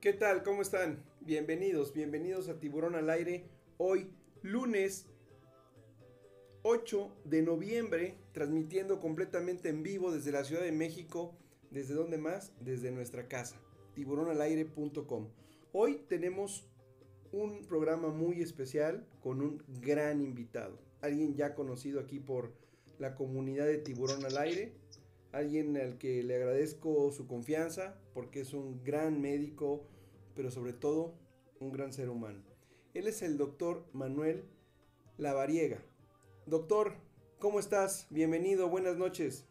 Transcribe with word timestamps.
¿Qué 0.00 0.14
tal? 0.14 0.42
¿Cómo 0.42 0.62
están? 0.62 1.04
Bienvenidos, 1.20 1.92
bienvenidos 1.92 2.48
a 2.48 2.58
Tiburón 2.58 2.94
al 2.94 3.10
Aire. 3.10 3.44
Hoy, 3.76 4.10
lunes 4.40 5.04
8 6.62 7.14
de 7.26 7.42
noviembre, 7.42 8.16
transmitiendo 8.32 8.98
completamente 8.98 9.68
en 9.68 9.82
vivo 9.82 10.10
desde 10.10 10.32
la 10.32 10.42
Ciudad 10.44 10.62
de 10.62 10.72
México. 10.72 11.36
¿Desde 11.70 11.92
dónde 11.92 12.16
más? 12.16 12.54
Desde 12.60 12.90
nuestra 12.90 13.28
casa, 13.28 13.60
tiburonalaire.com. 13.94 15.28
Hoy 15.72 16.02
tenemos 16.08 16.66
un 17.30 17.66
programa 17.66 18.08
muy 18.08 18.40
especial 18.40 19.06
con 19.20 19.42
un 19.42 19.62
gran 19.82 20.22
invitado. 20.22 20.78
Alguien 21.02 21.34
ya 21.34 21.54
conocido 21.54 22.00
aquí 22.00 22.20
por 22.20 22.54
la 22.98 23.14
comunidad 23.14 23.66
de 23.66 23.76
Tiburón 23.76 24.24
al 24.24 24.38
Aire. 24.38 24.72
Alguien 25.32 25.76
al 25.76 25.96
que 25.96 26.24
le 26.24 26.34
agradezco 26.34 27.12
su 27.12 27.28
confianza 27.28 27.96
porque 28.14 28.40
es 28.40 28.52
un 28.52 28.82
gran 28.82 29.20
médico, 29.20 29.86
pero 30.34 30.50
sobre 30.50 30.72
todo 30.72 31.14
un 31.60 31.70
gran 31.70 31.92
ser 31.92 32.08
humano. 32.08 32.42
Él 32.94 33.06
es 33.06 33.22
el 33.22 33.38
doctor 33.38 33.84
Manuel 33.92 34.42
Lavariega. 35.18 35.78
Doctor, 36.46 36.94
¿cómo 37.38 37.60
estás? 37.60 38.08
Bienvenido, 38.10 38.68
buenas 38.68 38.96
noches. 38.96 39.46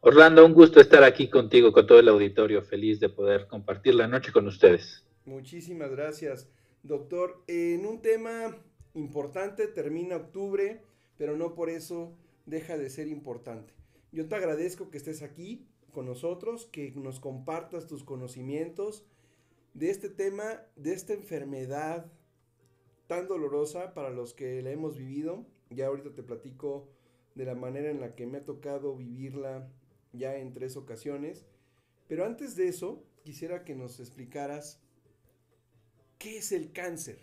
Orlando, 0.00 0.44
un 0.44 0.54
gusto 0.54 0.80
estar 0.80 1.04
aquí 1.04 1.30
contigo, 1.30 1.72
con 1.72 1.86
todo 1.86 2.00
el 2.00 2.08
auditorio, 2.08 2.60
feliz 2.60 2.98
de 2.98 3.08
poder 3.08 3.46
compartir 3.46 3.94
la 3.94 4.08
noche 4.08 4.32
con 4.32 4.48
ustedes. 4.48 5.06
Muchísimas 5.24 5.92
gracias, 5.92 6.48
doctor. 6.82 7.44
En 7.46 7.86
un 7.86 8.02
tema 8.02 8.56
importante, 8.94 9.68
termina 9.68 10.16
octubre, 10.16 10.82
pero 11.16 11.36
no 11.36 11.54
por 11.54 11.70
eso 11.70 12.18
deja 12.44 12.76
de 12.76 12.90
ser 12.90 13.06
importante. 13.06 13.72
Yo 14.14 14.28
te 14.28 14.36
agradezco 14.36 14.90
que 14.90 14.98
estés 14.98 15.22
aquí 15.22 15.66
con 15.92 16.06
nosotros, 16.06 16.66
que 16.70 16.92
nos 16.92 17.18
compartas 17.18 17.88
tus 17.88 18.04
conocimientos 18.04 19.04
de 19.74 19.90
este 19.90 20.08
tema, 20.08 20.62
de 20.76 20.92
esta 20.92 21.14
enfermedad 21.14 22.12
tan 23.08 23.26
dolorosa 23.26 23.92
para 23.92 24.10
los 24.10 24.32
que 24.32 24.62
la 24.62 24.70
hemos 24.70 24.96
vivido. 24.96 25.44
Ya 25.68 25.88
ahorita 25.88 26.14
te 26.14 26.22
platico 26.22 26.88
de 27.34 27.44
la 27.44 27.56
manera 27.56 27.90
en 27.90 28.00
la 28.00 28.14
que 28.14 28.24
me 28.28 28.38
ha 28.38 28.44
tocado 28.44 28.94
vivirla 28.94 29.68
ya 30.12 30.36
en 30.36 30.52
tres 30.52 30.76
ocasiones. 30.76 31.44
Pero 32.06 32.24
antes 32.24 32.54
de 32.54 32.68
eso, 32.68 33.04
quisiera 33.24 33.64
que 33.64 33.74
nos 33.74 33.98
explicaras 33.98 34.80
qué 36.18 36.38
es 36.38 36.52
el 36.52 36.70
cáncer. 36.70 37.18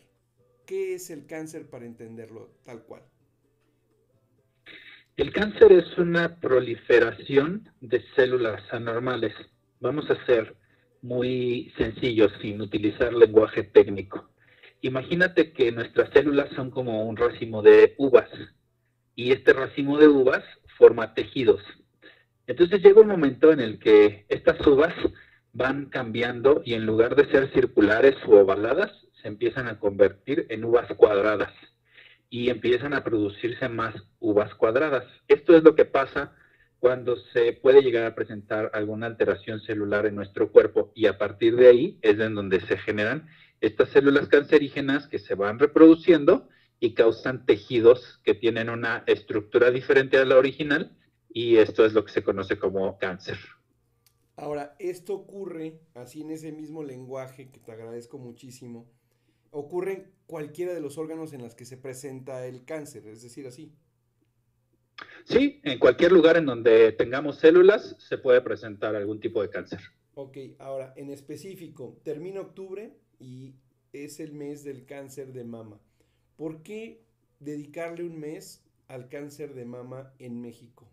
¿Qué 0.65 0.95
es 0.95 1.09
el 1.09 1.25
cáncer 1.25 1.69
para 1.69 1.85
entenderlo 1.85 2.49
tal 2.65 2.83
cual? 2.83 3.10
El 5.21 5.31
cáncer 5.31 5.71
es 5.71 5.99
una 5.99 6.37
proliferación 6.39 7.69
de 7.79 8.03
células 8.15 8.63
anormales. 8.73 9.35
Vamos 9.79 10.09
a 10.09 10.25
ser 10.25 10.55
muy 11.03 11.71
sencillos 11.77 12.33
sin 12.41 12.59
utilizar 12.59 13.13
lenguaje 13.13 13.61
técnico. 13.61 14.31
Imagínate 14.81 15.53
que 15.53 15.71
nuestras 15.71 16.09
células 16.11 16.49
son 16.55 16.71
como 16.71 17.05
un 17.05 17.17
racimo 17.17 17.61
de 17.61 17.93
uvas 17.99 18.31
y 19.13 19.31
este 19.31 19.53
racimo 19.53 19.99
de 19.99 20.07
uvas 20.07 20.43
forma 20.79 21.13
tejidos. 21.13 21.61
Entonces 22.47 22.81
llega 22.81 23.01
un 23.01 23.09
momento 23.09 23.51
en 23.51 23.59
el 23.59 23.77
que 23.77 24.25
estas 24.27 24.65
uvas 24.65 24.95
van 25.53 25.85
cambiando 25.91 26.63
y 26.65 26.73
en 26.73 26.87
lugar 26.87 27.15
de 27.15 27.29
ser 27.29 27.53
circulares 27.53 28.15
o 28.25 28.39
ovaladas, 28.39 28.91
se 29.21 29.27
empiezan 29.27 29.67
a 29.67 29.79
convertir 29.79 30.47
en 30.49 30.65
uvas 30.65 30.91
cuadradas 30.97 31.53
y 32.31 32.49
empiezan 32.49 32.93
a 32.93 33.03
producirse 33.03 33.67
más 33.67 33.93
uvas 34.19 34.55
cuadradas. 34.55 35.03
Esto 35.27 35.55
es 35.55 35.63
lo 35.63 35.75
que 35.75 35.83
pasa 35.83 36.33
cuando 36.79 37.17
se 37.17 37.51
puede 37.51 37.83
llegar 37.83 38.05
a 38.05 38.15
presentar 38.15 38.71
alguna 38.73 39.05
alteración 39.05 39.59
celular 39.59 40.05
en 40.05 40.15
nuestro 40.15 40.49
cuerpo 40.49 40.93
y 40.95 41.07
a 41.07 41.17
partir 41.17 41.57
de 41.57 41.67
ahí 41.67 41.99
es 42.01 42.17
en 42.19 42.33
donde 42.33 42.61
se 42.61 42.77
generan 42.77 43.27
estas 43.59 43.89
células 43.89 44.29
cancerígenas 44.29 45.07
que 45.07 45.19
se 45.19 45.35
van 45.35 45.59
reproduciendo 45.59 46.47
y 46.79 46.93
causan 46.93 47.45
tejidos 47.45 48.21
que 48.23 48.33
tienen 48.33 48.69
una 48.69 49.03
estructura 49.07 49.69
diferente 49.69 50.17
a 50.17 50.25
la 50.25 50.37
original 50.37 50.97
y 51.29 51.57
esto 51.57 51.85
es 51.85 51.91
lo 51.91 52.05
que 52.05 52.13
se 52.13 52.23
conoce 52.23 52.57
como 52.57 52.97
cáncer. 52.97 53.37
Ahora, 54.37 54.75
esto 54.79 55.13
ocurre, 55.15 55.81
así 55.95 56.21
en 56.21 56.31
ese 56.31 56.53
mismo 56.53 56.81
lenguaje 56.81 57.51
que 57.51 57.59
te 57.59 57.73
agradezco 57.73 58.17
muchísimo, 58.17 58.89
ocurre 59.51 59.93
en 59.93 60.11
cualquiera 60.25 60.73
de 60.73 60.81
los 60.81 60.97
órganos 60.97 61.33
en 61.33 61.41
los 61.41 61.55
que 61.55 61.65
se 61.65 61.77
presenta 61.77 62.45
el 62.45 62.65
cáncer, 62.65 63.05
es 63.07 63.21
decir, 63.21 63.45
así. 63.47 63.71
Sí, 65.25 65.61
en 65.63 65.77
cualquier 65.77 66.11
lugar 66.11 66.37
en 66.37 66.45
donde 66.45 66.91
tengamos 66.93 67.37
células 67.37 67.95
se 67.99 68.17
puede 68.17 68.41
presentar 68.41 68.95
algún 68.95 69.19
tipo 69.19 69.41
de 69.41 69.49
cáncer. 69.49 69.79
Ok, 70.13 70.37
ahora, 70.59 70.93
en 70.97 71.09
específico, 71.09 71.99
termina 72.03 72.41
octubre 72.41 72.97
y 73.19 73.55
es 73.93 74.19
el 74.19 74.33
mes 74.33 74.63
del 74.63 74.85
cáncer 74.85 75.33
de 75.33 75.43
mama. 75.43 75.79
¿Por 76.35 76.63
qué 76.63 77.03
dedicarle 77.39 78.03
un 78.03 78.19
mes 78.19 78.63
al 78.87 79.09
cáncer 79.09 79.53
de 79.53 79.65
mama 79.65 80.13
en 80.19 80.41
México? 80.41 80.89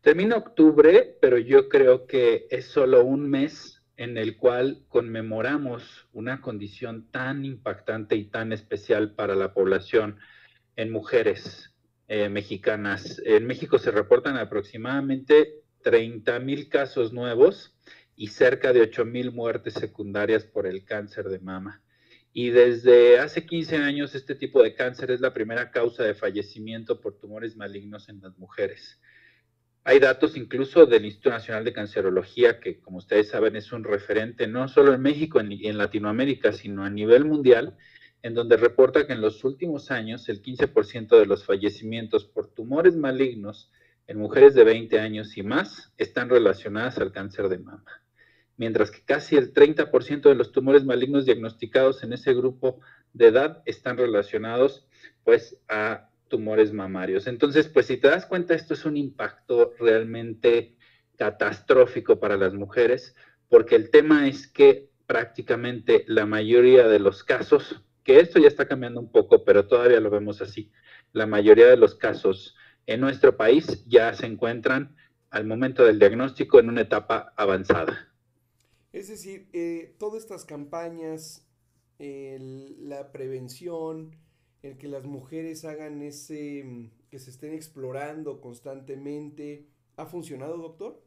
Termina 0.00 0.36
octubre, 0.36 1.16
pero 1.20 1.38
yo 1.38 1.68
creo 1.68 2.06
que 2.06 2.46
es 2.50 2.66
solo 2.66 3.04
un 3.04 3.28
mes 3.28 3.73
en 3.96 4.18
el 4.18 4.36
cual 4.36 4.84
conmemoramos 4.88 6.08
una 6.12 6.40
condición 6.40 7.10
tan 7.10 7.44
impactante 7.44 8.16
y 8.16 8.24
tan 8.24 8.52
especial 8.52 9.14
para 9.14 9.34
la 9.34 9.54
población 9.54 10.18
en 10.76 10.90
mujeres 10.90 11.72
eh, 12.08 12.28
mexicanas. 12.28 13.22
En 13.24 13.46
México 13.46 13.78
se 13.78 13.90
reportan 13.90 14.36
aproximadamente 14.36 15.62
30 15.82 16.38
mil 16.40 16.68
casos 16.68 17.12
nuevos 17.12 17.76
y 18.16 18.28
cerca 18.28 18.72
de 18.72 18.82
8 18.82 19.04
mil 19.04 19.32
muertes 19.32 19.74
secundarias 19.74 20.44
por 20.44 20.66
el 20.66 20.84
cáncer 20.84 21.28
de 21.28 21.38
mama. 21.38 21.82
Y 22.32 22.50
desde 22.50 23.20
hace 23.20 23.46
15 23.46 23.76
años 23.76 24.14
este 24.14 24.34
tipo 24.34 24.62
de 24.62 24.74
cáncer 24.74 25.12
es 25.12 25.20
la 25.20 25.32
primera 25.32 25.70
causa 25.70 26.02
de 26.02 26.14
fallecimiento 26.14 27.00
por 27.00 27.18
tumores 27.18 27.56
malignos 27.56 28.08
en 28.08 28.20
las 28.20 28.36
mujeres. 28.38 29.00
Hay 29.86 29.98
datos 29.98 30.38
incluso 30.38 30.86
del 30.86 31.04
Instituto 31.04 31.28
Nacional 31.28 31.62
de 31.62 31.74
Cancerología, 31.74 32.58
que 32.58 32.80
como 32.80 32.96
ustedes 32.96 33.28
saben 33.28 33.54
es 33.54 33.70
un 33.70 33.84
referente 33.84 34.46
no 34.46 34.66
solo 34.66 34.94
en 34.94 35.02
México 35.02 35.42
y 35.42 35.66
en 35.66 35.76
Latinoamérica, 35.76 36.52
sino 36.52 36.84
a 36.84 36.90
nivel 36.90 37.26
mundial, 37.26 37.76
en 38.22 38.32
donde 38.32 38.56
reporta 38.56 39.06
que 39.06 39.12
en 39.12 39.20
los 39.20 39.44
últimos 39.44 39.90
años 39.90 40.30
el 40.30 40.40
15% 40.40 41.18
de 41.18 41.26
los 41.26 41.44
fallecimientos 41.44 42.24
por 42.24 42.48
tumores 42.48 42.96
malignos 42.96 43.70
en 44.06 44.18
mujeres 44.18 44.54
de 44.54 44.64
20 44.64 44.98
años 45.00 45.36
y 45.36 45.42
más 45.42 45.92
están 45.98 46.30
relacionadas 46.30 46.96
al 46.96 47.12
cáncer 47.12 47.50
de 47.50 47.58
mama, 47.58 48.02
mientras 48.56 48.90
que 48.90 49.04
casi 49.04 49.36
el 49.36 49.52
30% 49.52 50.22
de 50.22 50.34
los 50.34 50.50
tumores 50.50 50.86
malignos 50.86 51.26
diagnosticados 51.26 52.02
en 52.02 52.14
ese 52.14 52.32
grupo 52.32 52.80
de 53.12 53.26
edad 53.26 53.62
están 53.66 53.98
relacionados 53.98 54.86
pues 55.24 55.58
a 55.68 56.08
tumores 56.34 56.72
mamarios. 56.72 57.28
Entonces, 57.28 57.68
pues 57.68 57.86
si 57.86 57.96
te 57.96 58.08
das 58.08 58.26
cuenta, 58.26 58.54
esto 58.54 58.74
es 58.74 58.84
un 58.84 58.96
impacto 58.96 59.72
realmente 59.78 60.74
catastrófico 61.16 62.18
para 62.18 62.36
las 62.36 62.54
mujeres, 62.54 63.14
porque 63.48 63.76
el 63.76 63.88
tema 63.88 64.26
es 64.26 64.48
que 64.48 64.90
prácticamente 65.06 66.02
la 66.08 66.26
mayoría 66.26 66.88
de 66.88 66.98
los 66.98 67.22
casos 67.22 67.84
que 68.02 68.18
esto 68.18 68.40
ya 68.40 68.48
está 68.48 68.66
cambiando 68.66 68.98
un 68.98 69.12
poco, 69.12 69.44
pero 69.44 69.68
todavía 69.68 70.00
lo 70.00 70.10
vemos 70.10 70.42
así. 70.42 70.72
La 71.12 71.24
mayoría 71.24 71.68
de 71.68 71.76
los 71.76 71.94
casos 71.94 72.56
en 72.84 73.00
nuestro 73.00 73.36
país 73.36 73.84
ya 73.86 74.12
se 74.12 74.26
encuentran 74.26 74.96
al 75.30 75.46
momento 75.46 75.84
del 75.84 76.00
diagnóstico 76.00 76.58
en 76.58 76.68
una 76.68 76.80
etapa 76.80 77.32
avanzada. 77.36 78.12
Es 78.92 79.06
decir, 79.06 79.46
eh, 79.52 79.94
todas 80.00 80.24
estas 80.24 80.44
campañas, 80.44 81.46
la 82.00 83.12
prevención, 83.12 84.16
el 84.64 84.78
que 84.78 84.88
las 84.88 85.04
mujeres 85.04 85.64
hagan 85.64 86.02
ese, 86.02 86.90
que 87.10 87.18
se 87.18 87.30
estén 87.30 87.52
explorando 87.52 88.40
constantemente, 88.40 89.66
¿ha 89.96 90.06
funcionado, 90.06 90.56
doctor? 90.56 91.02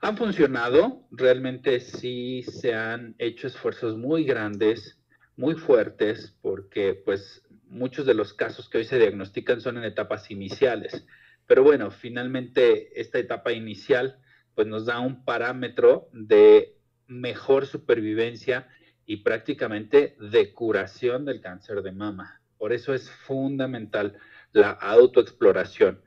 Han 0.00 0.16
funcionado, 0.16 1.06
realmente 1.10 1.80
sí 1.80 2.42
se 2.42 2.74
han 2.74 3.14
hecho 3.18 3.46
esfuerzos 3.46 3.96
muy 3.96 4.24
grandes 4.24 4.98
muy 5.36 5.54
fuertes 5.54 6.34
porque 6.40 6.94
pues 6.94 7.42
muchos 7.68 8.06
de 8.06 8.14
los 8.14 8.32
casos 8.32 8.68
que 8.68 8.78
hoy 8.78 8.84
se 8.84 8.98
diagnostican 8.98 9.60
son 9.60 9.76
en 9.78 9.84
etapas 9.84 10.30
iniciales. 10.30 11.06
Pero 11.46 11.62
bueno, 11.62 11.90
finalmente 11.90 13.00
esta 13.00 13.18
etapa 13.18 13.52
inicial 13.52 14.18
pues 14.54 14.66
nos 14.66 14.86
da 14.86 15.00
un 15.00 15.24
parámetro 15.24 16.08
de 16.12 16.76
mejor 17.06 17.66
supervivencia 17.66 18.68
y 19.06 19.18
prácticamente 19.18 20.16
de 20.20 20.52
curación 20.52 21.24
del 21.24 21.40
cáncer 21.40 21.82
de 21.82 21.92
mama. 21.92 22.42
Por 22.58 22.72
eso 22.72 22.92
es 22.92 23.10
fundamental 23.10 24.18
la 24.52 24.70
autoexploración, 24.70 26.00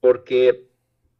porque 0.00 0.68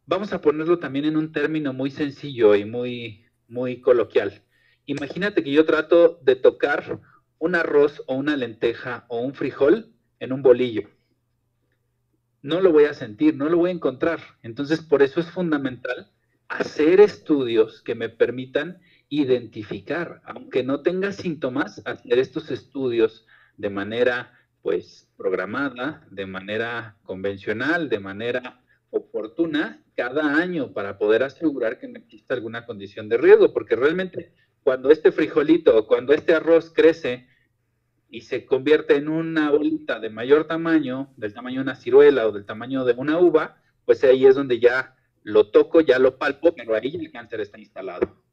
vamos 0.05 0.31
a 0.33 0.41
ponerlo 0.41 0.79
también 0.79 1.05
en 1.05 1.17
un 1.17 1.31
término 1.31 1.73
muy 1.73 1.89
sencillo 1.89 2.55
y 2.55 2.65
muy, 2.65 3.25
muy 3.47 3.81
coloquial. 3.81 4.43
Imagínate 4.85 5.43
que 5.43 5.51
yo 5.51 5.65
trato 5.65 6.19
de 6.23 6.35
tocar 6.35 6.99
un 7.39 7.55
arroz 7.55 8.03
o 8.07 8.15
una 8.15 8.37
lenteja 8.37 9.05
o 9.07 9.19
un 9.21 9.33
frijol 9.33 9.93
en 10.19 10.33
un 10.33 10.41
bolillo. 10.41 10.89
No 12.41 12.59
lo 12.59 12.71
voy 12.71 12.85
a 12.85 12.93
sentir, 12.93 13.35
no 13.35 13.49
lo 13.49 13.57
voy 13.57 13.69
a 13.69 13.73
encontrar. 13.73 14.19
Entonces, 14.43 14.81
por 14.81 15.01
eso 15.01 15.21
es 15.21 15.31
fundamental 15.31 16.11
hacer 16.49 16.99
estudios 16.99 17.81
que 17.81 17.95
me 17.95 18.09
permitan 18.09 18.81
identificar, 19.21 20.21
aunque 20.25 20.63
no 20.63 20.81
tenga 20.81 21.11
síntomas, 21.11 21.81
hacer 21.85 22.17
estos 22.17 22.49
estudios 22.49 23.27
de 23.57 23.69
manera 23.69 24.33
pues 24.63 25.07
programada, 25.17 26.07
de 26.09 26.25
manera 26.25 26.97
convencional, 27.03 27.89
de 27.89 27.99
manera 27.99 28.61
oportuna 28.89 29.83
cada 29.95 30.35
año 30.37 30.73
para 30.73 30.97
poder 30.97 31.21
asegurar 31.21 31.79
que 31.79 31.87
no 31.87 31.99
exista 31.99 32.33
alguna 32.33 32.65
condición 32.65 33.07
de 33.07 33.17
riesgo, 33.17 33.53
porque 33.53 33.75
realmente 33.75 34.33
cuando 34.63 34.89
este 34.89 35.11
frijolito 35.11 35.77
o 35.77 35.85
cuando 35.85 36.13
este 36.13 36.33
arroz 36.33 36.71
crece 36.73 37.27
y 38.09 38.21
se 38.21 38.45
convierte 38.45 38.95
en 38.95 39.09
una 39.09 39.51
bolita 39.51 39.99
de 39.99 40.09
mayor 40.09 40.47
tamaño, 40.47 41.13
del 41.17 41.33
tamaño 41.33 41.57
de 41.57 41.63
una 41.63 41.75
ciruela 41.75 42.27
o 42.27 42.31
del 42.31 42.45
tamaño 42.45 42.83
de 42.83 42.93
una 42.93 43.19
uva, 43.19 43.61
pues 43.85 44.03
ahí 44.03 44.25
es 44.25 44.33
donde 44.33 44.59
ya 44.59 44.95
lo 45.21 45.51
toco, 45.51 45.81
ya 45.81 45.99
lo 45.99 46.17
palpo, 46.17 46.55
pero 46.55 46.73
ahí 46.73 46.95
el 46.95 47.11
cáncer 47.11 47.41
está 47.41 47.59
instalado. 47.59 48.23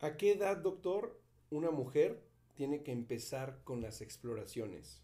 ¿A 0.00 0.16
qué 0.16 0.32
edad, 0.32 0.58
doctor, 0.58 1.20
una 1.50 1.70
mujer 1.70 2.20
tiene 2.54 2.82
que 2.82 2.92
empezar 2.92 3.58
con 3.64 3.80
las 3.82 4.00
exploraciones? 4.00 5.02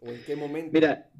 ¿O 0.00 0.06
en 0.06 0.22
qué 0.24 0.34
momento? 0.34 0.70
Mira, 0.72 1.10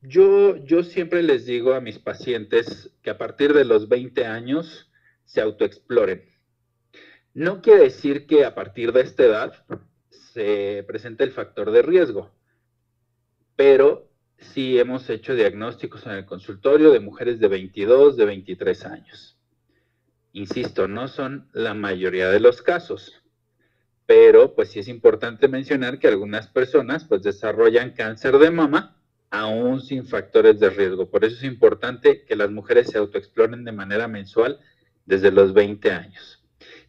yo, 0.00 0.56
yo 0.64 0.82
siempre 0.82 1.22
les 1.22 1.44
digo 1.44 1.74
a 1.74 1.80
mis 1.80 1.98
pacientes 1.98 2.90
que 3.02 3.10
a 3.10 3.18
partir 3.18 3.52
de 3.52 3.64
los 3.64 3.88
20 3.88 4.24
años 4.24 4.90
se 5.24 5.40
autoexploren. 5.40 6.24
No 7.34 7.60
quiere 7.60 7.84
decir 7.84 8.26
que 8.26 8.44
a 8.44 8.54
partir 8.54 8.92
de 8.92 9.02
esta 9.02 9.24
edad 9.24 9.52
se 10.10 10.84
presente 10.86 11.24
el 11.24 11.32
factor 11.32 11.70
de 11.70 11.82
riesgo, 11.82 12.32
pero 13.56 14.10
sí 14.38 14.78
hemos 14.78 15.08
hecho 15.10 15.34
diagnósticos 15.34 16.06
en 16.06 16.12
el 16.12 16.24
consultorio 16.24 16.90
de 16.90 17.00
mujeres 17.00 17.38
de 17.40 17.48
22, 17.48 18.16
de 18.16 18.24
23 18.24 18.84
años. 18.86 19.37
Insisto, 20.38 20.86
no 20.86 21.08
son 21.08 21.48
la 21.52 21.74
mayoría 21.74 22.30
de 22.30 22.38
los 22.38 22.62
casos, 22.62 23.24
pero 24.06 24.54
pues 24.54 24.70
sí 24.70 24.78
es 24.78 24.86
importante 24.86 25.48
mencionar 25.48 25.98
que 25.98 26.06
algunas 26.06 26.46
personas 26.46 27.04
pues 27.04 27.24
desarrollan 27.24 27.90
cáncer 27.90 28.38
de 28.38 28.52
mama 28.52 29.02
aún 29.30 29.80
sin 29.80 30.06
factores 30.06 30.60
de 30.60 30.70
riesgo. 30.70 31.10
Por 31.10 31.24
eso 31.24 31.38
es 31.38 31.42
importante 31.42 32.24
que 32.24 32.36
las 32.36 32.52
mujeres 32.52 32.86
se 32.86 32.98
autoexploren 32.98 33.64
de 33.64 33.72
manera 33.72 34.06
mensual 34.06 34.60
desde 35.06 35.32
los 35.32 35.52
20 35.54 35.90
años. 35.90 36.40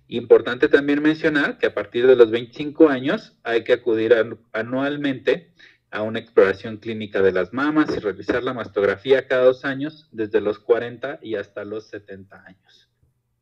Importante 0.07 0.68
también 0.68 1.01
mencionar 1.01 1.57
que 1.57 1.66
a 1.66 1.74
partir 1.74 2.06
de 2.06 2.16
los 2.16 2.30
25 2.30 2.88
años 2.88 3.36
hay 3.42 3.63
que 3.63 3.74
acudir 3.74 4.16
anualmente 4.54 5.56
a 5.90 6.04
una 6.04 6.19
exploración 6.19 6.78
clínica 6.78 7.24
de 7.24 7.31
las 7.31 7.51
mamas 7.51 7.90
y 7.98 8.00
realizar 8.00 8.44
la 8.44 8.54
mastografía 8.54 9.28
cada 9.28 9.46
dos 9.46 9.66
años 9.66 10.07
desde 10.12 10.40
los 10.40 10.60
40 10.60 11.18
y 11.24 11.34
hasta 11.34 11.66
los 11.66 11.88
70 11.88 12.44
años. 12.46 12.88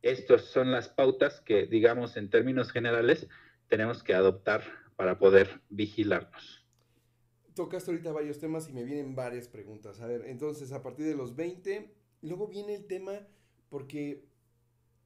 Estas 0.02 0.42
son 0.44 0.70
las 0.70 0.88
pautas 0.88 1.40
que, 1.40 1.66
digamos, 1.66 2.16
en 2.16 2.30
términos 2.30 2.70
generales, 2.72 3.28
tenemos 3.68 4.02
que 4.02 4.14
adoptar 4.14 4.62
para 4.96 5.18
poder 5.18 5.60
vigilarnos 5.68 6.58
tocas 7.58 7.88
ahorita 7.88 8.12
varios 8.12 8.38
temas 8.38 8.68
y 8.68 8.72
me 8.72 8.84
vienen 8.84 9.16
varias 9.16 9.48
preguntas. 9.48 10.00
A 10.00 10.06
ver, 10.06 10.26
entonces 10.26 10.70
a 10.70 10.80
partir 10.80 11.06
de 11.06 11.16
los 11.16 11.34
20, 11.34 11.92
luego 12.22 12.46
viene 12.46 12.76
el 12.76 12.86
tema 12.86 13.26
porque 13.68 14.28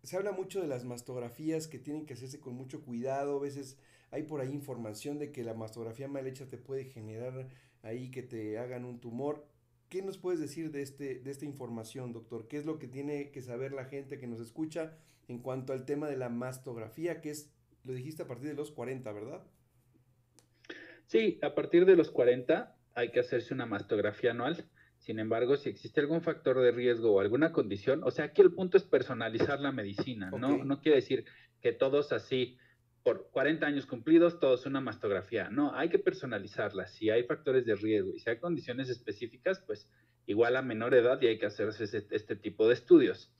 se 0.02 0.18
habla 0.18 0.32
mucho 0.32 0.60
de 0.60 0.66
las 0.66 0.84
mastografías 0.84 1.66
que 1.66 1.78
tienen 1.78 2.04
que 2.04 2.12
hacerse 2.12 2.40
con 2.40 2.52
mucho 2.52 2.84
cuidado. 2.84 3.38
A 3.38 3.40
veces 3.40 3.78
hay 4.10 4.24
por 4.24 4.42
ahí 4.42 4.52
información 4.52 5.18
de 5.18 5.32
que 5.32 5.44
la 5.44 5.54
mastografía 5.54 6.08
mal 6.08 6.26
hecha 6.26 6.46
te 6.46 6.58
puede 6.58 6.84
generar 6.84 7.48
ahí 7.80 8.10
que 8.10 8.22
te 8.22 8.58
hagan 8.58 8.84
un 8.84 9.00
tumor. 9.00 9.46
¿Qué 9.92 10.00
nos 10.00 10.16
puedes 10.16 10.40
decir 10.40 10.70
de, 10.70 10.80
este, 10.80 11.16
de 11.16 11.30
esta 11.30 11.44
información, 11.44 12.14
doctor? 12.14 12.48
¿Qué 12.48 12.56
es 12.56 12.64
lo 12.64 12.78
que 12.78 12.88
tiene 12.88 13.30
que 13.30 13.42
saber 13.42 13.72
la 13.72 13.84
gente 13.84 14.18
que 14.18 14.26
nos 14.26 14.40
escucha 14.40 14.96
en 15.28 15.40
cuanto 15.40 15.74
al 15.74 15.84
tema 15.84 16.08
de 16.08 16.16
la 16.16 16.30
mastografía, 16.30 17.20
que 17.20 17.28
es, 17.28 17.52
lo 17.84 17.92
dijiste 17.92 18.22
a 18.22 18.26
partir 18.26 18.48
de 18.48 18.54
los 18.54 18.72
40, 18.72 19.12
¿verdad? 19.12 19.42
Sí, 21.04 21.38
a 21.42 21.54
partir 21.54 21.84
de 21.84 21.94
los 21.94 22.10
40 22.10 22.74
hay 22.94 23.10
que 23.10 23.20
hacerse 23.20 23.52
una 23.52 23.66
mastografía 23.66 24.30
anual. 24.30 24.64
Sin 24.96 25.18
embargo, 25.18 25.58
si 25.58 25.68
existe 25.68 26.00
algún 26.00 26.22
factor 26.22 26.58
de 26.58 26.72
riesgo 26.72 27.12
o 27.12 27.20
alguna 27.20 27.52
condición, 27.52 28.02
o 28.02 28.10
sea, 28.10 28.24
aquí 28.24 28.40
el 28.40 28.54
punto 28.54 28.78
es 28.78 28.84
personalizar 28.84 29.60
la 29.60 29.72
medicina, 29.72 30.30
¿no? 30.30 30.64
No 30.64 30.80
quiere 30.80 30.96
decir 30.96 31.26
que 31.60 31.72
todos 31.72 32.12
así, 32.12 32.56
por 33.02 33.30
40 33.30 33.66
años 33.66 33.86
cumplidos, 33.86 34.38
todos 34.38 34.66
una 34.66 34.80
mastografía. 34.80 35.50
No, 35.50 35.74
hay 35.74 35.88
que 35.88 35.98
personalizarla. 35.98 36.86
Si 36.86 37.10
hay 37.10 37.24
factores 37.24 37.66
de 37.66 37.74
riesgo 37.74 38.14
y 38.14 38.20
si 38.20 38.30
hay 38.30 38.38
condiciones 38.38 38.88
específicas, 38.88 39.62
pues 39.66 39.90
igual 40.26 40.56
a 40.56 40.62
menor 40.62 40.94
edad 40.94 41.20
y 41.20 41.26
hay 41.26 41.38
que 41.38 41.46
hacerse 41.46 41.84
este 42.10 42.36
tipo 42.36 42.68
de 42.68 42.74
estudios. 42.74 43.32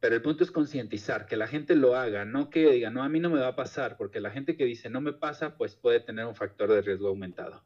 Pero 0.00 0.14
el 0.14 0.22
punto 0.22 0.44
es 0.44 0.50
concientizar, 0.50 1.26
que 1.26 1.36
la 1.36 1.46
gente 1.46 1.74
lo 1.74 1.96
haga, 1.96 2.24
no 2.24 2.50
que 2.50 2.70
diga, 2.70 2.90
no, 2.90 3.02
a 3.02 3.08
mí 3.08 3.18
no 3.20 3.30
me 3.30 3.40
va 3.40 3.48
a 3.48 3.56
pasar, 3.56 3.96
porque 3.96 4.20
la 4.20 4.30
gente 4.30 4.56
que 4.56 4.64
dice 4.64 4.90
no 4.90 5.00
me 5.00 5.12
pasa, 5.12 5.56
pues 5.56 5.74
puede 5.74 6.00
tener 6.00 6.26
un 6.26 6.34
factor 6.34 6.70
de 6.70 6.82
riesgo 6.82 7.08
aumentado. 7.08 7.64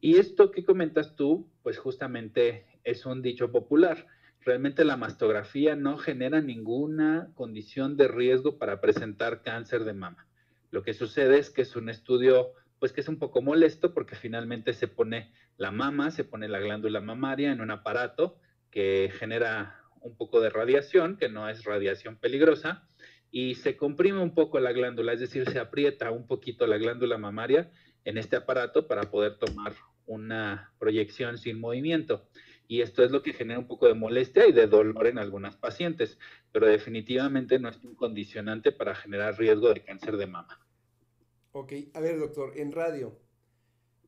Y 0.00 0.16
esto 0.16 0.50
que 0.50 0.64
comentas 0.64 1.14
tú, 1.14 1.50
pues 1.62 1.78
justamente 1.78 2.66
es 2.84 3.06
un 3.06 3.22
dicho 3.22 3.52
popular. 3.52 4.06
Realmente 4.40 4.84
la 4.84 4.96
mastografía 4.96 5.76
no 5.76 5.96
genera 5.96 6.40
ninguna 6.40 7.30
condición 7.34 7.96
de 7.96 8.08
riesgo 8.08 8.58
para 8.58 8.80
presentar 8.80 9.42
cáncer 9.42 9.84
de 9.84 9.92
mama. 9.92 10.26
Lo 10.70 10.82
que 10.82 10.94
sucede 10.94 11.38
es 11.38 11.50
que 11.50 11.62
es 11.62 11.76
un 11.76 11.88
estudio, 11.88 12.52
pues 12.78 12.92
que 12.92 13.00
es 13.00 13.08
un 13.08 13.18
poco 13.18 13.42
molesto 13.42 13.92
porque 13.92 14.16
finalmente 14.16 14.72
se 14.72 14.88
pone 14.88 15.32
la 15.56 15.70
mama, 15.70 16.10
se 16.10 16.24
pone 16.24 16.48
la 16.48 16.60
glándula 16.60 17.00
mamaria 17.00 17.52
en 17.52 17.60
un 17.60 17.70
aparato 17.70 18.38
que 18.70 19.12
genera 19.18 19.76
un 20.00 20.16
poco 20.16 20.40
de 20.40 20.50
radiación, 20.50 21.16
que 21.16 21.28
no 21.28 21.48
es 21.48 21.64
radiación 21.64 22.16
peligrosa, 22.16 22.86
y 23.30 23.54
se 23.56 23.76
comprime 23.76 24.20
un 24.20 24.34
poco 24.34 24.58
la 24.60 24.72
glándula, 24.72 25.12
es 25.12 25.20
decir, 25.20 25.48
se 25.48 25.58
aprieta 25.58 26.10
un 26.10 26.26
poquito 26.26 26.66
la 26.66 26.78
glándula 26.78 27.18
mamaria 27.18 27.70
en 28.04 28.18
este 28.18 28.36
aparato 28.36 28.86
para 28.86 29.10
poder 29.10 29.36
tomar 29.38 29.74
una 30.06 30.72
proyección 30.78 31.38
sin 31.38 31.60
movimiento. 31.60 32.26
Y 32.70 32.82
esto 32.82 33.02
es 33.02 33.10
lo 33.10 33.20
que 33.20 33.32
genera 33.32 33.58
un 33.58 33.66
poco 33.66 33.88
de 33.88 33.94
molestia 33.94 34.46
y 34.46 34.52
de 34.52 34.68
dolor 34.68 35.08
en 35.08 35.18
algunas 35.18 35.56
pacientes, 35.56 36.20
pero 36.52 36.68
definitivamente 36.68 37.58
no 37.58 37.68
es 37.68 37.82
un 37.82 37.96
condicionante 37.96 38.70
para 38.70 38.94
generar 38.94 39.36
riesgo 39.36 39.74
de 39.74 39.82
cáncer 39.82 40.16
de 40.16 40.28
mama. 40.28 40.64
Ok, 41.50 41.72
a 41.94 41.98
ver 41.98 42.20
doctor, 42.20 42.52
en 42.56 42.70
radio, 42.70 43.18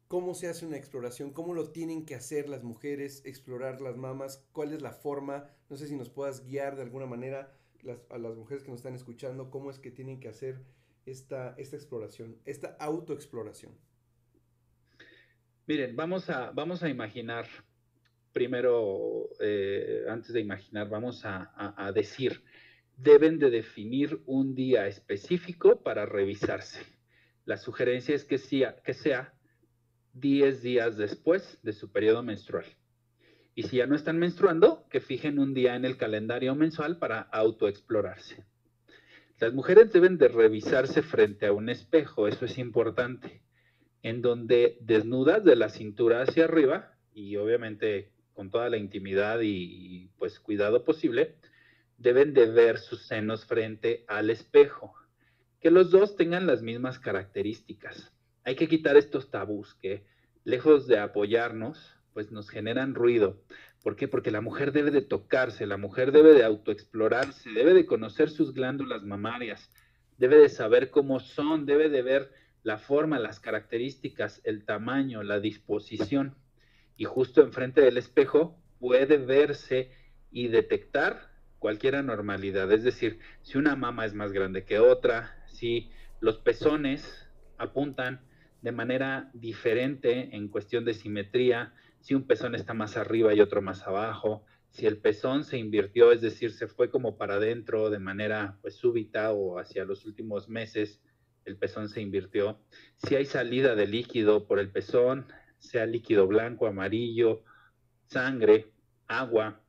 cómo 0.07 0.33
se 0.33 0.47
hace 0.47 0.65
una 0.65 0.77
exploración, 0.77 1.33
cómo 1.33 1.55
lo 1.55 1.73
tienen 1.73 2.07
que 2.07 2.15
hacer 2.15 2.49
las 2.49 2.63
mujeres, 2.63 3.27
explorar 3.27 3.81
las 3.81 3.97
mamas, 3.97 4.47
cuál 4.53 4.73
es 4.73 4.81
la 4.81 4.93
forma, 4.93 5.51
no 5.69 5.77
sé 5.77 5.89
si 5.89 5.97
nos 5.97 6.09
puedas 6.09 6.47
guiar 6.47 6.77
de 6.77 6.83
alguna 6.83 7.07
manera 7.07 7.53
a 8.11 8.19
las 8.19 8.37
mujeres 8.37 8.63
que 8.63 8.71
nos 8.71 8.79
están 8.79 8.95
escuchando, 8.95 9.51
cómo 9.51 9.73
es 9.73 9.81
que 9.81 9.91
tienen 9.91 10.21
que 10.21 10.29
hacer 10.29 10.63
esta, 11.05 11.57
esta 11.59 11.75
exploración, 11.75 12.39
esta 12.45 12.77
autoexploración. 12.79 13.73
Miren, 15.67 15.97
vamos 15.97 16.31
a, 16.31 16.53
vamos 16.53 16.85
a 16.85 16.89
imaginar, 16.89 17.49
primero, 18.33 19.29
eh, 19.41 20.05
antes 20.09 20.33
de 20.33 20.41
imaginar, 20.41 20.89
vamos 20.89 21.23
a, 21.25 21.93
decir, 21.95 22.43
deben 22.97 23.39
de 23.39 23.51
definir 23.51 24.23
un 24.27 24.55
día 24.55 24.87
específico 24.87 25.83
para 25.83 26.07
revisarse. 26.07 26.81
La 27.45 27.57
sugerencia 27.57 28.15
es 28.15 28.25
que 28.25 28.39
sea, 28.39 28.77
que 28.83 28.95
sea 28.95 29.35
10 30.15 30.63
días 30.63 30.97
después 30.97 31.59
de 31.63 31.73
su 31.73 31.91
periodo 31.91 32.23
menstrual. 32.23 32.67
Y 33.55 33.65
si 33.65 33.77
ya 33.79 33.87
no 33.87 33.97
están 33.97 34.19
menstruando, 34.19 34.87
que 34.89 35.01
fijen 35.01 35.39
un 35.39 35.53
día 35.53 35.77
en 35.77 35.85
el 35.85 35.97
calendario 35.97 36.55
mensual 36.55 36.99
para 36.99 37.21
autoexplorarse. 37.21 38.45
Las 39.39 39.53
mujeres 39.53 39.93
deben 39.93 40.19
de 40.19 40.29
revisarse 40.29 41.03
frente 41.03 41.47
a 41.47 41.53
un 41.53 41.69
espejo, 41.69 42.29
eso 42.29 42.45
es 42.45 42.59
importante, 42.59 43.43
en 44.03 44.23
donde 44.23 44.79
desnudas 44.81 45.45
de 45.45 45.57
la 45.57 45.69
cintura 45.69 46.23
hacia 46.23 46.45
arriba 46.45 46.97
y 47.13 47.37
obviamente 47.37 48.12
con 48.35 48.51
toda 48.51 48.71
la 48.71 48.77
intimidad 48.77 49.41
y, 49.43 50.11
pues 50.19 50.41
cuidado 50.41 50.85
posible, 50.85 51.37
deben 51.99 52.35
de 52.35 52.47
ver 52.47 52.79
sus 52.79 53.07
senos 53.07 53.45
frente 53.45 54.05
al 54.09 54.31
espejo, 54.31 54.95
que 55.61 55.71
los 55.71 55.91
dos 55.91 56.17
tengan 56.17 56.47
las 56.47 56.63
mismas 56.63 56.99
características 56.99 58.13
hay 58.45 58.57
que 58.57 58.69
quitar 58.69 58.97
estos 58.97 59.31
tabús 59.31 59.75
que, 59.75 60.05
lejos 60.45 60.87
de 60.87 60.99
apoyarnos, 60.99 61.97
pues 62.13 62.33
nos 62.33 62.51
generan 62.51 62.95
ruido. 62.95 63.43
¿Por 63.83 63.97
qué? 63.97 64.09
Porque 64.09 64.31
la 64.31 64.41
mujer 64.41 64.73
debe 64.73 64.91
de 64.91 65.03
tocarse, 65.03 65.67
la 65.67 65.77
mujer 65.77 66.13
debe 66.13 66.35
de 66.35 66.45
autoexplorarse, 66.45 67.51
debe 67.51 67.75
de 67.75 67.87
conocer 67.87 68.31
sus 68.31 68.53
glándulas 68.53 69.05
mamarias, 69.05 69.71
debe 70.19 70.39
de 70.39 70.49
saber 70.49 70.91
cómo 70.91 71.21
son, 71.21 71.67
debe 71.67 71.89
de 71.89 72.03
ver 72.03 72.33
la 72.63 72.79
forma, 72.79 73.19
las 73.19 73.41
características, 73.41 74.41
el 74.45 74.65
tamaño, 74.65 75.23
la 75.23 75.41
disposición. 75.41 76.37
Y 76.97 77.05
justo 77.05 77.43
enfrente 77.43 77.81
del 77.81 77.99
espejo 77.99 78.59
puede 78.79 79.17
verse 79.17 79.91
y 80.31 80.49
detectar 80.49 81.31
cualquier 81.59 81.97
anormalidad. 81.97 82.71
Es 82.73 82.83
decir, 82.83 83.21
si 83.43 83.59
una 83.59 83.77
mama 83.77 84.05
es 84.05 84.15
más 84.15 84.33
grande 84.33 84.65
que 84.65 84.79
otra, 84.79 85.45
si 85.47 85.91
los 86.21 86.39
pezones 86.39 87.29
apuntan 87.59 88.21
de 88.63 88.73
manera 88.73 89.31
diferente 89.35 90.35
en 90.37 90.49
cuestión 90.49 90.85
de 90.85 90.95
simetría, 90.95 91.75
si 92.01 92.15
un 92.15 92.27
pezón 92.27 92.55
está 92.55 92.75
más 92.75 92.97
arriba 92.97 93.33
y 93.35 93.41
otro 93.41 93.63
más 93.63 93.87
abajo, 93.87 94.45
Si 94.73 94.87
el 94.87 94.97
pezón 94.97 95.45
se 95.45 95.59
invirtió, 95.59 96.13
es 96.13 96.23
decir, 96.23 96.51
se 96.51 96.67
fue 96.67 96.89
como 96.89 97.19
para 97.19 97.35
adentro 97.35 97.91
de 97.91 97.99
manera 97.99 98.59
pues 98.63 98.75
súbita 98.75 99.31
o 99.31 99.59
hacia 99.59 99.85
los 99.85 100.07
últimos 100.07 100.49
meses, 100.49 101.03
el 101.45 101.59
pezón 101.59 101.91
se 101.91 102.01
invirtió. 102.01 102.59
Si 102.97 103.15
hay 103.15 103.27
salida 103.27 103.75
de 103.75 103.87
líquido 103.87 104.47
por 104.47 104.59
el 104.59 104.71
pezón, 104.71 105.27
sea 105.63 105.87
líquido 105.87 106.27
blanco, 106.27 106.67
amarillo, 106.67 107.45
sangre, 108.07 108.73
agua, 109.07 109.61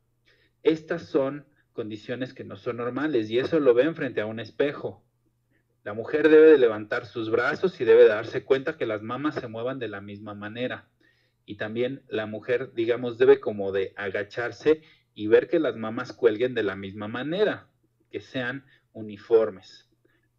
estas 0.64 1.04
son 1.04 1.46
condiciones 1.72 2.34
que 2.34 2.44
no 2.44 2.56
son 2.56 2.78
normales 2.78 3.30
y 3.30 3.40
eso 3.40 3.60
lo 3.60 3.74
ven 3.74 3.96
frente 3.96 4.22
a 4.22 4.26
un 4.26 4.40
espejo. 4.40 5.04
La 5.84 5.94
mujer 5.94 6.30
debe 6.30 6.52
de 6.52 6.58
levantar 6.58 7.06
sus 7.06 7.30
brazos 7.30 7.80
y 7.80 7.86
debe 7.86 8.08
darse 8.08 8.44
cuenta 8.44 8.78
que 8.78 8.86
las 8.86 9.02
mamas 9.02 9.36
se 9.36 9.48
muevan 9.48 9.80
de 9.80 9.90
la 9.90 10.02
misma 10.02 10.34
manera. 10.34 10.88
Y 11.46 11.58
también 11.58 12.04
la 12.08 12.26
mujer, 12.26 12.74
digamos, 12.74 13.18
debe 13.18 13.40
como 13.40 13.72
de 13.74 13.94
agacharse 13.98 14.82
y 15.14 15.28
ver 15.28 15.50
que 15.50 15.60
las 15.60 15.76
mamas 15.76 16.14
cuelguen 16.14 16.54
de 16.54 16.64
la 16.64 16.76
misma 16.76 17.10
manera, 17.10 17.68
que 18.10 18.22
sean 18.22 18.66
uniformes. 18.94 19.90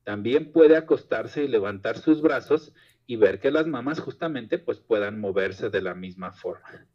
También 0.03 0.53
puede 0.53 0.77
acostarse 0.77 1.45
y 1.45 1.49
levantar 1.49 1.99
sus 1.99 2.23
brazos 2.23 2.75
y 3.07 3.17
ver 3.17 3.41
que 3.41 3.51
las 3.51 3.67
mamas 3.67 4.01
justamente 4.01 4.59
pues 4.59 4.81
puedan 4.81 5.21
moverse 5.21 5.71
de 5.71 5.83
la 5.83 5.95
misma 5.95 6.33
forma. 6.33 6.87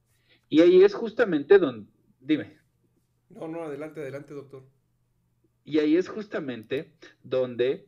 Y 0.49 0.61
ahí 0.61 0.83
es 0.83 0.95
justamente 0.95 1.59
donde, 1.59 1.91
dime. 2.19 2.57
No, 3.29 3.47
no, 3.47 3.63
adelante, 3.63 4.01
adelante, 4.01 4.33
doctor. 4.33 4.67
Y 5.63 5.77
ahí 5.79 5.97
es 5.97 6.09
justamente 6.09 6.95
donde 7.21 7.87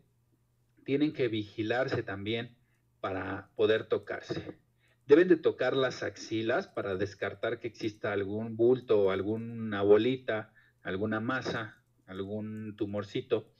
tienen 0.86 1.14
que 1.14 1.28
vigilarse 1.28 2.04
también 2.04 2.56
para 3.00 3.50
poder 3.56 3.86
tocarse. 3.86 4.60
Deben 5.08 5.28
de 5.28 5.38
tocar 5.38 5.76
las 5.76 6.04
axilas 6.04 6.68
para 6.68 6.96
descartar 6.96 7.60
que 7.60 7.68
exista 7.68 8.14
algún 8.14 8.56
bulto 8.56 9.10
alguna 9.12 9.82
bolita, 9.82 10.54
alguna 10.84 11.20
masa, 11.20 11.84
algún 12.06 12.76
tumorcito. 12.78 13.52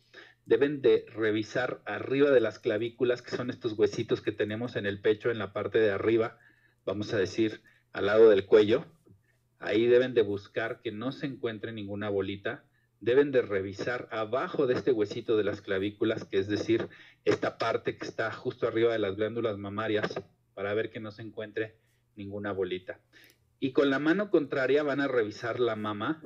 Deben 0.52 0.82
de 0.82 1.06
revisar 1.08 1.82
arriba 1.86 2.30
de 2.30 2.42
las 2.42 2.60
clavículas, 2.60 3.22
que 3.22 3.32
son 3.32 3.50
estos 3.50 3.80
huesitos 3.80 4.20
que 4.20 4.34
tenemos 4.34 4.76
en 4.76 4.86
el 4.86 5.00
pecho, 5.00 5.32
en 5.32 5.40
la 5.40 5.54
parte 5.54 5.80
de 5.80 5.92
arriba, 5.92 6.40
vamos 6.86 7.14
a 7.14 7.18
decir, 7.18 7.62
al 7.94 8.08
lado 8.08 8.30
del 8.30 8.46
cuello. 8.46 8.84
Ahí 9.60 9.88
deben 9.88 10.14
de 10.14 10.24
buscar 10.24 10.82
que 10.82 10.92
no 10.92 11.14
se 11.14 11.28
encuentre 11.28 11.72
ninguna 11.72 12.10
bolita 12.10 12.66
deben 13.00 13.32
de 13.32 13.42
revisar 13.42 14.10
abajo 14.12 14.68
de 14.68 14.74
este 14.74 14.92
huesito 14.92 15.38
de 15.38 15.46
las 15.46 15.62
clavículas, 15.62 16.26
que 16.26 16.38
es 16.38 16.50
decir, 16.50 16.90
esta 17.24 17.58
parte 17.58 17.98
que 17.98 18.06
está 18.06 18.30
justo 18.34 18.68
arriba 18.68 18.92
de 18.92 19.00
las 19.00 19.16
glándulas 19.16 19.58
mamarias, 19.58 20.22
para 20.54 20.74
ver 20.74 20.92
que 20.92 21.00
no 21.00 21.12
se 21.12 21.22
encuentre 21.22 21.78
ninguna 22.18 22.52
bolita. 22.52 23.00
Y 23.62 23.72
con 23.72 23.90
la 23.90 24.00
mano 24.00 24.30
contraria 24.30 24.84
van 24.84 25.00
a 25.00 25.08
revisar 25.08 25.62
la 25.62 25.78
mama 25.78 26.22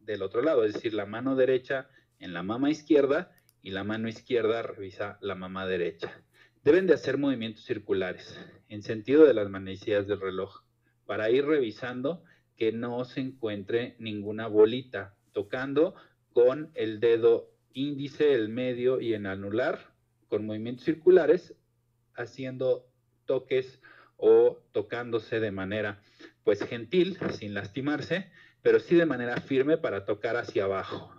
del 0.00 0.22
otro 0.22 0.40
lado, 0.40 0.64
es 0.64 0.72
decir, 0.72 0.94
la 0.94 1.04
mano 1.04 1.36
derecha 1.36 1.90
en 2.18 2.32
la 2.32 2.42
mama 2.42 2.70
izquierda 2.70 3.30
y 3.62 3.70
la 3.70 3.84
mano 3.84 4.08
izquierda 4.08 4.62
revisa 4.62 5.18
la 5.20 5.34
mama 5.34 5.66
derecha. 5.66 6.22
Deben 6.64 6.86
de 6.86 6.94
hacer 6.94 7.18
movimientos 7.18 7.64
circulares 7.64 8.38
en 8.68 8.82
sentido 8.82 9.24
de 9.24 9.34
las 9.34 9.48
manecillas 9.48 10.06
del 10.06 10.20
reloj 10.20 10.62
para 11.06 11.30
ir 11.30 11.46
revisando 11.46 12.22
que 12.56 12.72
no 12.72 13.04
se 13.04 13.20
encuentre 13.20 13.96
ninguna 13.98 14.46
bolita 14.48 15.14
tocando 15.32 15.94
con 16.32 16.70
el 16.74 17.00
dedo 17.00 17.50
índice, 17.72 18.34
el 18.34 18.48
medio 18.48 19.00
y 19.00 19.14
en 19.14 19.26
anular, 19.26 19.94
con 20.28 20.44
movimientos 20.44 20.84
circulares, 20.84 21.54
haciendo 22.14 22.86
toques 23.24 23.80
o 24.16 24.58
tocándose 24.72 25.40
de 25.40 25.52
manera 25.52 26.00
pues 26.42 26.62
gentil, 26.64 27.18
sin 27.30 27.54
lastimarse, 27.54 28.30
pero 28.62 28.80
sí 28.80 28.96
de 28.96 29.06
manera 29.06 29.40
firme 29.40 29.78
para 29.78 30.04
tocar 30.04 30.36
hacia 30.36 30.64
abajo 30.64 31.14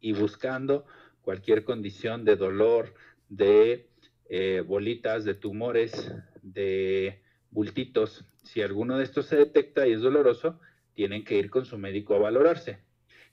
y 0.00 0.12
buscando 0.12 0.86
cualquier 1.28 1.62
condición 1.62 2.24
de 2.24 2.36
dolor, 2.36 2.94
de 3.28 3.90
eh, 4.30 4.62
bolitas, 4.66 5.26
de 5.26 5.34
tumores, 5.34 6.10
de 6.40 7.20
bultitos. 7.50 8.24
Si 8.44 8.62
alguno 8.62 8.96
de 8.96 9.04
estos 9.04 9.26
se 9.26 9.36
detecta 9.36 9.86
y 9.86 9.92
es 9.92 10.00
doloroso, 10.00 10.58
tienen 10.94 11.24
que 11.24 11.36
ir 11.36 11.50
con 11.50 11.66
su 11.66 11.76
médico 11.76 12.14
a 12.14 12.18
valorarse. 12.18 12.78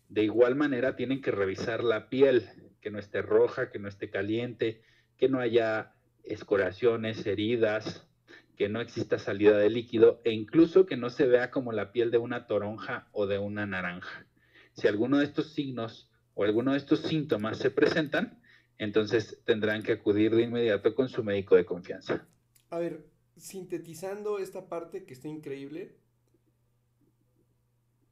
De 0.09 0.25
igual 0.25 0.55
manera, 0.55 0.97
tienen 0.97 1.21
que 1.21 1.31
revisar 1.31 1.85
la 1.85 2.09
piel, 2.09 2.49
que 2.81 2.91
no 2.91 2.99
esté 2.99 3.21
roja, 3.21 3.71
que 3.71 3.79
no 3.79 3.87
esté 3.87 4.09
caliente, 4.09 4.81
que 5.17 5.29
no 5.29 5.39
haya 5.39 5.93
escoraciones, 6.25 7.25
heridas, 7.25 8.09
que 8.57 8.67
no 8.67 8.81
exista 8.81 9.19
salida 9.19 9.57
de 9.57 9.69
líquido 9.69 10.19
e 10.25 10.33
incluso 10.33 10.85
que 10.85 10.97
no 10.97 11.09
se 11.09 11.27
vea 11.27 11.49
como 11.49 11.71
la 11.71 11.93
piel 11.93 12.11
de 12.11 12.17
una 12.17 12.45
toronja 12.45 13.07
o 13.13 13.25
de 13.25 13.37
una 13.37 13.65
naranja. 13.65 14.27
Si 14.73 14.89
alguno 14.89 15.19
de 15.19 15.23
estos 15.23 15.53
signos 15.53 16.11
o 16.35 16.43
alguno 16.43 16.73
de 16.73 16.77
estos 16.77 16.99
síntomas 17.01 17.57
se 17.57 17.71
presentan, 17.71 18.39
entonces 18.77 19.41
tendrán 19.45 19.81
que 19.81 19.93
acudir 19.93 20.35
de 20.35 20.43
inmediato 20.43 20.93
con 20.93 21.09
su 21.09 21.23
médico 21.23 21.55
de 21.55 21.65
confianza. 21.65 22.27
A 22.69 22.77
ver, 22.77 23.05
sintetizando 23.37 24.37
esta 24.37 24.67
parte 24.67 25.05
que 25.05 25.13
está 25.13 25.27
increíble, 25.27 25.95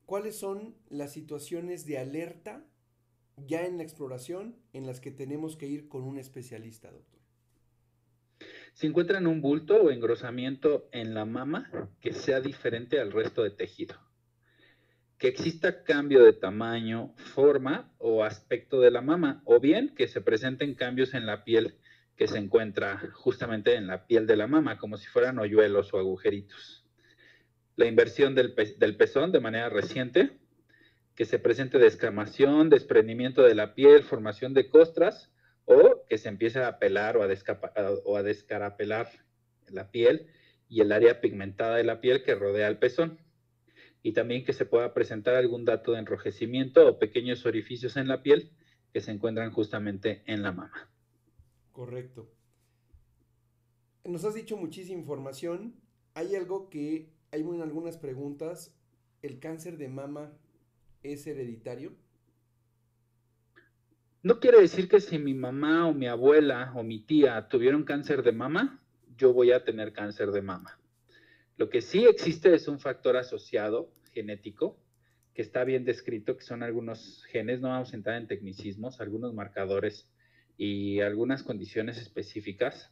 ¿cuáles 0.05 0.37
son 0.37 0.75
las 0.89 1.11
situaciones 1.11 1.85
de 1.85 1.99
alerta 1.99 2.65
ya 3.45 3.65
en 3.65 3.77
la 3.77 3.83
exploración 3.83 4.55
en 4.71 4.85
las 4.85 4.99
que 4.99 5.11
tenemos 5.11 5.57
que 5.57 5.67
ir 5.67 5.87
con 5.87 6.03
un 6.03 6.17
especialista, 6.17 6.91
doctor? 6.91 7.19
Si 8.73 8.87
encuentran 8.87 9.27
un 9.27 9.41
bulto 9.41 9.83
o 9.83 9.91
engrosamiento 9.91 10.87
en 10.91 11.13
la 11.13 11.25
mama 11.25 11.91
que 12.01 12.13
sea 12.13 12.39
diferente 12.39 12.99
al 12.99 13.11
resto 13.11 13.43
de 13.43 13.51
tejido. 13.51 13.95
Que 15.17 15.27
exista 15.27 15.83
cambio 15.83 16.23
de 16.23 16.33
tamaño, 16.33 17.13
forma 17.17 17.93
o 17.97 18.23
aspecto 18.23 18.81
de 18.81 18.91
la 18.91 19.01
mama, 19.01 19.41
o 19.45 19.59
bien 19.59 19.93
que 19.95 20.07
se 20.07 20.21
presenten 20.21 20.75
cambios 20.75 21.13
en 21.13 21.25
la 21.25 21.43
piel 21.43 21.77
que 22.15 22.27
se 22.27 22.37
encuentra 22.37 22.99
justamente 23.13 23.75
en 23.75 23.87
la 23.87 24.05
piel 24.05 24.27
de 24.27 24.35
la 24.35 24.47
mama, 24.47 24.77
como 24.77 24.97
si 24.97 25.07
fueran 25.07 25.39
hoyuelos 25.39 25.93
o 25.93 25.97
agujeritos 25.97 26.83
la 27.75 27.85
inversión 27.85 28.35
del, 28.35 28.53
pezón 28.97 29.31
de 29.31 29.39
manera 29.39 29.69
reciente, 29.69 30.31
que 31.15 31.25
se 31.25 31.39
presente 31.39 31.77
descamación, 31.79 32.69
desprendimiento 32.69 33.43
de 33.43 33.55
la 33.55 33.73
piel, 33.73 34.03
formación 34.03 34.53
de 34.53 34.69
costras, 34.69 35.31
o 35.65 36.03
que 36.07 36.17
se 36.17 36.29
empiece 36.29 36.59
a 36.59 36.77
pelar 36.77 37.17
o 37.17 37.23
a, 37.23 38.23
descarapelar 38.23 39.09
la 39.69 39.91
piel 39.91 40.27
y 40.67 40.81
el 40.81 40.91
área 40.91 41.21
pigmentada 41.21 41.77
de 41.77 41.83
la 41.83 42.01
piel 42.01 42.23
que 42.23 42.35
rodea 42.35 42.67
el 42.67 42.77
pezón. 42.77 43.19
Y 44.03 44.11
también 44.11 44.45
que 44.45 44.53
se 44.53 44.65
pueda 44.65 44.93
presentar 44.93 45.35
algún 45.35 45.65
dato 45.65 45.93
de 45.93 45.99
enrojecimiento 45.99 46.87
o 46.87 46.99
pequeños 46.99 47.45
orificios 47.45 47.97
en 47.97 48.07
la 48.07 48.21
piel 48.21 48.51
que 48.93 49.01
se 49.01 49.11
encuentran 49.11 49.51
justamente 49.51 50.21
en 50.27 50.43
la 50.43 50.51
mama. 50.51 50.89
Correcto. 51.71 52.29
Nos 54.05 54.25
has 54.25 54.35
dicho 54.35 54.57
muchísima 54.57 54.99
información. 54.99 55.73
Hay 56.13 56.35
algo 56.35 56.69
que 56.69 57.09
hay 57.31 57.41
algunas 57.41 57.97
preguntas. 57.97 58.77
¿El 59.21 59.39
cáncer 59.39 59.77
de 59.77 59.87
mama 59.87 60.33
es 61.01 61.25
hereditario? 61.25 61.93
No 64.21 64.39
quiere 64.39 64.61
decir 64.61 64.87
que 64.87 65.01
si 65.01 65.17
mi 65.17 65.33
mamá 65.33 65.87
o 65.87 65.93
mi 65.93 66.07
abuela 66.07 66.71
o 66.75 66.83
mi 66.83 66.99
tía 66.99 67.47
tuvieron 67.49 67.83
cáncer 67.83 68.23
de 68.23 68.31
mama, 68.31 68.81
yo 69.17 69.33
voy 69.33 69.51
a 69.51 69.63
tener 69.63 69.91
cáncer 69.93 70.31
de 70.31 70.41
mama. 70.41 70.79
Lo 71.57 71.69
que 71.69 71.81
sí 71.81 72.05
existe 72.05 72.53
es 72.53 72.67
un 72.67 72.79
factor 72.79 73.17
asociado 73.17 73.93
genético 74.13 74.79
que 75.33 75.41
está 75.41 75.63
bien 75.63 75.85
descrito, 75.85 76.37
que 76.37 76.43
son 76.43 76.63
algunos 76.63 77.23
genes, 77.25 77.59
no 77.59 77.69
vamos 77.69 77.93
a 77.93 77.95
entrar 77.95 78.17
en 78.17 78.27
tecnicismos, 78.27 79.01
algunos 79.01 79.33
marcadores 79.33 80.09
y 80.57 80.99
algunas 81.01 81.43
condiciones 81.43 81.97
específicas 81.97 82.91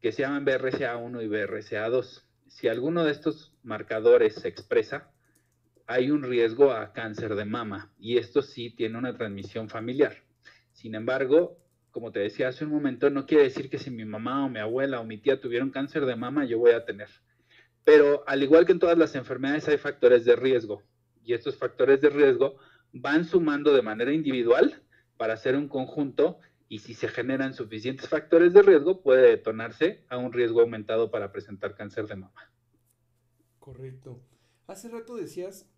que 0.00 0.12
se 0.12 0.22
llaman 0.22 0.44
BRCA1 0.44 1.24
y 1.24 1.28
BRCA2 1.28 2.22
si 2.54 2.68
alguno 2.68 3.04
de 3.04 3.10
estos 3.10 3.52
marcadores 3.64 4.34
se 4.36 4.48
expresa, 4.48 5.10
hay 5.86 6.10
un 6.10 6.22
riesgo 6.22 6.70
a 6.70 6.92
cáncer 6.92 7.34
de 7.34 7.44
mama 7.44 7.92
y 7.98 8.18
esto 8.18 8.42
sí 8.42 8.70
tiene 8.70 8.96
una 8.96 9.16
transmisión 9.16 9.68
familiar. 9.68 10.22
Sin 10.72 10.94
embargo, 10.94 11.58
como 11.90 12.12
te 12.12 12.20
decía 12.20 12.48
hace 12.48 12.64
un 12.64 12.70
momento, 12.70 13.10
no 13.10 13.26
quiere 13.26 13.44
decir 13.44 13.68
que 13.68 13.78
si 13.78 13.90
mi 13.90 14.04
mamá 14.04 14.44
o 14.44 14.48
mi 14.48 14.60
abuela 14.60 15.00
o 15.00 15.04
mi 15.04 15.18
tía 15.18 15.40
tuvieron 15.40 15.70
cáncer 15.70 16.06
de 16.06 16.14
mama, 16.14 16.44
yo 16.44 16.58
voy 16.58 16.72
a 16.72 16.84
tener. 16.84 17.08
Pero 17.84 18.24
al 18.26 18.42
igual 18.42 18.66
que 18.66 18.72
en 18.72 18.78
todas 18.78 18.98
las 18.98 19.14
enfermedades 19.14 19.68
hay 19.68 19.78
factores 19.78 20.24
de 20.24 20.36
riesgo 20.36 20.82
y 21.24 21.34
estos 21.34 21.56
factores 21.56 22.00
de 22.00 22.10
riesgo 22.10 22.56
van 22.92 23.24
sumando 23.24 23.74
de 23.74 23.82
manera 23.82 24.12
individual 24.12 24.82
para 25.16 25.34
hacer 25.34 25.56
un 25.56 25.68
conjunto 25.68 26.38
y 26.68 26.78
si 26.78 26.94
se 26.94 27.08
generan 27.08 27.54
suficientes 27.54 28.08
factores 28.08 28.52
de 28.52 28.62
riesgo, 28.62 29.02
puede 29.02 29.28
detonarse 29.28 30.04
a 30.08 30.16
un 30.16 30.32
riesgo 30.32 30.60
aumentado 30.60 31.10
para 31.10 31.30
presentar 31.30 31.74
cáncer 31.74 32.06
de 32.06 32.16
mama. 32.16 32.50
Correcto. 33.58 34.20
Hace 34.66 34.88
rato 34.88 35.14
decías, 35.14 35.68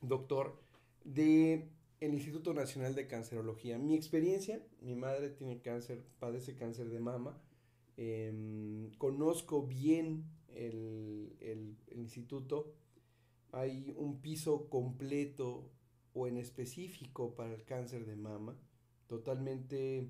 doctor, 0.00 0.60
de 1.04 1.68
el 2.00 2.14
Instituto 2.14 2.52
Nacional 2.54 2.94
de 2.94 3.06
Cancerología. 3.06 3.78
Mi 3.78 3.94
experiencia, 3.94 4.60
mi 4.80 4.94
madre 4.94 5.30
tiene 5.30 5.60
cáncer, 5.60 6.02
padece 6.18 6.54
cáncer 6.54 6.88
de 6.88 7.00
mama. 7.00 7.40
Em, 7.96 8.90
conozco 8.98 9.66
bien 9.66 10.24
el, 10.54 11.36
el, 11.40 11.76
instituto. 11.98 12.74
Hay 13.52 13.94
un 13.96 14.20
piso 14.20 14.68
completo 14.68 15.70
o 16.12 16.26
en 16.26 16.36
específico 16.36 17.34
para 17.34 17.54
el 17.54 17.64
cáncer 17.64 18.06
de 18.06 18.16
mama, 18.16 18.56
totalmente 19.06 20.08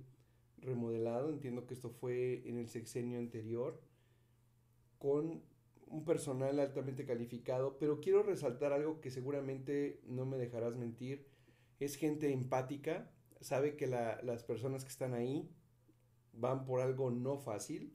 remodelado, 0.58 1.30
entiendo 1.30 1.66
que 1.66 1.74
esto 1.74 1.90
fue 1.90 2.42
en 2.48 2.58
el 2.58 2.68
sexenio 2.68 3.18
anterior, 3.18 3.80
con 4.98 5.42
un 5.86 6.04
personal 6.04 6.58
altamente 6.58 7.04
calificado, 7.04 7.78
pero 7.78 8.00
quiero 8.00 8.22
resaltar 8.22 8.72
algo 8.72 9.00
que 9.00 9.10
seguramente 9.10 10.00
no 10.06 10.26
me 10.26 10.36
dejarás 10.36 10.76
mentir, 10.76 11.26
es 11.80 11.96
gente 11.96 12.32
empática, 12.32 13.10
sabe 13.40 13.76
que 13.76 13.86
las 13.86 14.42
personas 14.44 14.84
que 14.84 14.90
están 14.90 15.14
ahí 15.14 15.50
van 16.32 16.64
por 16.64 16.80
algo 16.80 17.10
no 17.10 17.38
fácil, 17.38 17.94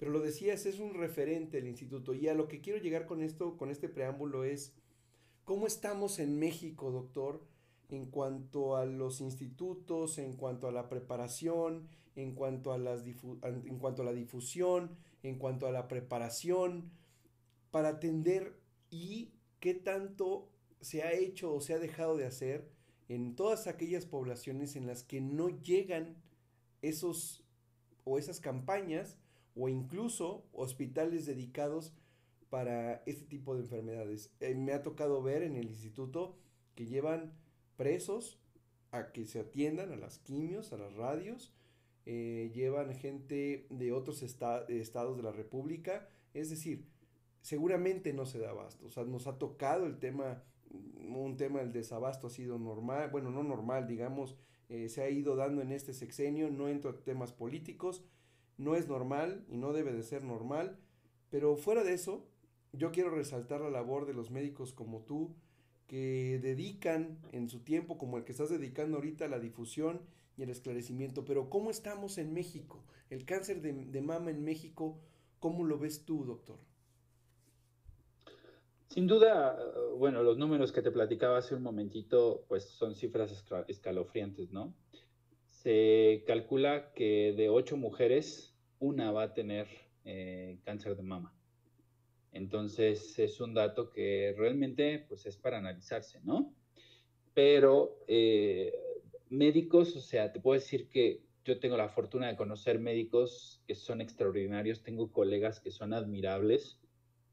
pero 0.00 0.10
lo 0.10 0.20
decías, 0.20 0.66
es 0.66 0.80
un 0.80 0.94
referente 0.94 1.58
el 1.58 1.68
instituto 1.68 2.14
y 2.14 2.26
a 2.26 2.34
lo 2.34 2.48
que 2.48 2.60
quiero 2.60 2.80
llegar 2.80 3.06
con 3.06 3.22
esto, 3.22 3.56
con 3.56 3.70
este 3.70 3.88
preámbulo 3.88 4.42
es, 4.42 4.74
¿cómo 5.44 5.68
estamos 5.68 6.18
en 6.18 6.40
México, 6.40 6.90
doctor? 6.90 7.40
en 7.90 8.06
cuanto 8.06 8.76
a 8.76 8.86
los 8.86 9.20
institutos, 9.20 10.18
en 10.18 10.34
cuanto 10.34 10.68
a 10.68 10.72
la 10.72 10.88
preparación, 10.88 11.88
en 12.16 12.34
cuanto 12.34 12.72
a, 12.72 12.78
las 12.78 13.02
en 13.04 13.78
cuanto 13.78 14.02
a 14.02 14.04
la 14.04 14.12
difusión, 14.12 14.96
en 15.22 15.38
cuanto 15.38 15.66
a 15.66 15.72
la 15.72 15.88
preparación, 15.88 16.90
para 17.70 17.90
atender 17.90 18.58
y 18.90 19.32
qué 19.60 19.74
tanto 19.74 20.48
se 20.80 21.02
ha 21.02 21.12
hecho 21.12 21.54
o 21.54 21.60
se 21.60 21.74
ha 21.74 21.78
dejado 21.78 22.16
de 22.16 22.26
hacer 22.26 22.70
en 23.08 23.34
todas 23.34 23.66
aquellas 23.66 24.06
poblaciones 24.06 24.76
en 24.76 24.86
las 24.86 25.02
que 25.02 25.20
no 25.20 25.48
llegan 25.48 26.16
esos 26.80 27.44
o 28.04 28.18
esas 28.18 28.40
campañas 28.40 29.18
o 29.54 29.68
incluso 29.68 30.44
hospitales 30.52 31.26
dedicados 31.26 31.92
para 32.50 33.02
este 33.06 33.24
tipo 33.24 33.54
de 33.54 33.60
enfermedades. 33.60 34.30
Eh, 34.40 34.54
me 34.54 34.72
ha 34.72 34.82
tocado 34.82 35.22
ver 35.22 35.42
en 35.42 35.56
el 35.56 35.68
instituto 35.68 36.36
que 36.74 36.86
llevan 36.86 37.32
presos 37.76 38.40
a 38.90 39.12
que 39.12 39.26
se 39.26 39.40
atiendan 39.40 39.92
a 39.92 39.96
las 39.96 40.18
quimios, 40.18 40.72
a 40.72 40.76
las 40.76 40.94
radios, 40.94 41.54
eh, 42.06 42.50
llevan 42.54 42.94
gente 42.94 43.66
de 43.70 43.92
otros 43.92 44.22
estados 44.22 45.16
de 45.16 45.22
la 45.22 45.32
República, 45.32 46.08
es 46.34 46.50
decir, 46.50 46.86
seguramente 47.40 48.12
no 48.12 48.26
se 48.26 48.38
da 48.38 48.50
abasto, 48.50 48.86
o 48.86 48.90
sea, 48.90 49.04
nos 49.04 49.26
ha 49.26 49.38
tocado 49.38 49.86
el 49.86 49.98
tema, 49.98 50.42
un 50.70 51.36
tema 51.36 51.60
del 51.60 51.72
desabasto 51.72 52.26
ha 52.26 52.30
sido 52.30 52.58
normal, 52.58 53.10
bueno, 53.10 53.30
no 53.30 53.42
normal, 53.42 53.86
digamos, 53.86 54.36
eh, 54.68 54.88
se 54.88 55.02
ha 55.02 55.10
ido 55.10 55.36
dando 55.36 55.62
en 55.62 55.72
este 55.72 55.92
sexenio, 55.92 56.50
no 56.50 56.68
entro 56.68 56.90
a 56.90 57.04
temas 57.04 57.32
políticos, 57.32 58.04
no 58.60 58.76
es 58.76 58.88
normal 58.88 59.42
y 59.48 59.56
no 59.56 59.72
debe 59.72 59.92
de 59.92 60.02
ser 60.02 60.22
normal, 60.22 60.78
pero 61.30 61.56
fuera 61.56 61.82
de 61.82 61.94
eso, 61.94 62.26
yo 62.72 62.92
quiero 62.92 63.10
resaltar 63.10 63.62
la 63.62 63.70
labor 63.70 64.06
de 64.06 64.12
los 64.12 64.30
médicos 64.30 64.74
como 64.74 65.00
tú, 65.00 65.34
que 65.86 66.38
dedican 66.40 67.18
en 67.32 67.48
su 67.48 67.60
tiempo, 67.60 67.96
como 67.98 68.18
el 68.18 68.24
que 68.24 68.32
estás 68.32 68.50
dedicando 68.50 68.98
ahorita, 68.98 69.24
a 69.24 69.28
la 69.28 69.40
difusión 69.40 70.02
y 70.36 70.42
el 70.42 70.50
esclarecimiento. 70.50 71.24
Pero 71.24 71.48
¿cómo 71.48 71.70
estamos 71.70 72.18
en 72.18 72.34
México? 72.34 72.84
El 73.08 73.24
cáncer 73.24 73.62
de, 73.62 74.02
mama 74.02 74.30
en 74.30 74.44
México, 74.44 75.00
¿cómo 75.40 75.64
lo 75.64 75.78
ves 75.78 76.04
tú, 76.04 76.24
doctor? 76.24 76.58
Sin 78.88 79.06
duda, 79.06 79.58
bueno, 79.96 80.22
los 80.22 80.36
números 80.36 80.70
que 80.70 80.82
te 80.82 80.90
platicaba 80.90 81.38
hace 81.38 81.54
un 81.54 81.62
momentito, 81.62 82.44
pues 82.46 82.64
son 82.64 82.94
cifras 82.94 83.32
escalofriantes, 83.66 84.52
¿no? 84.52 84.74
Se 85.62 86.24
calcula 86.26 86.90
que 86.94 87.34
de 87.36 87.50
ocho 87.50 87.76
mujeres, 87.76 88.56
una 88.78 89.12
va 89.12 89.24
a 89.24 89.34
tener 89.34 89.68
eh, 90.06 90.58
cáncer 90.64 90.96
de 90.96 91.02
mama. 91.02 91.34
Entonces 92.32 93.18
es 93.18 93.42
un 93.42 93.52
dato 93.52 93.90
que 93.90 94.34
realmente 94.38 95.04
pues 95.06 95.26
es 95.26 95.36
para 95.36 95.58
analizarse, 95.58 96.18
¿no? 96.22 96.54
Pero 97.34 97.98
eh, 98.08 98.72
médicos, 99.28 99.94
o 99.96 100.00
sea, 100.00 100.32
te 100.32 100.40
puedo 100.40 100.58
decir 100.58 100.88
que 100.88 101.26
yo 101.44 101.60
tengo 101.60 101.76
la 101.76 101.90
fortuna 101.90 102.28
de 102.28 102.36
conocer 102.36 102.78
médicos 102.78 103.62
que 103.66 103.74
son 103.74 104.00
extraordinarios, 104.00 104.82
tengo 104.82 105.12
colegas 105.12 105.60
que 105.60 105.70
son 105.70 105.92
admirables, 105.92 106.80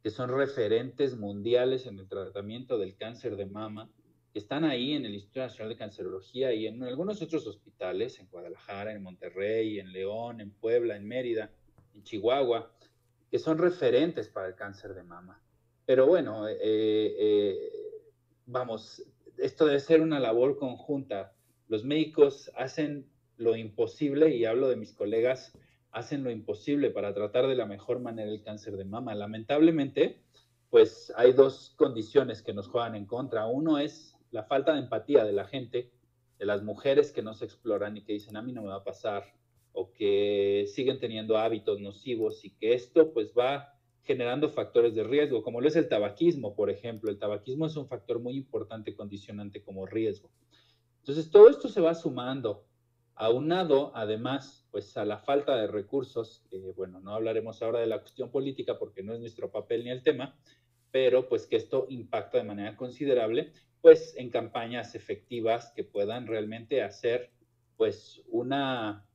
que 0.03 0.09
son 0.09 0.35
referentes 0.35 1.15
mundiales 1.15 1.85
en 1.85 1.97
el 1.97 2.09
tratamiento 2.09 2.77
del 2.77 2.97
cáncer 2.97 3.37
de 3.37 3.45
mama, 3.45 3.89
están 4.37 4.63
ahí 4.65 4.93
en 4.93 5.05
el 5.05 5.13
Instituto 5.13 5.41
Nacional 5.41 5.69
de 5.69 5.77
Cancerología 5.77 6.53
y 6.53 6.67
en 6.67 6.83
algunos 6.83 7.21
otros 7.21 7.45
hospitales, 7.47 8.19
en 8.19 8.27
Guadalajara, 8.27 8.91
en 8.93 9.03
Monterrey, 9.03 9.79
en 9.79 9.91
León, 9.91 10.41
en 10.41 10.51
Puebla, 10.51 10.95
en 10.95 11.07
Mérida, 11.07 11.51
en 11.93 12.03
Chihuahua 12.03 12.71
que 13.29 13.39
son 13.39 13.57
referentes 13.57 14.29
para 14.29 14.47
el 14.47 14.55
cáncer 14.55 14.93
de 14.93 15.03
mama. 15.03 15.41
Pero 15.85 16.05
bueno, 16.07 16.47
eh, 16.47 16.57
eh, 16.61 17.71
vamos, 18.45 19.03
esto 19.37 19.65
debe 19.65 19.79
ser 19.79 20.01
una 20.01 20.19
labor 20.19 20.57
conjunta. 20.57 21.33
Los 21.67 21.83
médicos 21.83 22.51
hacen 22.55 23.09
lo 23.37 23.55
imposible, 23.55 24.35
y 24.35 24.45
hablo 24.45 24.69
de 24.69 24.77
mis 24.77 24.93
colegas, 24.93 25.53
hacen 25.91 26.23
lo 26.23 26.31
imposible 26.31 26.89
para 26.89 27.13
tratar 27.13 27.47
de 27.47 27.55
la 27.55 27.65
mejor 27.65 27.99
manera 27.99 28.29
el 28.29 28.41
cáncer 28.43 28.77
de 28.77 28.85
mama. 28.85 29.13
Lamentablemente, 29.15 30.21
pues 30.69 31.13
hay 31.15 31.33
dos 31.33 31.73
condiciones 31.77 32.41
que 32.41 32.53
nos 32.53 32.67
juegan 32.67 32.95
en 32.95 33.05
contra. 33.05 33.47
Uno 33.47 33.77
es 33.77 34.16
la 34.31 34.43
falta 34.43 34.73
de 34.73 34.79
empatía 34.79 35.23
de 35.23 35.33
la 35.33 35.45
gente, 35.45 35.91
de 36.37 36.45
las 36.45 36.63
mujeres 36.63 37.11
que 37.11 37.21
no 37.21 37.33
se 37.33 37.45
exploran 37.45 37.97
y 37.97 38.03
que 38.03 38.13
dicen, 38.13 38.37
a 38.37 38.41
mí 38.41 38.53
no 38.53 38.61
me 38.61 38.69
va 38.69 38.77
a 38.77 38.83
pasar, 38.83 39.23
o 39.73 39.91
que 39.93 40.65
siguen 40.67 40.99
teniendo 40.99 41.37
hábitos 41.37 41.79
nocivos 41.79 42.43
y 42.43 42.49
que 42.49 42.73
esto 42.73 43.13
pues 43.13 43.33
va 43.37 43.73
generando 44.01 44.49
factores 44.49 44.95
de 44.95 45.03
riesgo, 45.03 45.43
como 45.43 45.61
lo 45.61 45.67
es 45.67 45.75
el 45.75 45.87
tabaquismo, 45.87 46.55
por 46.55 46.69
ejemplo. 46.69 47.11
El 47.11 47.19
tabaquismo 47.19 47.65
es 47.65 47.75
un 47.75 47.87
factor 47.87 48.19
muy 48.19 48.37
importante 48.37 48.95
condicionante 48.95 49.61
como 49.61 49.85
riesgo. 49.85 50.31
Entonces, 50.99 51.29
todo 51.29 51.49
esto 51.49 51.67
se 51.67 51.81
va 51.81 51.93
sumando, 51.93 52.65
aunado 53.15 53.91
además 53.95 54.65
pues 54.71 54.95
a 54.97 55.05
la 55.05 55.19
falta 55.19 55.55
de 55.55 55.67
recursos, 55.67 56.43
bueno, 56.75 56.99
no 56.99 57.13
hablaremos 57.13 57.61
ahora 57.61 57.79
de 57.79 57.87
la 57.87 57.99
cuestión 57.99 58.31
política 58.31 58.79
porque 58.79 59.03
no 59.03 59.13
es 59.13 59.19
nuestro 59.19 59.51
papel 59.51 59.83
ni 59.83 59.89
el 59.89 60.03
tema, 60.03 60.37
pero 60.91 61.27
pues 61.27 61.45
que 61.45 61.55
esto 61.55 61.85
impacta 61.89 62.37
de 62.37 62.43
manera 62.45 62.75
considerable, 62.75 63.53
pues 63.87 64.15
en 64.17 64.29
campañas 64.29 64.95
efectivas 64.95 65.71
que 65.73 65.85
puedan 65.85 66.27
realmente 66.27 66.83
hacer 66.83 67.31
pues 67.77 68.21
una 68.27 69.07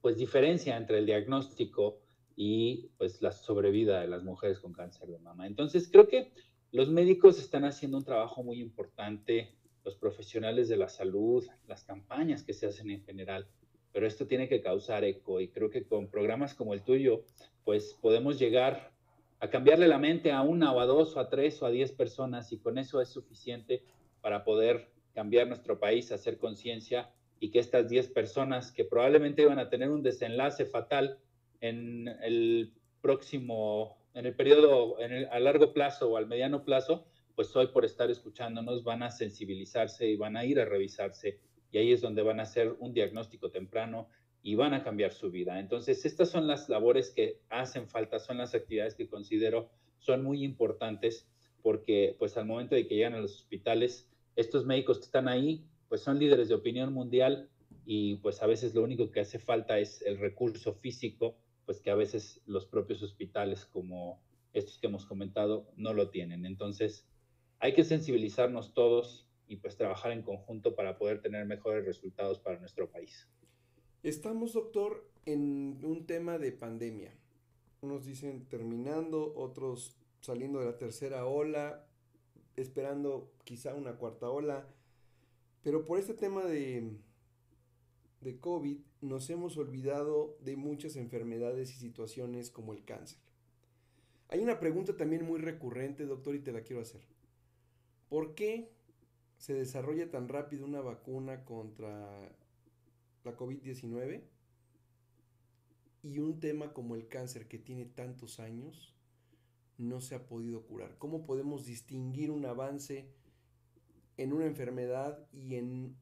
pues 0.00 0.16
diferencia 0.16 0.78
entre 0.78 0.96
el 0.96 1.04
diagnóstico 1.04 2.00
y 2.36 2.88
pues 2.96 3.20
la 3.20 3.32
sobrevida 3.32 4.00
de 4.00 4.08
las 4.08 4.22
mujeres 4.22 4.60
con 4.60 4.72
cáncer 4.72 5.08
de 5.08 5.18
mama. 5.18 5.46
Entonces 5.46 5.90
creo 5.92 6.08
que 6.08 6.32
los 6.72 6.88
médicos 6.88 7.38
están 7.38 7.66
haciendo 7.66 7.98
un 7.98 8.04
trabajo 8.06 8.42
muy 8.42 8.62
importante, 8.62 9.54
los 9.84 9.94
profesionales 9.94 10.70
de 10.70 10.78
la 10.78 10.88
salud, 10.88 11.46
las 11.68 11.84
campañas 11.84 12.44
que 12.44 12.54
se 12.54 12.64
hacen 12.64 12.88
en 12.88 13.04
general, 13.04 13.46
pero 13.92 14.06
esto 14.06 14.26
tiene 14.26 14.48
que 14.48 14.62
causar 14.62 15.04
eco 15.04 15.38
y 15.38 15.48
creo 15.48 15.68
que 15.68 15.84
con 15.84 16.08
programas 16.08 16.54
como 16.54 16.72
el 16.72 16.82
tuyo, 16.82 17.24
pues 17.62 17.92
podemos 18.00 18.38
llegar 18.38 18.95
a 19.40 19.50
cambiarle 19.50 19.88
la 19.88 19.98
mente 19.98 20.32
a 20.32 20.42
una 20.42 20.72
o 20.72 20.80
a 20.80 20.86
dos 20.86 21.16
o 21.16 21.20
a 21.20 21.28
tres 21.28 21.60
o 21.62 21.66
a 21.66 21.70
diez 21.70 21.92
personas 21.92 22.52
y 22.52 22.58
con 22.58 22.78
eso 22.78 23.00
es 23.00 23.08
suficiente 23.08 23.84
para 24.20 24.44
poder 24.44 24.90
cambiar 25.14 25.46
nuestro 25.46 25.78
país, 25.78 26.12
hacer 26.12 26.38
conciencia 26.38 27.10
y 27.40 27.50
que 27.50 27.58
estas 27.58 27.88
10 27.88 28.08
personas 28.08 28.72
que 28.72 28.84
probablemente 28.84 29.42
iban 29.42 29.58
a 29.58 29.68
tener 29.68 29.90
un 29.90 30.02
desenlace 30.02 30.66
fatal 30.66 31.18
en 31.60 32.08
el 32.22 32.72
próximo, 33.00 33.98
en 34.14 34.26
el 34.26 34.34
periodo, 34.34 34.98
en 35.00 35.26
a 35.26 35.38
largo 35.38 35.72
plazo 35.72 36.10
o 36.10 36.16
al 36.16 36.26
mediano 36.26 36.64
plazo, 36.64 37.06
pues 37.34 37.54
hoy 37.54 37.68
por 37.68 37.84
estar 37.84 38.10
escuchándonos 38.10 38.82
van 38.84 39.02
a 39.02 39.10
sensibilizarse 39.10 40.08
y 40.08 40.16
van 40.16 40.36
a 40.36 40.44
ir 40.44 40.58
a 40.60 40.64
revisarse. 40.64 41.38
Y 41.70 41.78
ahí 41.78 41.92
es 41.92 42.00
donde 42.00 42.22
van 42.22 42.40
a 42.40 42.44
hacer 42.44 42.74
un 42.78 42.92
diagnóstico 42.92 43.50
temprano 43.50 44.08
y 44.46 44.54
van 44.54 44.74
a 44.74 44.84
cambiar 44.84 45.12
su 45.12 45.32
vida. 45.32 45.58
Entonces, 45.58 46.06
estas 46.06 46.30
son 46.30 46.46
las 46.46 46.68
labores 46.68 47.10
que 47.10 47.40
hacen 47.50 47.88
falta, 47.88 48.20
son 48.20 48.38
las 48.38 48.54
actividades 48.54 48.94
que 48.94 49.08
considero 49.08 49.70
son 49.98 50.22
muy 50.22 50.44
importantes 50.44 51.28
porque 51.64 52.14
pues 52.16 52.36
al 52.36 52.46
momento 52.46 52.76
de 52.76 52.86
que 52.86 52.94
llegan 52.94 53.14
a 53.14 53.20
los 53.20 53.40
hospitales, 53.40 54.08
estos 54.36 54.64
médicos 54.64 54.98
que 54.98 55.06
están 55.06 55.26
ahí 55.26 55.66
pues 55.88 56.02
son 56.02 56.20
líderes 56.20 56.48
de 56.48 56.54
opinión 56.54 56.92
mundial 56.92 57.50
y 57.86 58.18
pues 58.18 58.40
a 58.40 58.46
veces 58.46 58.72
lo 58.72 58.84
único 58.84 59.10
que 59.10 59.18
hace 59.18 59.40
falta 59.40 59.80
es 59.80 60.00
el 60.02 60.16
recurso 60.16 60.74
físico, 60.74 61.36
pues 61.64 61.80
que 61.80 61.90
a 61.90 61.96
veces 61.96 62.40
los 62.46 62.66
propios 62.66 63.02
hospitales 63.02 63.64
como 63.64 64.22
estos 64.52 64.78
que 64.78 64.86
hemos 64.86 65.06
comentado 65.06 65.72
no 65.74 65.92
lo 65.92 66.10
tienen. 66.10 66.46
Entonces, 66.46 67.04
hay 67.58 67.74
que 67.74 67.82
sensibilizarnos 67.82 68.74
todos 68.74 69.26
y 69.48 69.56
pues 69.56 69.76
trabajar 69.76 70.12
en 70.12 70.22
conjunto 70.22 70.76
para 70.76 70.98
poder 70.98 71.20
tener 71.20 71.46
mejores 71.46 71.84
resultados 71.84 72.38
para 72.38 72.60
nuestro 72.60 72.88
país. 72.88 73.28
Estamos, 74.06 74.52
doctor, 74.52 75.04
en 75.24 75.80
un 75.82 76.06
tema 76.06 76.38
de 76.38 76.52
pandemia. 76.52 77.12
Unos 77.80 78.04
dicen 78.04 78.46
terminando, 78.48 79.34
otros 79.34 79.96
saliendo 80.20 80.60
de 80.60 80.66
la 80.66 80.78
tercera 80.78 81.26
ola, 81.26 81.88
esperando 82.54 83.32
quizá 83.42 83.74
una 83.74 83.96
cuarta 83.96 84.30
ola. 84.30 84.68
Pero 85.64 85.84
por 85.84 85.98
este 85.98 86.14
tema 86.14 86.44
de, 86.44 86.92
de 88.20 88.38
COVID 88.38 88.78
nos 89.00 89.28
hemos 89.28 89.56
olvidado 89.56 90.38
de 90.40 90.54
muchas 90.54 90.94
enfermedades 90.94 91.72
y 91.72 91.80
situaciones 91.80 92.52
como 92.52 92.74
el 92.74 92.84
cáncer. 92.84 93.18
Hay 94.28 94.38
una 94.38 94.60
pregunta 94.60 94.96
también 94.96 95.26
muy 95.26 95.40
recurrente, 95.40 96.06
doctor, 96.06 96.36
y 96.36 96.44
te 96.44 96.52
la 96.52 96.60
quiero 96.60 96.80
hacer. 96.80 97.00
¿Por 98.08 98.36
qué 98.36 98.70
se 99.36 99.54
desarrolla 99.54 100.08
tan 100.12 100.28
rápido 100.28 100.64
una 100.64 100.80
vacuna 100.80 101.44
contra 101.44 102.30
la 103.26 103.36
COVID-19 103.36 104.22
y 106.02 106.18
un 106.20 106.40
tema 106.40 106.72
como 106.72 106.94
el 106.94 107.08
cáncer 107.08 107.48
que 107.48 107.58
tiene 107.58 107.84
tantos 107.84 108.40
años 108.40 108.94
no 109.76 110.00
se 110.00 110.14
ha 110.14 110.26
podido 110.26 110.62
curar? 110.66 110.96
¿Cómo 110.98 111.26
podemos 111.26 111.66
distinguir 111.66 112.30
un 112.30 112.46
avance 112.46 113.12
en 114.16 114.32
una 114.32 114.46
enfermedad 114.46 115.28
y 115.32 115.56
en, 115.56 115.96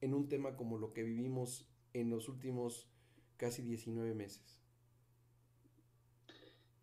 en 0.00 0.14
un 0.14 0.28
tema 0.28 0.56
como 0.56 0.78
lo 0.78 0.92
que 0.92 1.02
vivimos 1.02 1.66
en 1.94 2.10
los 2.10 2.28
últimos 2.28 2.90
casi 3.36 3.62
19 3.62 4.14
meses? 4.14 4.65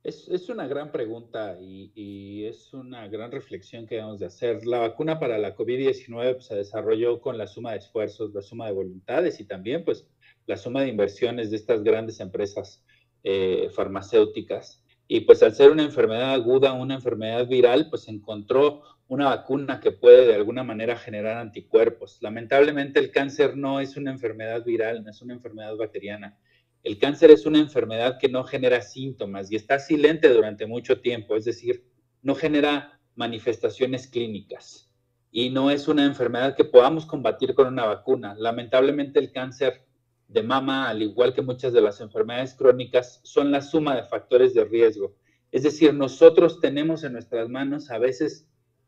Es, 0.04 0.50
una 0.50 0.68
gran 0.68 0.92
pregunta 0.92 1.58
y, 1.62 2.44
es 2.44 2.74
una 2.74 3.08
gran 3.08 3.32
reflexión 3.32 3.88
que 3.88 3.96
debemos 3.96 4.20
de 4.20 4.26
hacer. 4.26 4.66
La 4.66 4.80
vacuna 4.80 5.18
para 5.18 5.38
la 5.38 5.56
COVID-19 5.56 6.34
pues, 6.34 6.46
se 6.46 6.56
desarrolló 6.56 7.22
con 7.22 7.38
la 7.38 7.48
suma 7.48 7.72
de 7.72 7.78
esfuerzos, 7.78 8.34
la 8.34 8.42
suma 8.42 8.66
de 8.66 8.74
voluntades 8.74 9.40
y 9.40 9.46
también 9.46 9.86
pues 9.86 10.06
la 10.46 10.58
suma 10.58 10.82
de 10.82 10.90
inversiones 10.90 11.52
de 11.52 11.56
estas 11.56 11.84
grandes 11.84 12.20
empresas 12.20 12.84
eh, 13.24 13.70
farmacéuticas. 13.74 14.84
Y 15.08 15.22
pues 15.22 15.42
al 15.42 15.56
ser 15.56 15.72
una 15.72 15.84
enfermedad 15.84 16.34
aguda, 16.34 16.74
una 16.74 16.96
enfermedad 16.96 17.48
viral, 17.48 17.90
pues 17.90 18.10
encontró 18.10 18.82
una 19.08 19.28
vacuna 19.28 19.80
que 19.80 19.92
puede 19.92 20.28
de 20.28 20.36
alguna 20.36 20.66
manera 20.66 20.98
generar 20.98 21.38
anticuerpos. 21.38 22.18
Lamentablemente 22.20 23.00
el 23.00 23.10
cáncer 23.10 23.56
no 23.56 23.80
es 23.80 23.96
una 23.96 24.12
enfermedad 24.12 24.66
viral, 24.66 25.02
no 25.02 25.12
es 25.12 25.22
una 25.22 25.34
enfermedad 25.34 25.78
bacteriana 25.78 26.38
el 26.84 27.00
cáncer 27.00 27.32
es 27.32 27.46
una 27.46 27.60
enfermedad 27.60 28.18
que 28.20 28.28
no 28.28 28.44
genera 28.44 28.82
síntomas 28.82 29.50
y 29.52 29.56
está 29.56 29.80
silente 29.80 30.28
durante 30.30 30.66
mucho 30.66 31.00
tiempo, 31.00 31.36
es 31.36 31.46
decir, 31.46 31.86
no 32.22 32.36
genera 32.36 33.00
manifestaciones 33.16 34.08
clínicas 34.08 34.92
y 35.32 35.50
no 35.50 35.72
es 35.72 35.88
una 35.88 36.06
enfermedad 36.06 36.56
que 36.56 36.66
podamos 36.66 37.06
combatir 37.06 37.56
con 37.56 37.68
una 37.68 37.86
vacuna. 37.86 38.36
Lamentablemente 38.38 39.20
el 39.20 39.32
cáncer 39.32 39.86
de 40.28 40.44
mama, 40.44 40.90
al 40.90 41.02
igual 41.02 41.34
que 41.34 41.42
muchas 41.42 41.74
de 41.74 41.82
las 41.82 42.02
enfermedades 42.02 42.54
crónicas, 42.54 43.22
son 43.24 43.52
la 43.52 43.62
suma 43.62 43.96
de 43.96 44.04
factores 44.04 44.54
de 44.54 44.66
riesgo. 44.66 45.16
Es 45.52 45.64
decir, 45.64 45.94
nosotros 45.94 46.60
tenemos 46.60 47.04
en 47.04 47.14
nuestras 47.14 47.48
manos 47.48 47.92
a 47.92 47.98
veces 47.98 48.48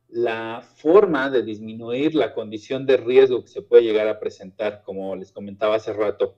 la 0.09 0.61
forma 0.75 1.29
de 1.29 1.43
disminuir 1.43 2.13
la 2.13 2.33
condición 2.33 2.85
de 2.85 2.97
riesgo 2.97 3.41
que 3.41 3.49
se 3.49 3.61
puede 3.61 3.83
llegar 3.83 4.07
a 4.07 4.19
presentar, 4.19 4.81
como 4.83 5.15
les 5.15 5.31
comentaba 5.31 5.75
hace 5.75 5.93
rato, 5.93 6.35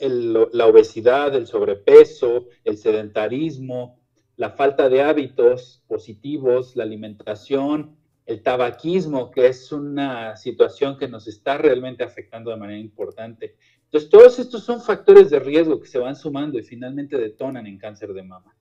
la 0.00 0.66
obesidad, 0.66 1.34
el 1.34 1.46
sobrepeso, 1.46 2.46
el 2.64 2.78
sedentarismo, 2.78 4.00
la 4.36 4.50
falta 4.50 4.88
de 4.88 5.02
hábitos 5.02 5.82
positivos, 5.86 6.74
la 6.74 6.84
alimentación, 6.84 7.96
el 8.24 8.42
tabaquismo, 8.42 9.30
que 9.30 9.48
es 9.48 9.70
una 9.72 10.36
situación 10.36 10.96
que 10.96 11.08
nos 11.08 11.26
está 11.28 11.58
realmente 11.58 12.04
afectando 12.04 12.50
de 12.50 12.56
manera 12.56 12.78
importante. 12.78 13.56
Entonces, 13.84 14.08
todos 14.08 14.38
estos 14.38 14.62
son 14.62 14.80
factores 14.80 15.30
de 15.30 15.40
riesgo 15.40 15.80
que 15.80 15.88
se 15.88 15.98
van 15.98 16.16
sumando 16.16 16.58
y 16.58 16.62
finalmente 16.62 17.18
detonan 17.18 17.66
en 17.66 17.76
cáncer 17.76 18.14
de 18.14 18.22
mama 18.22 18.56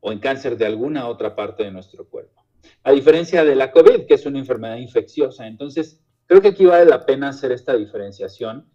o 0.00 0.12
en 0.12 0.20
cáncer 0.20 0.56
de 0.56 0.66
alguna 0.66 1.08
otra 1.08 1.34
parte 1.34 1.64
de 1.64 1.72
nuestro 1.72 2.08
cuerpo. 2.08 2.44
A 2.84 2.92
diferencia 2.92 3.44
de 3.44 3.56
la 3.56 3.72
COVID, 3.72 4.06
que 4.06 4.14
es 4.14 4.24
una 4.24 4.38
enfermedad 4.38 4.76
infecciosa. 4.76 5.46
Entonces, 5.46 6.00
creo 6.26 6.40
que 6.40 6.48
aquí 6.48 6.64
vale 6.64 6.84
la 6.84 7.04
pena 7.04 7.30
hacer 7.30 7.52
esta 7.52 7.76
diferenciación 7.76 8.66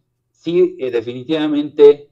sí, 0.44 0.76
eh, 0.78 0.92
definitivamente 0.92 2.10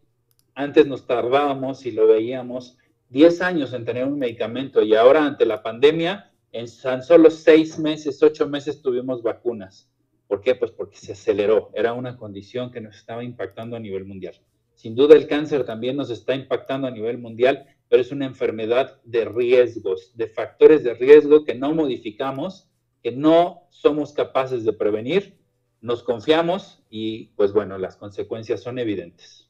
antes 0.56 0.88
nos 0.88 1.06
tardábamos 1.06 1.86
y 1.86 1.91
lo 1.91 2.08
veíamos 2.08 2.78
10 3.10 3.41
años 3.41 3.74
en 3.74 3.84
tener 3.84 4.06
un 4.06 4.17
medicamento 4.17 4.82
y 4.82 4.96
ahora 4.96 5.26
ante 5.26 5.46
la 5.46 5.62
pandemia, 5.62 6.32
en 6.54 6.65
tan 6.82 7.04
solo 7.04 7.30
6 7.30 7.80
meses, 7.80 8.24
8 8.24 8.48
meses 8.48 8.82
tuvimos 8.82 9.22
vacunas. 9.22 9.91
¿Por 10.28 10.39
qué? 10.39 10.56
Pues 10.56 10.72
porque 10.72 10.96
se 10.96 11.12
aceleró. 11.12 11.72
Era 11.74 11.91
una 11.91 12.15
condición 12.15 12.72
que 12.72 12.80
nos 12.80 12.96
estaba 12.96 13.22
impactando 13.22 13.76
a 13.76 13.82
nivel 13.82 14.06
mundial. 14.06 14.36
Sin 14.76 14.96
duda 14.96 15.15
el 15.15 15.28
cáncer 15.28 15.65
también 15.65 15.98
nos 15.98 16.10
está 16.10 16.34
impactando 16.34 16.88
a 16.88 16.91
nivel 16.91 17.17
mundial, 17.17 17.65
pero 17.89 18.02
es 18.02 18.13
una 18.13 18.26
enfermedad 18.26 19.02
de 19.04 19.26
riesgos, 19.26 20.15
de 20.15 20.28
factores 20.28 20.86
de 20.86 20.94
riesgo 20.94 21.44
que 21.44 21.56
no 21.56 21.74
modificamos, 21.74 22.70
que 23.04 23.12
no 23.12 23.67
somos 23.72 24.13
capaces 24.13 24.63
de 24.63 24.72
prevenir 24.72 25.41
nos 25.82 26.04
confiamos 26.04 26.84
y 26.89 27.28
pues 27.36 27.54
bueno, 27.54 27.78
las 27.78 27.98
consecuencias 27.98 28.62
son 28.62 28.80
evidentes. 28.80 29.50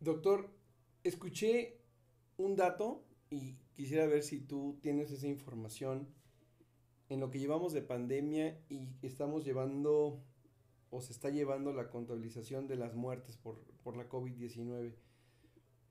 Doctor, 0.00 0.50
escuché 1.02 1.78
un 2.36 2.56
dato 2.56 3.04
y 3.30 3.56
quisiera 3.74 4.06
ver 4.06 4.22
si 4.22 4.40
tú 4.40 4.78
tienes 4.82 5.10
esa 5.10 5.28
información 5.28 6.08
en 7.08 7.20
lo 7.20 7.30
que 7.30 7.38
llevamos 7.38 7.72
de 7.72 7.82
pandemia 7.82 8.58
y 8.68 8.88
estamos 9.02 9.44
llevando 9.44 10.22
o 10.90 11.00
se 11.00 11.12
está 11.12 11.28
llevando 11.28 11.72
la 11.72 11.90
contabilización 11.90 12.66
de 12.66 12.76
las 12.76 12.94
muertes 12.94 13.36
por, 13.36 13.60
por 13.82 13.96
la 13.96 14.08
COVID-19. 14.08 14.94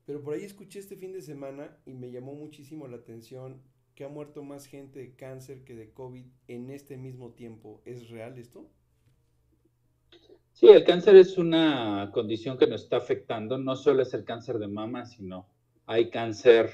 Pero 0.06 0.22
por 0.22 0.34
ahí 0.34 0.44
escuché 0.44 0.80
este 0.80 0.96
fin 0.96 1.12
de 1.12 1.22
semana 1.22 1.78
y 1.86 1.94
me 1.94 2.10
llamó 2.10 2.34
muchísimo 2.34 2.88
la 2.88 2.96
atención 2.96 3.62
que 3.94 4.04
ha 4.04 4.08
muerto 4.08 4.42
más 4.42 4.66
gente 4.66 4.98
de 4.98 5.14
cáncer 5.14 5.64
que 5.64 5.74
de 5.74 5.92
COVID 5.92 6.26
en 6.48 6.70
este 6.70 6.96
mismo 6.96 7.32
tiempo. 7.32 7.80
¿Es 7.84 8.08
real 8.08 8.38
esto? 8.38 8.68
Sí, 10.52 10.68
el 10.68 10.84
cáncer 10.84 11.16
es 11.16 11.38
una 11.38 12.10
condición 12.12 12.58
que 12.58 12.66
nos 12.66 12.82
está 12.84 12.96
afectando. 12.96 13.58
No 13.58 13.76
solo 13.76 14.02
es 14.02 14.14
el 14.14 14.24
cáncer 14.24 14.58
de 14.58 14.68
mama, 14.68 15.04
sino 15.06 15.48
hay 15.86 16.10
cáncer 16.10 16.70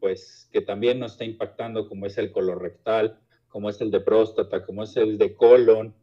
pues 0.00 0.48
que 0.52 0.60
también 0.60 0.98
nos 0.98 1.12
está 1.12 1.24
impactando, 1.24 1.88
como 1.88 2.06
es 2.06 2.18
el 2.18 2.30
colorectal, 2.30 3.18
como 3.48 3.70
es 3.70 3.80
el 3.80 3.90
de 3.90 4.00
próstata, 4.00 4.64
como 4.64 4.82
es 4.82 4.96
el 4.96 5.16
de 5.16 5.34
colon, 5.34 5.94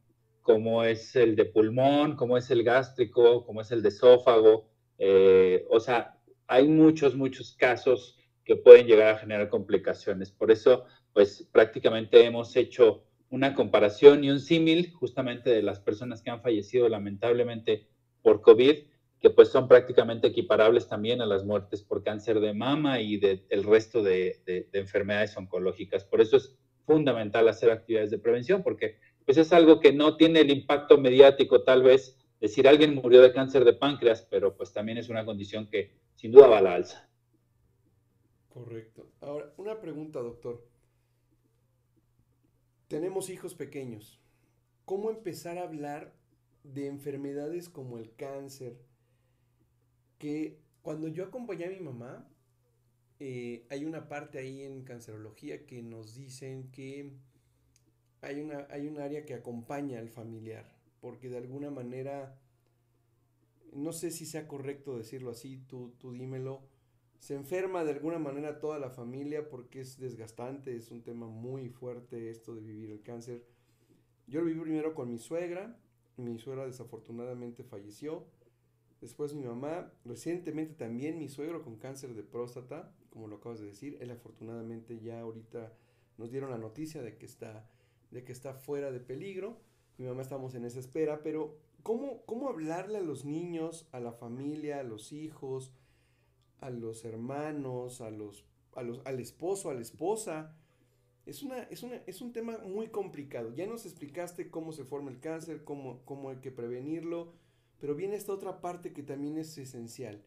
como 0.42 0.84
es 0.84 1.16
el 1.16 1.36
de 1.36 1.46
pulmón, 1.46 2.16
como 2.16 2.38
es 2.38 2.50
el 2.50 2.64
gástrico, 2.64 3.46
como 3.46 3.62
es 3.62 3.72
el 3.72 3.82
de 3.82 3.90
esófago. 3.90 4.66
Eh, 4.98 5.68
o 5.70 5.80
sea, 5.80 6.18
hay 6.48 6.68
muchos, 6.68 7.16
muchos 7.16 7.54
casos 7.54 8.18
que 8.44 8.56
pueden 8.56 8.88
llegar 8.88 9.16
a 9.16 9.18
generar 9.18 9.50
complicaciones. 9.50 10.32
Por 10.32 10.52
eso, 10.52 10.86
pues 11.14 11.48
prácticamente 11.52 12.24
hemos 12.26 12.56
hecho 12.56 13.04
una 13.30 13.56
comparación 13.56 14.24
y 14.24 14.30
un 14.30 14.40
símil 14.40 14.92
justamente 14.92 15.50
de 15.50 15.62
las 15.62 15.80
personas 15.80 16.22
que 16.22 16.30
han 16.30 16.42
fallecido 16.42 16.90
lamentablemente 16.90 17.88
por 18.22 18.42
COVID, 18.42 18.76
que 19.20 19.30
pues 19.30 19.50
son 19.50 19.68
prácticamente 19.68 20.28
equiparables 20.28 20.88
también 20.88 21.22
a 21.22 21.26
las 21.26 21.46
muertes 21.46 21.82
por 21.82 22.04
cáncer 22.04 22.40
de 22.40 22.54
mama 22.54 23.00
y 23.00 23.18
del 23.18 23.64
resto 23.64 24.04
de, 24.04 24.42
de, 24.46 24.68
enfermedades 24.74 25.38
oncológicas. 25.38 26.04
Por 26.04 26.22
eso 26.22 26.38
es 26.38 26.58
fundamental 26.86 27.48
hacer 27.48 27.70
actividades 27.72 28.12
de 28.12 28.18
prevención, 28.18 28.64
porque 28.64 28.98
pues 29.26 29.38
es 29.38 29.54
algo 29.54 29.80
que 29.80 29.94
no 29.94 30.18
tiene 30.18 30.42
el 30.42 30.50
impacto 30.50 30.98
mediático 30.98 31.64
tal 31.64 31.84
vez 31.84 32.18
decir 32.42 32.68
alguien 32.68 32.96
murió 32.96 33.22
de 33.22 33.32
cáncer 33.32 33.64
de 33.64 33.74
páncreas, 33.74 34.28
pero 34.30 34.58
pues 34.58 34.74
también 34.74 34.98
es 34.98 35.08
una 35.08 35.24
condición 35.24 35.70
que 35.70 35.94
sin 36.16 36.32
duda 36.32 36.48
va 36.48 36.58
a 36.58 36.62
la 36.62 36.74
alza. 36.74 37.11
Correcto. 38.54 39.10
Ahora, 39.22 39.54
una 39.58 39.80
pregunta, 39.80 40.20
doctor. 40.20 40.68
Tenemos 42.90 43.30
hijos 43.30 43.56
pequeños. 43.56 44.20
¿Cómo 44.84 45.10
empezar 45.10 45.58
a 45.58 45.64
hablar 45.64 46.14
de 46.64 46.88
enfermedades 46.88 47.70
como 47.70 47.98
el 47.98 48.14
cáncer? 48.16 48.78
Que 50.18 50.60
cuando 50.82 51.08
yo 51.08 51.24
acompañé 51.24 51.66
a 51.66 51.70
mi 51.70 51.80
mamá, 51.80 52.28
eh, 53.20 53.66
hay 53.70 53.86
una 53.86 54.10
parte 54.10 54.40
ahí 54.40 54.64
en 54.64 54.84
cancerología 54.84 55.66
que 55.66 55.82
nos 55.82 56.16
dicen 56.16 56.72
que 56.72 57.14
hay, 58.22 58.42
una, 58.42 58.68
hay 58.70 58.88
un 58.88 59.00
área 59.00 59.26
que 59.26 59.34
acompaña 59.34 60.00
al 60.00 60.10
familiar, 60.10 60.76
porque 61.00 61.30
de 61.30 61.38
alguna 61.38 61.72
manera, 61.72 62.38
no 63.72 63.94
sé 63.94 64.12
si 64.12 64.26
sea 64.26 64.48
correcto 64.48 64.98
decirlo 64.98 65.32
así, 65.32 65.58
tú, 65.68 65.94
tú 66.00 66.12
dímelo, 66.12 66.71
se 67.22 67.36
enferma 67.36 67.84
de 67.84 67.92
alguna 67.92 68.18
manera 68.18 68.60
toda 68.60 68.80
la 68.80 68.90
familia 68.90 69.48
porque 69.48 69.82
es 69.82 70.00
desgastante, 70.00 70.76
es 70.76 70.90
un 70.90 71.04
tema 71.04 71.28
muy 71.28 71.70
fuerte 71.70 72.32
esto 72.32 72.56
de 72.56 72.62
vivir 72.62 72.90
el 72.90 73.04
cáncer. 73.04 73.46
Yo 74.26 74.40
lo 74.40 74.48
viví 74.48 74.60
primero 74.60 74.96
con 74.96 75.12
mi 75.12 75.20
suegra, 75.20 75.78
mi 76.18 76.40
suegra 76.40 76.66
desafortunadamente 76.66 77.64
falleció, 77.64 78.26
después 79.02 79.36
mi 79.36 79.44
mamá, 79.44 79.94
recientemente 80.04 80.74
también 80.74 81.20
mi 81.20 81.30
suegro 81.30 81.62
con 81.62 81.76
cáncer 81.76 82.16
de 82.16 82.24
próstata, 82.24 82.92
como 83.12 83.28
lo 83.28 83.36
acabas 83.36 83.60
de 83.60 83.68
decir, 83.68 84.00
él 84.02 84.10
afortunadamente 84.10 85.00
ya 85.00 85.22
ahorita 85.22 85.72
nos 86.18 86.32
dieron 86.32 86.50
la 86.50 86.58
noticia 86.58 87.04
de 87.04 87.18
que 87.18 87.28
está, 87.28 87.70
de 88.10 88.24
que 88.24 88.32
está 88.32 88.56
fuera 88.56 88.90
de 88.90 89.00
peligro, 89.00 89.60
mi 90.00 90.08
mamá 90.08 90.24
estamos 90.24 90.56
en 90.56 90.66
esa 90.66 90.80
espera, 90.80 91.22
pero 91.22 91.60
¿cómo, 91.84 92.26
cómo 92.26 92.50
hablarle 92.50 92.98
a 92.98 93.02
los 93.02 93.26
niños, 93.26 93.88
a 93.92 94.00
la 94.00 94.12
familia, 94.12 94.80
a 94.80 94.84
los 94.84 95.14
hijos, 95.14 95.72
a 96.62 96.70
los 96.70 97.04
hermanos, 97.04 98.02
a 98.02 98.10
los, 98.10 98.46
a 98.76 98.84
los, 98.84 99.02
al 99.06 99.20
esposo, 99.20 99.70
a 99.70 99.74
la 99.74 99.82
esposa. 99.82 100.56
Es, 101.26 101.44
una, 101.44 101.64
es, 101.64 101.84
una, 101.84 101.98
es 102.08 102.22
un 102.22 102.32
tema 102.32 102.58
muy 102.60 102.88
complicado. 102.88 103.54
Ya 103.54 103.68
nos 103.68 103.86
explicaste 103.86 104.50
cómo 104.50 104.72
se 104.72 104.86
forma 104.86 105.12
el 105.12 105.20
cáncer, 105.20 105.64
cómo, 105.64 106.02
cómo 106.06 106.30
hay 106.30 106.38
que 106.38 106.52
prevenirlo, 106.52 107.34
pero 107.80 107.96
viene 107.96 108.16
esta 108.16 108.34
otra 108.34 108.62
parte 108.62 108.94
que 108.94 109.04
también 109.04 109.38
es 109.38 109.58
esencial. 109.58 110.24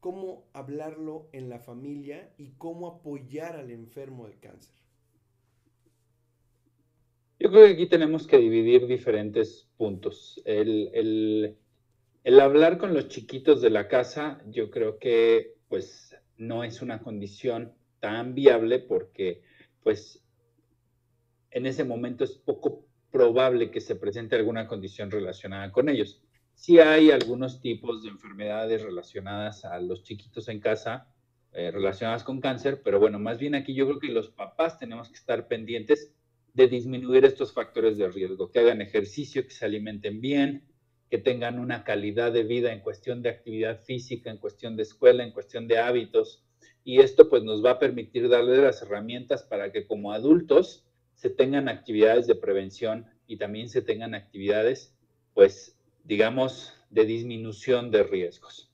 Cómo 0.00 0.44
hablarlo 0.52 1.28
en 1.32 1.48
la 1.48 1.58
familia 1.58 2.32
y 2.36 2.50
cómo 2.58 2.86
apoyar 2.86 3.56
al 3.56 3.70
enfermo 3.70 4.26
de 4.28 4.34
cáncer. 4.38 4.76
Yo 7.38 7.50
creo 7.50 7.66
que 7.66 7.72
aquí 7.72 7.86
tenemos 7.86 8.26
que 8.26 8.38
dividir 8.38 8.86
diferentes 8.86 9.68
puntos. 9.76 10.40
El, 10.44 11.56
el, 12.24 12.40
hablar 12.40 12.78
con 12.78 12.94
los 12.94 13.08
chiquitos 13.08 13.60
de 13.60 13.70
la 13.70 13.88
casa, 13.88 14.42
yo 14.46 14.70
creo 14.70 14.98
que 14.98 15.55
pues 15.68 16.16
no 16.36 16.64
es 16.64 16.82
una 16.82 17.00
condición 17.00 17.74
tan 18.00 18.34
viable 18.34 18.78
porque 18.78 19.42
pues 19.82 20.22
en 21.50 21.66
ese 21.66 21.84
momento 21.84 22.24
es 22.24 22.32
poco 22.32 22.86
probable 23.10 23.70
que 23.70 23.80
se 23.80 23.96
presente 23.96 24.36
alguna 24.36 24.66
condición 24.66 25.10
relacionada 25.10 25.72
con 25.72 25.88
ellos. 25.88 26.22
Sí 26.54 26.78
hay 26.78 27.10
algunos 27.10 27.60
tipos 27.60 28.02
de 28.02 28.10
enfermedades 28.10 28.82
relacionadas 28.82 29.64
a 29.64 29.78
los 29.80 30.02
chiquitos 30.02 30.48
en 30.48 30.60
casa, 30.60 31.08
eh, 31.52 31.70
relacionadas 31.70 32.24
con 32.24 32.40
cáncer, 32.40 32.82
pero 32.82 33.00
bueno, 33.00 33.18
más 33.18 33.38
bien 33.38 33.54
aquí 33.54 33.74
yo 33.74 33.86
creo 33.86 33.98
que 33.98 34.08
los 34.08 34.28
papás 34.28 34.78
tenemos 34.78 35.08
que 35.08 35.16
estar 35.16 35.48
pendientes 35.48 36.12
de 36.52 36.68
disminuir 36.68 37.24
estos 37.24 37.52
factores 37.52 37.98
de 37.98 38.08
riesgo, 38.08 38.50
que 38.50 38.58
hagan 38.58 38.80
ejercicio, 38.80 39.44
que 39.44 39.50
se 39.50 39.64
alimenten 39.64 40.20
bien, 40.20 40.64
que 41.10 41.18
tengan 41.18 41.58
una 41.58 41.84
calidad 41.84 42.32
de 42.32 42.42
vida 42.42 42.72
en 42.72 42.80
cuestión 42.80 43.22
de 43.22 43.30
actividad 43.30 43.80
física, 43.80 44.30
en 44.30 44.38
cuestión 44.38 44.76
de 44.76 44.82
escuela, 44.82 45.22
en 45.22 45.32
cuestión 45.32 45.68
de 45.68 45.78
hábitos. 45.78 46.44
Y 46.84 47.00
esto 47.00 47.28
pues 47.28 47.42
nos 47.42 47.64
va 47.64 47.72
a 47.72 47.78
permitir 47.78 48.28
darle 48.28 48.56
las 48.58 48.82
herramientas 48.82 49.42
para 49.42 49.72
que 49.72 49.86
como 49.86 50.12
adultos 50.12 50.84
se 51.14 51.30
tengan 51.30 51.68
actividades 51.68 52.26
de 52.26 52.34
prevención 52.34 53.06
y 53.26 53.38
también 53.38 53.68
se 53.68 53.82
tengan 53.82 54.14
actividades 54.14 54.94
pues 55.34 55.76
digamos 56.04 56.72
de 56.90 57.04
disminución 57.04 57.90
de 57.90 58.04
riesgos 58.04 58.70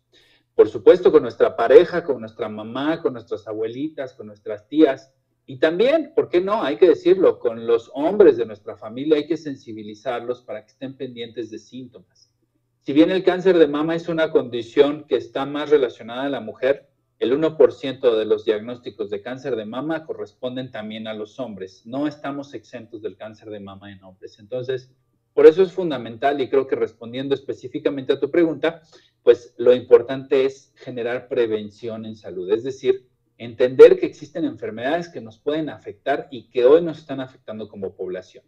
por 0.54 0.68
supuesto 0.68 1.10
con 1.10 1.22
nuestra 1.22 1.56
pareja, 1.56 2.04
con 2.04 2.20
nuestra 2.20 2.48
mamá, 2.48 3.00
con 3.00 3.14
nuestras 3.14 3.48
abuelitas, 3.48 4.12
con 4.12 4.26
nuestras 4.26 4.68
tías. 4.68 5.12
Y 5.46 5.58
también, 5.58 6.12
¿por 6.14 6.28
qué 6.28 6.40
no? 6.40 6.62
Hay 6.62 6.76
que 6.76 6.88
decirlo, 6.88 7.38
con 7.38 7.66
los 7.66 7.90
hombres 7.94 8.36
de 8.36 8.46
nuestra 8.46 8.76
familia 8.76 9.16
hay 9.16 9.26
que 9.26 9.36
sensibilizarlos 9.36 10.42
para 10.42 10.64
que 10.64 10.72
estén 10.72 10.96
pendientes 10.96 11.50
de 11.50 11.58
síntomas. 11.58 12.32
Si 12.80 12.92
bien 12.92 13.10
el 13.10 13.24
cáncer 13.24 13.58
de 13.58 13.66
mama 13.66 13.94
es 13.94 14.08
una 14.08 14.30
condición 14.30 15.04
que 15.08 15.16
está 15.16 15.46
más 15.46 15.70
relacionada 15.70 16.24
a 16.24 16.30
la 16.30 16.40
mujer, 16.40 16.88
el 17.18 17.32
1% 17.38 18.16
de 18.16 18.24
los 18.24 18.44
diagnósticos 18.44 19.08
de 19.08 19.22
cáncer 19.22 19.54
de 19.54 19.64
mama 19.64 20.04
corresponden 20.04 20.72
también 20.72 21.06
a 21.06 21.14
los 21.14 21.38
hombres. 21.38 21.86
No 21.86 22.08
estamos 22.08 22.54
exentos 22.54 23.00
del 23.02 23.16
cáncer 23.16 23.50
de 23.50 23.60
mama 23.60 23.92
en 23.92 24.02
hombres. 24.02 24.40
Entonces, 24.40 24.90
por 25.32 25.46
eso 25.46 25.62
es 25.62 25.72
fundamental 25.72 26.40
y 26.40 26.48
creo 26.48 26.66
que 26.66 26.76
respondiendo 26.76 27.34
específicamente 27.34 28.12
a 28.12 28.20
tu 28.20 28.30
pregunta, 28.30 28.82
pues 29.22 29.54
lo 29.56 29.72
importante 29.72 30.44
es 30.44 30.72
generar 30.76 31.28
prevención 31.28 32.04
en 32.06 32.16
salud, 32.16 32.50
es 32.50 32.64
decir, 32.64 33.08
entender 33.42 33.98
que 33.98 34.06
existen 34.06 34.44
enfermedades 34.44 35.08
que 35.08 35.20
nos 35.20 35.38
pueden 35.38 35.68
afectar 35.68 36.28
y 36.30 36.48
que 36.48 36.64
hoy 36.64 36.82
nos 36.82 36.98
están 36.98 37.20
afectando 37.20 37.68
como 37.68 37.94
población. 37.94 38.44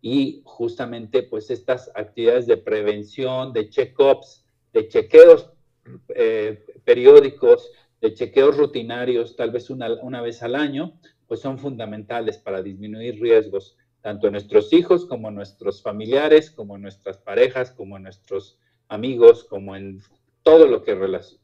Y 0.00 0.42
justamente 0.44 1.22
pues 1.22 1.50
estas 1.50 1.90
actividades 1.94 2.46
de 2.46 2.56
prevención, 2.56 3.52
de 3.52 3.68
check-ups, 3.68 4.44
de 4.72 4.88
chequeos 4.88 5.50
eh, 6.14 6.64
periódicos, 6.84 7.70
de 8.00 8.14
chequeos 8.14 8.56
rutinarios, 8.56 9.34
tal 9.36 9.50
vez 9.50 9.70
una, 9.70 9.92
una 10.02 10.20
vez 10.22 10.42
al 10.42 10.54
año, 10.54 10.98
pues 11.26 11.40
son 11.40 11.58
fundamentales 11.58 12.38
para 12.38 12.62
disminuir 12.62 13.20
riesgos, 13.20 13.76
tanto 14.00 14.28
en 14.28 14.32
nuestros 14.32 14.72
hijos 14.72 15.06
como 15.06 15.28
en 15.28 15.34
nuestros 15.34 15.82
familiares, 15.82 16.50
como 16.50 16.76
en 16.76 16.82
nuestras 16.82 17.18
parejas, 17.18 17.72
como 17.72 17.96
en 17.96 18.04
nuestros 18.04 18.58
amigos, 18.88 19.44
como 19.44 19.76
en 19.76 20.00
todo 20.48 20.66
lo 20.66 20.82
que 20.82 20.94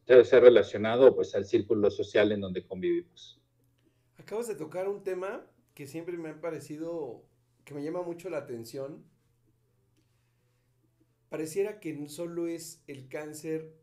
debe 0.07 0.25
ser 0.25 0.43
relacionado 0.43 1.15
pues, 1.15 1.35
al 1.35 1.45
círculo 1.45 1.91
social 1.91 2.33
en 2.33 2.41
donde 2.41 2.67
convivimos. 2.67 3.39
Acabas 4.17 4.49
de 4.49 4.55
tocar 4.55 4.89
un 4.89 5.03
tema 5.03 5.45
que 5.75 5.87
siempre 5.87 6.17
me 6.17 6.31
ha 6.31 6.41
parecido, 6.41 7.23
que 7.67 7.75
me 7.75 7.85
llama 7.85 8.01
mucho 8.01 8.31
la 8.31 8.39
atención. 8.39 9.05
Pareciera 11.29 11.81
que 11.81 12.09
solo 12.09 12.47
es 12.47 12.83
el 12.87 13.09
cáncer 13.09 13.75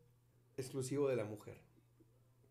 exclusivo 0.58 1.08
de 1.08 1.18
la 1.18 1.26
mujer. 1.26 1.62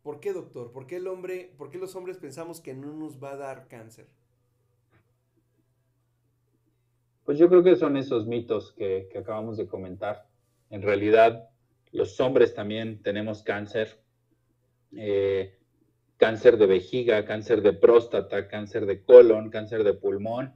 ¿Por 0.05 0.21
qué, 0.21 0.33
doctor? 0.33 0.71
¿Por 0.71 0.87
qué 0.87 0.97
el 0.97 1.09
hombre, 1.09 1.53
por 1.59 1.71
qué 1.71 1.79
los 1.79 1.97
hombres 1.97 2.19
pensamos 2.19 2.61
que 2.61 2.75
no 2.75 2.93
nos 2.93 3.21
va 3.21 3.33
a 3.33 3.37
dar 3.37 3.67
cáncer? 3.67 4.07
Pues 7.25 7.37
yo 7.37 7.49
creo 7.49 7.65
que 7.65 7.75
son 7.75 7.97
esos 7.97 8.29
mitos 8.29 8.73
que, 8.75 9.09
que 9.11 9.19
acabamos 9.19 9.57
de 9.57 9.67
comentar. 9.67 10.29
En 10.71 10.83
realidad, 10.83 11.50
los 11.93 12.21
hombres 12.21 12.55
también 12.55 13.03
tenemos 13.03 13.43
cáncer, 13.43 14.03
eh, 14.97 15.59
cáncer 16.17 16.57
de 16.57 16.67
vejiga, 16.67 17.25
cáncer 17.25 17.63
de 17.63 17.73
próstata, 17.73 18.49
cáncer 18.49 18.87
de 18.87 19.03
colon, 19.03 19.51
cáncer 19.51 19.85
de 19.85 19.95
pulmón. 19.95 20.55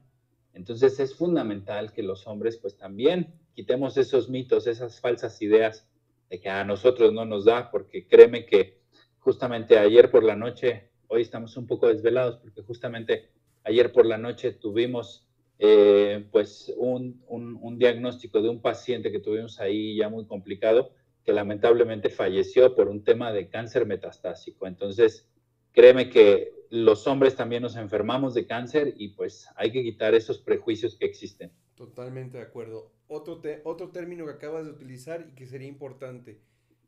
Entonces 0.53 1.01
es 1.01 1.15
fundamental 1.15 1.93
que 1.93 2.03
los 2.03 2.27
hombres 2.27 2.57
pues 2.59 2.77
también 2.77 3.35
quitemos 3.55 3.97
esos 3.97 4.29
mitos, 4.29 4.67
esas 4.67 5.01
falsas 5.01 5.41
ideas 5.43 5.89
de 6.31 6.41
que 6.41 6.49
a 6.49 6.65
nosotros 6.65 7.13
no 7.13 7.25
nos 7.25 7.45
da, 7.45 7.71
porque 7.71 8.07
créeme 8.07 8.47
que 8.47 8.81
justamente 9.19 9.79
ayer 9.79 10.11
por 10.11 10.23
la 10.23 10.37
noche, 10.37 10.91
hoy 11.09 11.23
estamos 11.23 11.57
un 11.57 11.67
poco 11.67 11.89
desvelados 11.89 12.37
porque 12.37 12.63
justamente 12.63 13.31
ayer 13.65 13.93
por 13.93 14.07
la 14.07 14.19
noche 14.19 14.53
tuvimos 14.53 15.27
eh, 15.59 16.27
pues 16.31 16.73
un, 16.77 17.23
un, 17.29 17.79
diagnóstico 17.79 18.43
de 18.43 18.49
un 18.49 18.61
paciente 18.61 19.13
que 19.13 19.21
tuvimos 19.21 19.61
ahí 19.61 19.97
ya 19.97 20.09
muy 20.09 20.27
complicado, 20.27 20.93
que 21.25 21.33
lamentablemente 21.33 22.11
falleció 22.11 22.75
por 22.75 22.89
un 22.89 23.03
tema 23.03 23.33
de 23.33 23.49
cáncer 23.49 23.87
metastásico. 23.87 24.67
Entonces, 24.67 25.29
créeme 25.73 26.11
que 26.11 26.67
los 26.71 27.07
hombres 27.07 27.35
también 27.35 27.63
nos 27.63 27.77
enfermamos 27.77 28.35
de 28.35 28.47
cáncer 28.47 28.95
y 28.97 29.09
pues 29.09 29.49
hay 29.57 29.73
que 29.73 29.83
quitar 29.83 30.15
esos 30.15 30.39
prejuicios 30.39 30.97
que 30.97 31.07
existen. 31.07 31.51
Totalmente 31.75 32.39
de 32.39 32.45
acuerdo. 32.45 32.93
Otro, 33.09 33.41
otro 33.65 33.91
término 33.91 34.25
que 34.27 34.33
acabas 34.33 34.65
de 34.65 34.73
utilizar 34.73 35.27
y 35.31 35.35
que 35.35 35.47
sería 35.47 35.69
importante, 35.69 36.41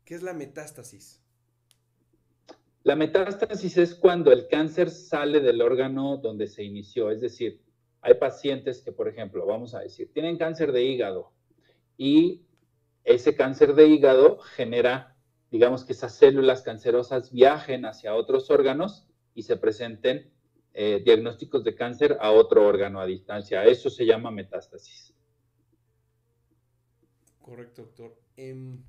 ¿qué 0.05 0.15
es 0.15 0.23
la 0.23 0.33
metástasis? 0.33 1.23
La 2.83 2.95
metástasis 2.95 3.77
es 3.77 3.95
cuando 3.95 4.31
el 4.31 4.47
cáncer 4.47 4.89
sale 4.89 5.41
del 5.41 5.61
órgano 5.61 6.17
donde 6.17 6.47
se 6.47 6.63
inició, 6.63 7.11
es 7.11 7.19
decir, 7.19 7.61
hay 8.01 8.13
pacientes 8.13 8.81
que, 8.81 8.93
por 8.93 9.09
ejemplo, 9.09 9.45
vamos 9.45 9.75
a 9.75 9.79
decir, 9.79 10.11
tienen 10.13 10.37
cáncer 10.37 10.71
de 10.71 10.83
hígado 10.83 11.33
y 11.97 12.46
ese 13.07 13.35
cáncer 13.35 13.73
de 13.73 13.87
hígado 13.87 14.37
genera, 14.39 15.15
digamos, 15.49 15.85
que 15.85 15.93
esas 15.93 16.13
células 16.15 16.61
cancerosas 16.61 17.31
viajen 17.31 17.85
hacia 17.85 18.13
otros 18.13 18.51
órganos 18.51 19.07
y 19.33 19.43
se 19.43 19.55
presenten 19.55 20.29
eh, 20.73 21.01
diagnósticos 21.05 21.63
de 21.63 21.73
cáncer 21.73 22.17
a 22.19 22.31
otro 22.31 22.67
órgano 22.67 22.99
a 22.99 23.05
distancia. 23.05 23.63
Eso 23.63 23.89
se 23.89 24.05
llama 24.05 24.29
metástasis. 24.29 25.13
Correcto, 27.41 27.83
doctor. 27.83 28.19
Em, 28.35 28.83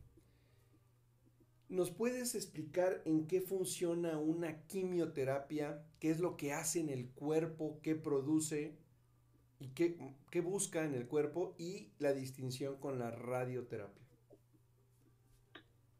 ¿Nos 1.68 1.92
puedes 1.92 2.34
explicar 2.34 3.02
en 3.04 3.28
qué 3.28 3.40
funciona 3.40 4.18
una 4.18 4.66
quimioterapia? 4.66 5.84
¿Qué 6.00 6.10
es 6.10 6.18
lo 6.18 6.36
que 6.36 6.52
hace 6.52 6.80
en 6.80 6.88
el 6.88 7.10
cuerpo? 7.10 7.78
¿Qué 7.82 7.94
produce? 7.94 8.76
y 9.60 9.68
qué, 9.68 10.40
busca 10.40 10.84
en 10.84 10.94
el 10.94 11.06
cuerpo 11.06 11.54
y 11.58 11.90
la 11.98 12.12
distinción 12.12 12.76
con 12.76 12.98
la 12.98 13.10
radioterapia. 13.10 14.07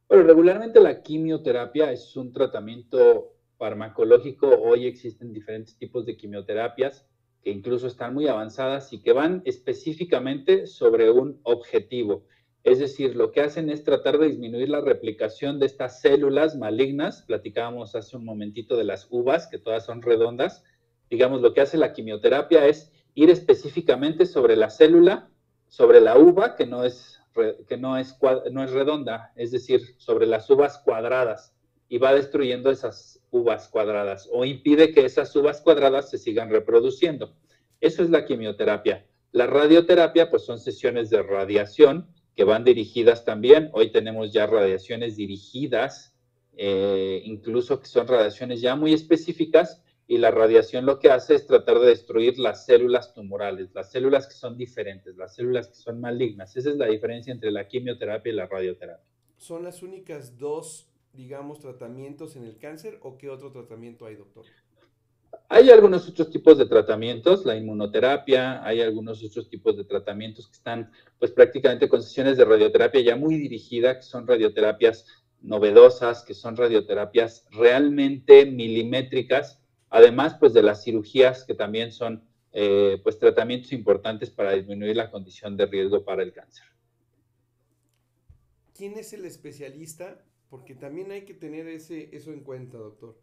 Bueno, 0.09 0.25
regularmente 0.25 0.81
la 0.81 1.03
quimioterapia 1.03 1.93
es 1.93 2.17
un 2.17 2.33
tratamiento 2.33 3.35
farmacológico. 3.59 4.49
Hoy 4.49 4.87
existen 4.87 5.35
diferentes 5.35 5.77
tipos 5.77 6.07
de 6.07 6.17
quimioterapias 6.17 7.07
que 7.43 7.51
incluso 7.51 7.87
están 7.87 8.15
muy 8.15 8.27
avanzadas 8.27 8.91
y 8.95 9.03
que 9.03 9.13
van 9.13 9.43
específicamente 9.45 10.67
sobre 10.67 11.11
un 11.11 11.39
objetivo. 11.43 12.25
Es 12.65 12.79
decir, 12.79 13.17
lo 13.17 13.33
que 13.33 13.43
hacen 13.43 13.69
es 13.69 13.85
tratar 13.85 14.17
de 14.17 14.29
disminuir 14.29 14.71
la 14.71 14.81
replicación 14.81 15.59
de 15.61 15.67
estas 15.67 16.01
células 16.01 16.57
malignas. 16.57 17.25
Platicábamos 17.27 17.95
hace 17.95 18.17
un 18.17 18.25
momentito 18.25 18.79
de 18.79 18.85
las 18.85 19.09
uvas, 19.11 19.47
que 19.47 19.59
todas 19.59 19.85
son 19.85 20.01
redondas. 20.01 20.65
Digamos, 21.11 21.43
lo 21.43 21.53
que 21.53 21.61
hace 21.61 21.77
la 21.77 21.93
quimioterapia 21.93 22.67
es 22.67 22.91
ir 23.15 23.29
específicamente 23.29 24.25
sobre 24.25 24.57
la 24.57 24.71
célula, 24.71 25.31
sobre 25.67 26.01
la 26.01 26.17
uva, 26.17 26.57
que 26.57 26.65
no 26.65 26.85
es, 26.85 27.21
que 27.67 27.77
no 27.77 27.97
es, 27.97 28.17
no 28.51 28.65
es 28.65 28.71
redonda, 28.71 29.33
es 29.37 29.51
decir, 29.51 29.95
sobre 29.99 30.27
las 30.27 30.49
uvas 30.51 30.79
cuadradas, 30.79 31.55
y 31.89 31.99
va 31.99 32.15
destruyendo 32.15 32.71
esas 32.71 33.23
uvas 33.31 33.69
cuadradas 33.69 34.29
o 34.33 34.45
impide 34.45 34.93
que 34.93 35.05
esas 35.05 35.35
uvas 35.35 35.61
cuadradas 35.61 36.11
se 36.11 36.19
sigan 36.19 36.51
reproduciendo. 36.51 37.35
Eso 37.81 38.03
es 38.03 38.11
la 38.11 38.25
quimioterapia. 38.25 39.07
La 39.33 39.47
radioterapia, 39.47 40.31
pues 40.31 40.45
son 40.45 40.59
sesiones 40.59 41.11
de 41.11 41.23
radiación 41.23 42.09
que 42.35 42.45
van 42.45 42.65
dirigidas 42.65 43.25
también. 43.25 43.71
Hoy 43.73 43.91
tenemos 43.91 44.33
ya 44.33 44.47
radiaciones 44.47 45.17
dirigidas, 45.17 46.15
eh, 46.57 47.23
incluso 47.25 47.81
que 47.81 47.87
son 47.87 48.07
radiaciones 48.07 48.61
ya 48.61 48.75
muy 48.77 48.93
específicas 48.93 49.83
y 50.11 50.17
la 50.17 50.31
radiación 50.31 50.87
lo 50.87 50.99
que 50.99 51.11
hace 51.11 51.35
es 51.35 51.47
tratar 51.47 51.79
de 51.79 51.89
destruir 51.89 52.39
las 52.39 52.65
células 52.65 53.13
tumorales, 53.13 53.69
las 53.75 53.93
células 53.93 54.27
que 54.27 54.33
son 54.33 54.57
diferentes, 54.57 55.15
las 55.19 55.35
células 55.35 55.69
que 55.69 55.75
son 55.75 56.01
malignas. 56.01 56.57
Esa 56.57 56.71
es 56.71 56.77
la 56.77 56.87
diferencia 56.87 57.31
entre 57.31 57.51
la 57.51 57.69
quimioterapia 57.69 58.33
y 58.33 58.35
la 58.35 58.47
radioterapia. 58.47 59.05
¿Son 59.37 59.63
las 59.63 59.83
únicas 59.83 60.39
dos, 60.39 60.89
digamos, 61.13 61.61
tratamientos 61.61 62.37
en 62.37 62.45
el 62.45 62.57
cáncer 62.57 62.99
o 63.03 63.19
qué 63.19 63.29
otro 63.29 63.53
tratamiento 63.53 64.07
hay, 64.07 64.17
doctor? 64.17 64.47
Hay 65.51 65.69
algunos 65.69 66.09
otros 66.09 66.31
tipos 66.31 66.57
de 66.57 66.65
tratamientos, 66.65 67.45
la 67.45 67.55
inmunoterapia, 67.55 68.65
hay 68.65 68.81
algunos 68.81 69.23
otros 69.23 69.51
tipos 69.51 69.77
de 69.77 69.85
tratamientos 69.85 70.47
que 70.49 70.55
están 70.55 70.91
pues 71.19 71.33
prácticamente 71.33 71.87
con 71.87 72.03
sesiones 72.03 72.39
de 72.39 72.47
radioterapia 72.47 73.03
ya 73.03 73.15
muy 73.17 73.37
dirigida, 73.37 73.97
que 73.97 74.03
son 74.03 74.27
radioterapias 74.27 75.05
novedosas, 75.43 76.25
que 76.25 76.33
son 76.33 76.57
radioterapias 76.57 77.47
realmente 77.51 78.47
milimétricas, 78.47 79.61
además 79.91 80.37
pues 80.39 80.53
de 80.55 80.63
las 80.63 80.85
cirugías 80.85 81.45
que 81.45 81.55
también 81.55 81.93
son 81.93 82.25
eh, 82.53 83.01
pues 83.03 83.19
tratamientos 83.19 83.73
importantes 83.73 84.31
para 84.31 84.53
disminuir 84.53 84.97
la 84.97 85.11
condición 85.11 85.57
de 85.57 85.67
riesgo 85.67 86.05
para 86.05 86.23
el 86.23 86.33
cáncer. 86.33 86.65
¿Quién 88.75 88.97
es 88.97 89.13
el 89.13 89.25
especialista? 89.25 90.25
Porque 90.49 90.75
también 90.75 91.11
hay 91.11 91.23
que 91.25 91.35
tener 91.35 91.67
ese, 91.67 92.15
eso 92.17 92.33
en 92.33 92.41
cuenta, 92.41 92.79
doctor. 92.79 93.21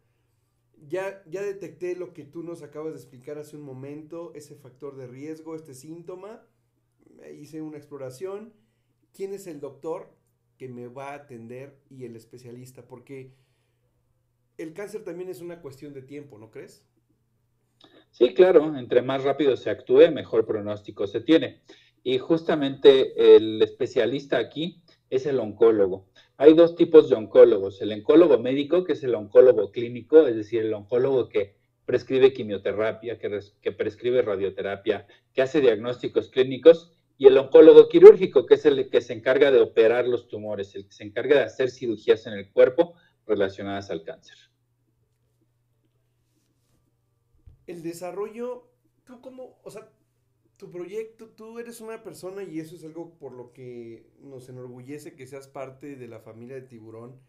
Ya, 0.88 1.22
ya 1.26 1.42
detecté 1.42 1.96
lo 1.96 2.12
que 2.12 2.24
tú 2.24 2.42
nos 2.42 2.62
acabas 2.62 2.92
de 2.92 2.98
explicar 2.98 3.38
hace 3.38 3.56
un 3.56 3.62
momento, 3.62 4.32
ese 4.34 4.54
factor 4.54 4.96
de 4.96 5.06
riesgo, 5.06 5.56
este 5.56 5.74
síntoma. 5.74 6.46
Hice 7.40 7.62
una 7.62 7.78
exploración. 7.78 8.52
¿Quién 9.14 9.32
es 9.32 9.46
el 9.46 9.60
doctor 9.60 10.14
que 10.58 10.68
me 10.68 10.88
va 10.88 11.12
a 11.12 11.14
atender 11.14 11.80
y 11.88 12.04
el 12.04 12.14
especialista? 12.14 12.86
Porque 12.86 13.32
el 14.58 14.72
cáncer 14.72 15.04
también 15.04 15.28
es 15.28 15.40
una 15.40 15.60
cuestión 15.60 15.92
de 15.92 16.02
tiempo, 16.02 16.38
¿no 16.38 16.50
crees? 16.50 16.84
Sí, 18.10 18.32
claro, 18.32 18.76
entre 18.78 19.02
más 19.02 19.24
rápido 19.24 19.56
se 19.56 19.70
actúe, 19.70 20.10
mejor 20.10 20.46
pronóstico 20.46 21.06
se 21.06 21.20
tiene. 21.20 21.60
Y 22.02 22.18
justamente 22.18 23.36
el 23.36 23.60
especialista 23.60 24.38
aquí 24.38 24.80
es 25.10 25.26
el 25.26 25.38
oncólogo. 25.38 26.06
Hay 26.38 26.54
dos 26.54 26.76
tipos 26.76 27.08
de 27.10 27.16
oncólogos, 27.16 27.82
el 27.82 27.92
oncólogo 27.92 28.38
médico, 28.38 28.84
que 28.84 28.94
es 28.94 29.02
el 29.04 29.14
oncólogo 29.14 29.70
clínico, 29.70 30.26
es 30.26 30.36
decir, 30.36 30.62
el 30.62 30.74
oncólogo 30.74 31.28
que 31.28 31.56
prescribe 31.84 32.32
quimioterapia, 32.32 33.18
que, 33.18 33.40
que 33.60 33.72
prescribe 33.72 34.22
radioterapia, 34.22 35.06
que 35.32 35.42
hace 35.42 35.60
diagnósticos 35.60 36.30
clínicos, 36.30 36.92
y 37.18 37.26
el 37.26 37.38
oncólogo 37.38 37.88
quirúrgico, 37.88 38.44
que 38.44 38.54
es 38.54 38.66
el 38.66 38.90
que 38.90 39.00
se 39.00 39.14
encarga 39.14 39.50
de 39.50 39.60
operar 39.60 40.06
los 40.06 40.28
tumores, 40.28 40.74
el 40.74 40.86
que 40.86 40.92
se 40.92 41.04
encarga 41.04 41.36
de 41.36 41.44
hacer 41.44 41.70
cirugías 41.70 42.26
en 42.26 42.34
el 42.34 42.50
cuerpo 42.50 42.94
relacionadas 43.26 43.90
al 43.90 44.02
cáncer. 44.02 44.36
El 47.66 47.82
desarrollo, 47.82 48.70
tú 49.04 49.20
como, 49.20 49.58
o 49.64 49.70
sea, 49.70 49.90
tu 50.56 50.70
proyecto, 50.70 51.28
tú 51.28 51.58
eres 51.58 51.80
una 51.80 52.02
persona 52.02 52.42
y 52.42 52.60
eso 52.60 52.76
es 52.76 52.84
algo 52.84 53.18
por 53.18 53.32
lo 53.32 53.52
que 53.52 54.10
nos 54.20 54.48
enorgullece 54.48 55.14
que 55.14 55.26
seas 55.26 55.48
parte 55.48 55.96
de 55.96 56.08
la 56.08 56.20
familia 56.20 56.56
de 56.56 56.62
tiburón. 56.62 57.20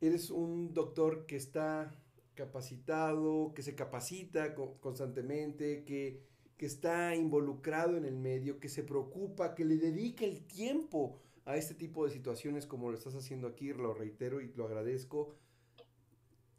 Eres 0.00 0.30
un 0.30 0.72
doctor 0.74 1.26
que 1.26 1.36
está 1.36 1.94
capacitado, 2.34 3.52
que 3.54 3.62
se 3.62 3.74
capacita 3.74 4.54
constantemente, 4.54 5.84
que, 5.84 6.22
que 6.56 6.66
está 6.66 7.14
involucrado 7.14 7.96
en 7.96 8.04
el 8.04 8.16
medio, 8.16 8.60
que 8.60 8.68
se 8.68 8.84
preocupa, 8.84 9.54
que 9.54 9.64
le 9.64 9.76
dedica 9.76 10.24
el 10.24 10.46
tiempo 10.46 11.20
a 11.48 11.56
este 11.56 11.74
tipo 11.74 12.04
de 12.04 12.10
situaciones 12.10 12.66
como 12.66 12.90
lo 12.90 12.96
estás 12.98 13.14
haciendo 13.14 13.48
aquí, 13.48 13.72
lo 13.72 13.94
reitero 13.94 14.42
y 14.42 14.52
lo 14.52 14.66
agradezco. 14.66 15.34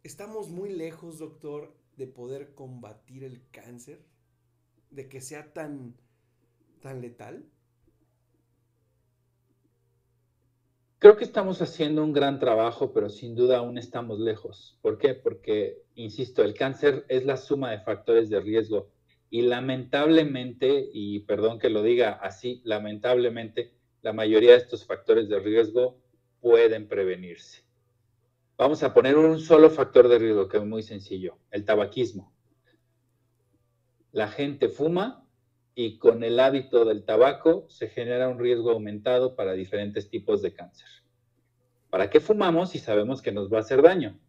Estamos 0.01 0.49
muy 0.49 0.69
lejos, 0.69 1.19
doctor, 1.19 1.75
de 1.95 2.07
poder 2.07 2.55
combatir 2.55 3.23
el 3.23 3.39
cáncer 3.51 4.03
de 4.89 5.07
que 5.07 5.21
sea 5.21 5.53
tan, 5.53 5.95
tan 6.81 7.01
letal? 7.01 7.45
Creo 10.97 11.17
que 11.17 11.23
estamos 11.23 11.61
haciendo 11.61 12.03
un 12.03 12.11
gran 12.11 12.39
trabajo, 12.39 12.91
pero 12.91 13.09
sin 13.09 13.35
duda 13.35 13.59
aún 13.59 13.77
estamos 13.77 14.19
lejos. 14.19 14.79
¿Por 14.81 14.97
qué? 14.97 15.13
Porque, 15.13 15.83
insisto, 15.93 16.43
el 16.43 16.55
cáncer 16.55 17.05
es 17.09 17.25
la 17.25 17.37
suma 17.37 17.69
de 17.69 17.81
factores 17.81 18.31
de 18.31 18.39
riesgo 18.39 18.89
y 19.29 19.43
lamentablemente, 19.43 20.89
y 20.91 21.19
perdón 21.19 21.59
que 21.59 21.69
lo 21.69 21.83
diga 21.83 22.13
así, 22.13 22.63
lamentablemente, 22.65 23.78
la 24.01 24.13
mayoría 24.13 24.51
de 24.51 24.57
estos 24.57 24.85
factores 24.85 25.29
de 25.29 25.39
riesgo 25.39 25.97
pueden 26.41 26.87
prevenirse. 26.87 27.63
Vamos 28.57 28.83
a 28.83 28.93
poner 28.93 29.17
un 29.17 29.39
solo 29.39 29.69
factor 29.69 30.07
de 30.07 30.19
riesgo 30.19 30.47
que 30.47 30.57
es 30.57 30.65
muy 30.65 30.83
sencillo, 30.83 31.37
el 31.51 31.65
tabaquismo 31.65 32.33
la 34.11 34.27
gente 34.27 34.69
fuma 34.69 35.25
y 35.75 35.97
con 35.97 36.23
el 36.23 36.39
hábito 36.39 36.85
del 36.85 37.03
tabaco 37.05 37.65
se 37.69 37.89
genera 37.89 38.27
un 38.27 38.39
riesgo 38.39 38.71
aumentado 38.71 39.35
para 39.35 39.53
diferentes 39.53 40.09
tipos 40.09 40.41
de 40.41 40.53
cáncer. 40.53 40.87
¿Para 41.89 42.09
qué 42.09 42.19
fumamos 42.19 42.71
si 42.71 42.79
sabemos 42.79 43.21
que 43.21 43.31
nos 43.31 43.51
va 43.51 43.57
a 43.57 43.61
hacer 43.61 43.81
daño? 43.81 44.19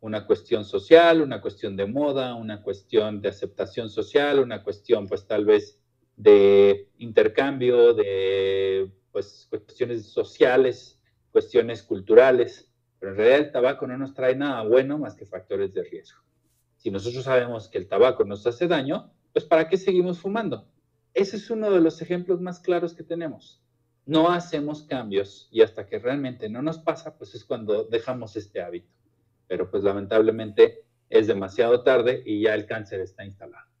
Una 0.00 0.26
cuestión 0.26 0.64
social, 0.64 1.22
una 1.22 1.40
cuestión 1.40 1.76
de 1.76 1.86
moda, 1.86 2.34
una 2.34 2.62
cuestión 2.62 3.20
de 3.20 3.28
aceptación 3.28 3.88
social, 3.88 4.38
una 4.38 4.62
cuestión 4.62 5.06
pues 5.06 5.26
tal 5.26 5.44
vez 5.44 5.80
de 6.16 6.90
intercambio, 6.98 7.94
de 7.94 8.90
pues 9.12 9.46
cuestiones 9.48 10.06
sociales, 10.06 11.00
cuestiones 11.30 11.82
culturales, 11.82 12.72
pero 12.98 13.12
en 13.12 13.18
realidad 13.18 13.40
el 13.40 13.52
tabaco 13.52 13.86
no 13.86 13.96
nos 13.98 14.14
trae 14.14 14.34
nada 14.34 14.62
bueno 14.62 14.98
más 14.98 15.14
que 15.14 15.26
factores 15.26 15.74
de 15.74 15.84
riesgo. 15.84 16.20
Si 16.76 16.90
nosotros 16.90 17.24
sabemos 17.24 17.68
que 17.68 17.78
el 17.78 17.88
tabaco 17.88 18.24
nos 18.24 18.46
hace 18.46 18.68
daño, 18.68 19.12
pues 19.32 19.44
¿para 19.44 19.68
qué 19.68 19.76
seguimos 19.76 20.20
fumando? 20.20 20.68
Ese 21.12 21.36
es 21.36 21.50
uno 21.50 21.70
de 21.70 21.80
los 21.80 22.02
ejemplos 22.02 22.40
más 22.40 22.60
claros 22.60 22.94
que 22.94 23.04
tenemos. 23.04 23.62
No 24.06 24.30
hacemos 24.30 24.82
cambios 24.82 25.48
y 25.50 25.62
hasta 25.62 25.86
que 25.86 25.98
realmente 25.98 26.48
no 26.48 26.60
nos 26.60 26.78
pasa, 26.78 27.16
pues 27.16 27.34
es 27.34 27.44
cuando 27.44 27.84
dejamos 27.84 28.36
este 28.36 28.60
hábito. 28.60 28.90
Pero 29.46 29.70
pues 29.70 29.82
lamentablemente 29.82 30.84
es 31.08 31.26
demasiado 31.26 31.82
tarde 31.82 32.22
y 32.24 32.42
ya 32.42 32.54
el 32.54 32.66
cáncer 32.66 33.00
está 33.00 33.24
instalado. 33.24 33.73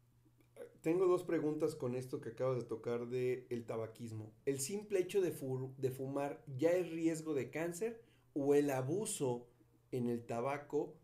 Tengo 0.84 1.06
dos 1.06 1.24
preguntas 1.24 1.74
con 1.74 1.96
esto 1.96 2.20
que 2.20 2.28
acabas 2.28 2.58
de 2.58 2.64
tocar 2.64 3.08
del 3.08 3.46
el 3.48 3.64
tabaquismo. 3.64 4.32
¿El 4.44 4.60
simple 4.60 5.00
hecho 5.00 5.20
de, 5.22 5.32
de 5.78 5.90
fumar 5.90 6.44
ya 6.58 6.72
es 6.72 6.90
riesgo 6.90 7.34
de 7.34 7.50
cáncer 7.50 8.02
o 8.34 8.54
el 8.54 8.70
abuso 8.70 9.48
en 9.92 10.10
el 10.10 10.26
tabaco 10.26 10.94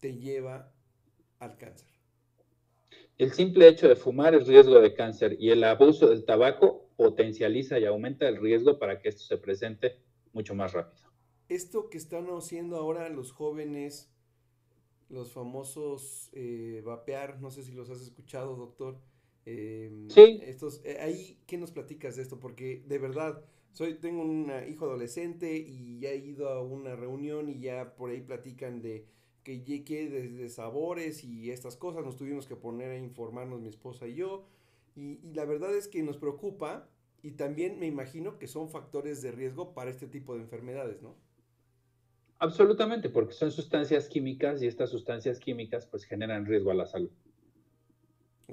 te 0.00 0.16
lleva 0.16 0.72
al 1.38 1.58
cáncer. 1.58 1.88
El 3.18 3.32
simple 3.32 3.68
hecho 3.68 3.88
de 3.88 3.96
fumar 3.96 4.34
es 4.34 4.46
riesgo 4.46 4.80
de 4.80 4.94
cáncer 4.94 5.36
y 5.38 5.50
el 5.50 5.64
abuso 5.64 6.08
del 6.08 6.24
tabaco 6.24 6.88
potencializa 6.96 7.78
y 7.78 7.84
aumenta 7.84 8.28
el 8.28 8.40
riesgo 8.40 8.78
para 8.78 9.00
que 9.00 9.08
esto 9.08 9.24
se 9.24 9.36
presente 9.36 10.00
mucho 10.32 10.54
más 10.54 10.72
rápido. 10.72 11.08
Esto 11.48 11.90
que 11.90 11.98
están 11.98 12.26
haciendo 12.28 12.76
ahora 12.76 13.08
los 13.08 13.32
jóvenes, 13.32 14.10
los 15.08 15.32
famosos 15.32 16.30
eh, 16.32 16.82
vapear, 16.84 17.40
no 17.40 17.50
sé 17.50 17.62
si 17.62 17.72
los 17.72 17.90
has 17.90 18.00
escuchado, 18.00 18.56
doctor. 18.56 18.98
Em, 19.50 20.10
sí. 20.10 20.40
Estos, 20.42 20.82
eh, 20.84 20.98
ahí, 21.00 21.38
¿qué 21.46 21.56
nos 21.56 21.70
platicas 21.70 22.16
de 22.16 22.22
esto? 22.22 22.38
Porque 22.38 22.82
de 22.86 22.98
verdad, 22.98 23.42
soy, 23.72 23.94
tengo 23.94 24.20
un 24.20 24.52
hijo 24.68 24.84
adolescente 24.84 25.56
y 25.56 26.00
ya 26.00 26.10
he 26.10 26.18
ido 26.18 26.50
a 26.50 26.62
una 26.62 26.96
reunión 26.96 27.48
y 27.48 27.58
ya 27.58 27.94
por 27.96 28.10
ahí 28.10 28.20
platican 28.20 28.82
de 28.82 29.06
que 29.44 29.62
llegue 29.62 30.10
desde 30.10 30.50
sabores 30.50 31.24
y 31.24 31.50
estas 31.50 31.76
cosas, 31.76 32.04
nos 32.04 32.16
tuvimos 32.16 32.46
que 32.46 32.56
poner 32.56 32.90
a 32.90 32.98
informarnos 32.98 33.62
mi 33.62 33.68
esposa 33.68 34.06
y 34.06 34.16
yo, 34.16 34.44
y, 34.94 35.18
la 35.32 35.46
verdad 35.46 35.74
es 35.74 35.88
que 35.88 36.02
nos 36.02 36.18
preocupa 36.18 36.86
y 37.22 37.30
también 37.30 37.78
me 37.78 37.86
imagino 37.86 38.38
que 38.38 38.48
son 38.48 38.68
factores 38.68 39.22
de 39.22 39.32
riesgo 39.32 39.72
para 39.72 39.90
este 39.90 40.08
tipo 40.08 40.34
de 40.34 40.42
enfermedades, 40.42 41.00
¿no? 41.00 41.16
Absolutamente, 42.38 43.08
porque 43.08 43.32
son 43.32 43.50
sustancias 43.50 44.08
químicas 44.08 44.62
y 44.62 44.66
estas 44.66 44.90
sustancias 44.90 45.40
químicas 45.40 45.86
pues 45.86 46.04
generan 46.04 46.44
riesgo 46.44 46.70
a 46.70 46.74
la 46.74 46.84
salud. 46.84 47.10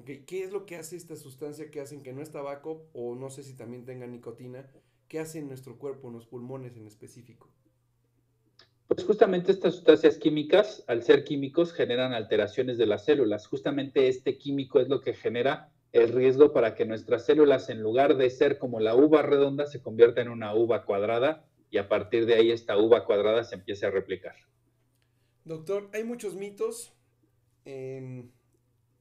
¿Qué 0.04 0.44
es 0.44 0.52
lo 0.52 0.66
que 0.66 0.76
hace 0.76 0.96
esta 0.96 1.16
sustancia 1.16 1.72
que 1.72 1.80
hacen 1.80 2.04
que 2.04 2.14
no 2.14 2.22
es 2.22 2.32
tabaco 2.32 2.90
o 2.94 3.16
no 3.16 3.30
sé 3.30 3.44
si 3.44 3.56
también 3.56 3.86
tenga 3.86 4.08
nicotina? 4.08 4.70
¿Qué 5.08 5.20
hace 5.20 5.40
en 5.40 5.48
nuestro 5.48 5.78
cuerpo, 5.78 6.08
en 6.08 6.16
los 6.16 6.26
pulmones 6.26 6.76
en 6.76 6.88
específico? 6.88 7.50
Pues 8.88 9.04
justamente 9.04 9.52
estas 9.52 9.76
sustancias 9.76 10.18
químicas, 10.18 10.84
al 10.88 11.02
ser 11.02 11.24
químicos, 11.24 11.74
generan 11.74 12.14
alteraciones 12.14 12.78
de 12.78 12.86
las 12.86 13.06
células. 13.06 13.48
Justamente 13.48 14.08
este 14.08 14.38
químico 14.38 14.80
es 14.80 14.90
lo 14.90 15.02
que 15.02 15.14
genera 15.14 15.72
el 15.92 16.10
riesgo 16.10 16.52
para 16.52 16.76
que 16.76 16.86
nuestras 16.86 17.26
células, 17.26 17.70
en 17.70 17.82
lugar 17.82 18.18
de 18.18 18.30
ser 18.30 18.60
como 18.60 18.80
la 18.80 18.96
uva 18.96 19.22
redonda, 19.22 19.66
se 19.66 19.82
convierta 19.82 20.22
en 20.22 20.30
una 20.30 20.54
uva 20.54 20.86
cuadrada 20.86 21.46
y 21.72 21.78
a 21.78 21.88
partir 21.88 22.26
de 22.26 22.36
ahí 22.36 22.52
esta 22.52 22.78
uva 22.78 23.06
cuadrada 23.06 23.44
se 23.44 23.56
empiece 23.56 23.86
a 23.86 23.92
replicar. 23.92 24.36
Doctor, 25.46 25.90
hay 25.94 26.04
muchos 26.04 26.36
mitos 26.36 26.94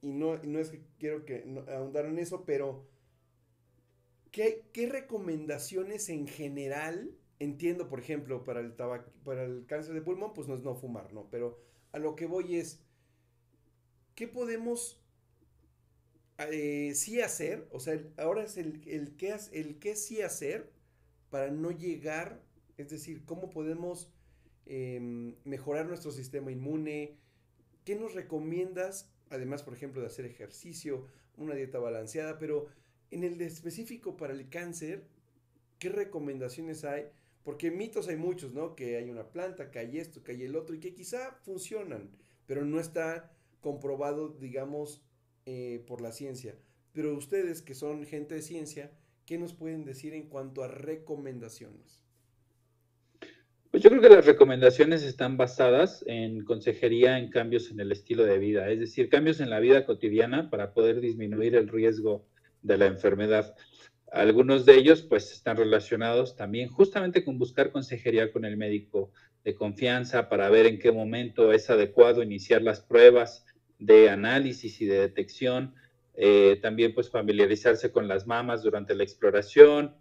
y 0.04 0.12
no, 0.12 0.34
es 0.58 0.70
que 0.70 0.82
quiero 0.98 1.24
que 1.24 1.44
ahondar 1.68 2.06
en 2.06 2.18
eso, 2.18 2.44
pero 2.44 2.86
¿qué, 4.30 4.66
¿qué 4.72 4.88
recomendaciones 4.88 6.08
en 6.08 6.26
general 6.26 7.16
entiendo, 7.38 7.88
por 7.88 8.00
ejemplo, 8.00 8.44
para 8.44 8.60
el, 8.60 8.72
para 8.72 9.44
el 9.44 9.66
cáncer 9.66 9.94
de 9.94 10.02
pulmón, 10.02 10.34
pues 10.34 10.48
no 10.48 10.54
es 10.54 10.62
no 10.62 10.74
fumar, 10.74 11.12
¿no? 11.12 11.28
Pero 11.30 11.58
a 11.92 11.98
lo 11.98 12.16
que 12.16 12.26
voy 12.26 12.56
es, 12.56 12.80
¿qué 14.14 14.28
podemos 14.28 15.00
eh, 16.38 16.92
sí 16.94 17.20
hacer? 17.20 17.68
O 17.70 17.80
sea, 17.80 18.00
ahora 18.16 18.44
es 18.44 18.56
el, 18.56 18.82
el, 18.86 19.16
qué, 19.16 19.36
el 19.52 19.78
qué 19.78 19.96
sí 19.96 20.22
hacer 20.22 20.72
para 21.30 21.50
no 21.50 21.70
llegar, 21.70 22.42
es 22.76 22.90
decir, 22.90 23.24
cómo 23.24 23.50
podemos 23.50 24.12
em, 24.66 25.34
mejorar 25.44 25.86
nuestro 25.86 26.12
sistema 26.12 26.50
inmune, 26.52 27.18
¿qué 27.84 27.96
nos 27.96 28.14
recomiendas? 28.14 29.13
Además, 29.30 29.62
por 29.62 29.74
ejemplo, 29.74 30.00
de 30.00 30.06
hacer 30.06 30.24
ejercicio, 30.26 31.06
una 31.36 31.54
dieta 31.54 31.78
balanceada, 31.78 32.38
pero 32.38 32.66
en 33.10 33.24
el 33.24 33.40
específico 33.40 34.16
para 34.16 34.32
el 34.32 34.48
cáncer, 34.48 35.04
¿qué 35.78 35.88
recomendaciones 35.88 36.84
hay? 36.84 37.06
Porque 37.42 37.70
mitos 37.70 38.08
hay 38.08 38.16
muchos, 38.16 38.52
¿no? 38.52 38.74
Que 38.74 38.96
hay 38.96 39.10
una 39.10 39.30
planta, 39.30 39.70
que 39.70 39.78
hay 39.78 39.98
esto, 39.98 40.22
que 40.22 40.32
hay 40.32 40.42
el 40.42 40.56
otro, 40.56 40.74
y 40.74 40.80
que 40.80 40.94
quizá 40.94 41.32
funcionan, 41.42 42.10
pero 42.46 42.64
no 42.64 42.80
está 42.80 43.32
comprobado, 43.60 44.28
digamos, 44.28 45.02
eh, 45.46 45.84
por 45.86 46.00
la 46.00 46.12
ciencia. 46.12 46.56
Pero 46.92 47.14
ustedes, 47.14 47.60
que 47.60 47.74
son 47.74 48.06
gente 48.06 48.34
de 48.34 48.42
ciencia, 48.42 48.92
¿qué 49.26 49.38
nos 49.38 49.52
pueden 49.52 49.84
decir 49.84 50.14
en 50.14 50.28
cuanto 50.28 50.62
a 50.62 50.68
recomendaciones? 50.68 52.02
Yo 53.84 53.90
creo 53.90 54.00
que 54.00 54.08
las 54.08 54.24
recomendaciones 54.24 55.02
están 55.02 55.36
basadas 55.36 56.02
en 56.06 56.42
consejería 56.42 57.18
en 57.18 57.28
cambios 57.28 57.70
en 57.70 57.80
el 57.80 57.92
estilo 57.92 58.24
de 58.24 58.38
vida, 58.38 58.70
es 58.70 58.80
decir, 58.80 59.10
cambios 59.10 59.40
en 59.40 59.50
la 59.50 59.60
vida 59.60 59.84
cotidiana 59.84 60.48
para 60.48 60.72
poder 60.72 61.02
disminuir 61.02 61.54
el 61.54 61.68
riesgo 61.68 62.24
de 62.62 62.78
la 62.78 62.86
enfermedad. 62.86 63.54
Algunos 64.10 64.64
de 64.64 64.76
ellos 64.76 65.02
pues 65.02 65.30
están 65.32 65.58
relacionados 65.58 66.34
también 66.34 66.70
justamente 66.70 67.26
con 67.26 67.38
buscar 67.38 67.72
consejería 67.72 68.32
con 68.32 68.46
el 68.46 68.56
médico 68.56 69.12
de 69.44 69.54
confianza 69.54 70.30
para 70.30 70.48
ver 70.48 70.64
en 70.64 70.78
qué 70.78 70.90
momento 70.90 71.52
es 71.52 71.68
adecuado 71.68 72.22
iniciar 72.22 72.62
las 72.62 72.80
pruebas 72.80 73.44
de 73.78 74.08
análisis 74.08 74.80
y 74.80 74.86
de 74.86 74.98
detección, 74.98 75.74
eh, 76.14 76.58
también 76.62 76.94
pues 76.94 77.10
familiarizarse 77.10 77.92
con 77.92 78.08
las 78.08 78.26
mamas 78.26 78.62
durante 78.62 78.94
la 78.94 79.02
exploración, 79.02 79.94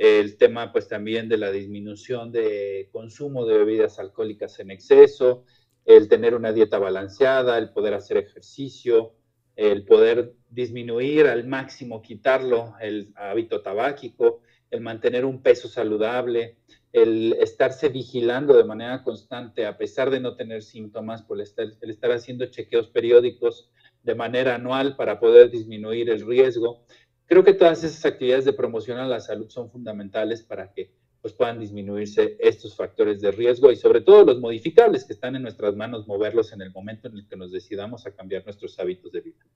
el 0.00 0.38
tema 0.38 0.72
pues 0.72 0.88
también 0.88 1.28
de 1.28 1.36
la 1.36 1.52
disminución 1.52 2.32
de 2.32 2.88
consumo 2.90 3.44
de 3.44 3.58
bebidas 3.58 3.98
alcohólicas 3.98 4.58
en 4.58 4.70
exceso, 4.70 5.44
el 5.84 6.08
tener 6.08 6.34
una 6.34 6.54
dieta 6.54 6.78
balanceada, 6.78 7.58
el 7.58 7.68
poder 7.70 7.92
hacer 7.92 8.16
ejercicio, 8.16 9.12
el 9.56 9.84
poder 9.84 10.32
disminuir 10.48 11.26
al 11.26 11.46
máximo, 11.46 12.00
quitarlo, 12.00 12.72
el 12.80 13.12
hábito 13.14 13.60
tabáquico, 13.60 14.40
el 14.70 14.80
mantener 14.80 15.26
un 15.26 15.42
peso 15.42 15.68
saludable, 15.68 16.56
el 16.94 17.34
estarse 17.34 17.90
vigilando 17.90 18.56
de 18.56 18.64
manera 18.64 19.02
constante 19.02 19.66
a 19.66 19.76
pesar 19.76 20.08
de 20.08 20.20
no 20.20 20.34
tener 20.34 20.62
síntomas, 20.62 21.26
el 21.28 21.90
estar 21.90 22.10
haciendo 22.10 22.46
chequeos 22.46 22.88
periódicos 22.88 23.70
de 24.02 24.14
manera 24.14 24.54
anual 24.54 24.96
para 24.96 25.20
poder 25.20 25.50
disminuir 25.50 26.08
el 26.08 26.26
riesgo. 26.26 26.86
Creo 27.30 27.44
que 27.44 27.54
todas 27.54 27.84
esas 27.84 28.04
actividades 28.04 28.44
de 28.44 28.52
promoción 28.52 28.98
a 28.98 29.06
la 29.06 29.20
salud 29.20 29.48
son 29.50 29.70
fundamentales 29.70 30.42
para 30.42 30.72
que 30.72 30.90
pues, 31.22 31.32
puedan 31.32 31.60
disminuirse 31.60 32.36
estos 32.40 32.74
factores 32.74 33.20
de 33.20 33.30
riesgo 33.30 33.70
y 33.70 33.76
sobre 33.76 34.00
todo 34.00 34.24
los 34.24 34.40
modificables 34.40 35.04
que 35.04 35.12
están 35.12 35.36
en 35.36 35.42
nuestras 35.42 35.76
manos, 35.76 36.08
moverlos 36.08 36.52
en 36.52 36.60
el 36.60 36.72
momento 36.72 37.06
en 37.06 37.18
el 37.18 37.28
que 37.28 37.36
nos 37.36 37.52
decidamos 37.52 38.04
a 38.04 38.16
cambiar 38.16 38.44
nuestros 38.44 38.76
hábitos 38.80 39.12
de 39.12 39.20
vida. 39.20 39.46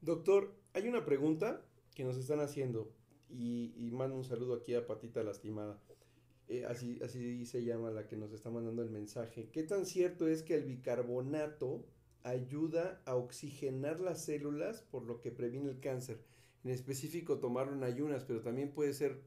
Doctor, 0.00 0.52
hay 0.72 0.88
una 0.88 1.04
pregunta 1.04 1.64
que 1.94 2.02
nos 2.02 2.16
están 2.16 2.40
haciendo 2.40 2.92
y, 3.30 3.90
mando 3.92 4.16
un 4.16 4.24
saludo 4.24 4.54
aquí 4.54 4.74
a 4.74 4.84
Patita 4.84 5.22
Lastimada. 5.22 5.78
Eh, 6.48 6.64
así, 6.64 6.98
así 7.04 7.46
se 7.46 7.62
llama 7.62 7.92
la 7.92 8.08
que 8.08 8.16
nos 8.16 8.32
está 8.32 8.50
mandando 8.50 8.82
el 8.82 8.90
mensaje. 8.90 9.48
¿Qué 9.52 9.62
tan 9.62 9.86
cierto 9.86 10.26
es 10.26 10.42
que 10.42 10.56
el 10.56 10.64
bicarbonato 10.64 11.86
ayuda 12.24 13.00
a 13.04 13.14
oxigenar 13.14 14.00
las 14.00 14.24
células 14.24 14.82
por 14.90 15.04
lo 15.04 15.20
que 15.20 15.30
previene 15.30 15.70
el 15.70 15.78
cáncer? 15.78 16.31
En 16.64 16.70
específico 16.70 17.38
tomarlo 17.38 17.72
en 17.74 17.84
ayunas, 17.84 18.24
pero 18.24 18.40
también 18.40 18.72
puede 18.72 18.92
ser 18.92 19.22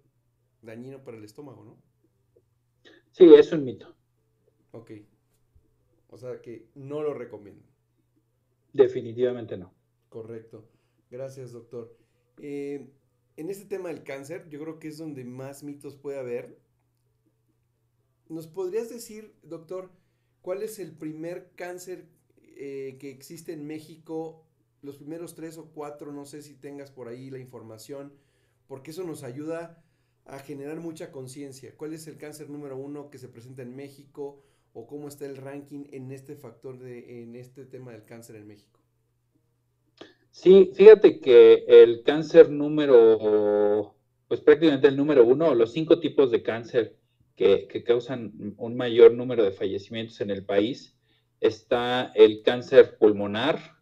dañino 0.61 1.03
para 1.03 1.17
el 1.17 1.23
estómago, 1.23 1.63
¿no? 1.63 1.77
Sí, 3.11 3.33
es 3.33 3.51
un 3.51 3.63
mito. 3.63 3.95
Ok. 4.71 4.91
O 6.09 6.17
sea 6.17 6.41
que 6.41 6.69
no 6.75 7.01
lo 7.01 7.13
recomiendo. 7.13 7.65
Definitivamente 8.73 9.57
no. 9.57 9.73
Correcto. 10.09 10.69
Gracias, 11.09 11.51
doctor. 11.51 11.97
Eh, 12.37 12.89
en 13.37 13.49
este 13.49 13.65
tema 13.65 13.89
del 13.89 14.03
cáncer, 14.03 14.49
yo 14.49 14.59
creo 14.59 14.79
que 14.79 14.87
es 14.89 14.97
donde 14.97 15.23
más 15.23 15.63
mitos 15.63 15.95
puede 15.95 16.19
haber. 16.19 16.59
¿Nos 18.27 18.47
podrías 18.47 18.89
decir, 18.89 19.33
doctor, 19.43 19.91
cuál 20.41 20.63
es 20.63 20.79
el 20.79 20.91
primer 20.91 21.51
cáncer 21.55 22.07
eh, 22.41 22.97
que 22.99 23.09
existe 23.11 23.53
en 23.53 23.67
México 23.67 24.45
los 24.85 24.97
primeros 24.97 25.35
tres 25.35 25.57
o 25.57 25.71
cuatro, 25.73 26.11
no 26.11 26.25
sé 26.25 26.41
si 26.41 26.53
tengas 26.53 26.91
por 26.91 27.07
ahí 27.07 27.29
la 27.29 27.39
información, 27.39 28.13
porque 28.67 28.91
eso 28.91 29.03
nos 29.03 29.23
ayuda 29.23 29.83
a 30.25 30.39
generar 30.39 30.79
mucha 30.79 31.11
conciencia. 31.11 31.75
¿Cuál 31.75 31.93
es 31.93 32.07
el 32.07 32.17
cáncer 32.17 32.49
número 32.49 32.77
uno 32.77 33.09
que 33.09 33.17
se 33.17 33.27
presenta 33.27 33.61
en 33.61 33.75
México 33.75 34.43
o 34.73 34.87
cómo 34.87 35.07
está 35.07 35.25
el 35.25 35.37
ranking 35.37 35.85
en 35.91 36.11
este 36.11 36.35
factor 36.35 36.79
de, 36.79 37.23
en 37.23 37.35
este 37.35 37.65
tema 37.65 37.91
del 37.91 38.05
cáncer 38.05 38.35
en 38.35 38.47
México? 38.47 38.79
Sí, 40.31 40.71
fíjate 40.73 41.19
que 41.19 41.63
el 41.67 42.03
cáncer 42.03 42.49
número, 42.49 43.95
pues 44.27 44.41
prácticamente 44.41 44.87
el 44.87 44.97
número 44.97 45.25
uno, 45.25 45.55
los 45.55 45.71
cinco 45.71 45.99
tipos 45.99 46.29
de 46.29 46.43
cáncer 46.43 46.97
que, 47.35 47.67
que 47.67 47.83
causan 47.83 48.55
un 48.57 48.75
mayor 48.75 49.13
número 49.13 49.43
de 49.43 49.51
fallecimientos 49.51 50.19
en 50.21 50.31
el 50.31 50.43
país, 50.43 50.95
está 51.39 52.11
el 52.15 52.41
cáncer 52.41 52.97
pulmonar, 52.97 53.74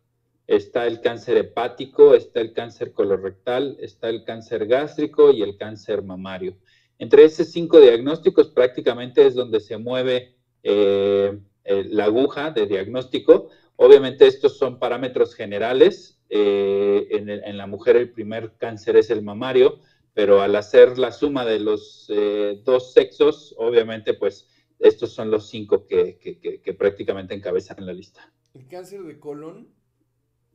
está 0.47 0.87
el 0.87 1.01
cáncer 1.01 1.37
hepático, 1.37 2.15
está 2.15 2.41
el 2.41 2.53
cáncer 2.53 2.91
colorectal, 2.91 3.77
está 3.79 4.09
el 4.09 4.23
cáncer 4.23 4.67
gástrico 4.67 5.31
y 5.31 5.41
el 5.41 5.57
cáncer 5.57 6.03
mamario. 6.03 6.57
Entre 6.99 7.23
esos 7.23 7.47
cinco 7.47 7.79
diagnósticos 7.79 8.49
prácticamente 8.49 9.25
es 9.25 9.35
donde 9.35 9.59
se 9.59 9.77
mueve 9.77 10.35
eh, 10.63 11.37
la 11.63 12.05
aguja 12.05 12.51
de 12.51 12.67
diagnóstico. 12.67 13.49
Obviamente 13.75 14.27
estos 14.27 14.57
son 14.57 14.79
parámetros 14.79 15.33
generales. 15.33 16.19
Eh, 16.29 17.07
en, 17.11 17.57
la 17.57 17.67
mujer 17.67 17.95
el 17.95 18.11
primer 18.11 18.53
cáncer 18.57 18.97
es 18.97 19.09
el 19.09 19.21
mamario, 19.21 19.79
pero 20.13 20.41
al 20.41 20.55
hacer 20.55 20.97
la 20.97 21.11
suma 21.11 21.45
de 21.45 21.59
los 21.59 22.07
eh, 22.09 22.61
dos 22.63 22.93
sexos, 22.93 23.53
obviamente 23.57 24.13
pues 24.13 24.47
estos 24.79 25.13
son 25.13 25.31
los 25.31 25.47
cinco 25.47 25.85
que, 25.87 26.17
que 26.19 26.73
prácticamente 26.73 27.33
encabezan 27.33 27.85
la 27.85 27.93
lista. 27.93 28.31
¿El 28.53 28.67
cáncer 28.67 29.03
de 29.03 29.19
colon 29.19 29.67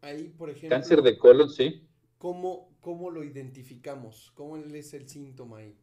Ahí, 0.01 0.32
por 0.36 0.51
ejemplo. 0.51 0.70
Cáncer 0.70 1.03
de 1.03 1.18
colon, 1.18 1.51
sí. 1.51 1.86
¿Cómo, 2.18 2.76
cómo 2.80 3.11
lo 3.11 3.22
identificamos? 3.24 4.32
¿Cómo 4.34 4.57
es 4.57 4.94
el 4.94 5.09
síntoma 5.09 5.59
ahí? 5.59 5.76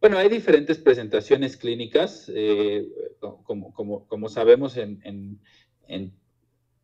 Bueno, 0.00 0.18
hay 0.18 0.28
diferentes 0.28 0.78
presentaciones 0.78 1.56
clínicas. 1.56 2.30
Eh, 2.34 2.86
como, 3.18 3.72
como, 3.72 4.06
como, 4.06 4.28
sabemos 4.28 4.76
en, 4.76 5.00
en, 5.88 6.12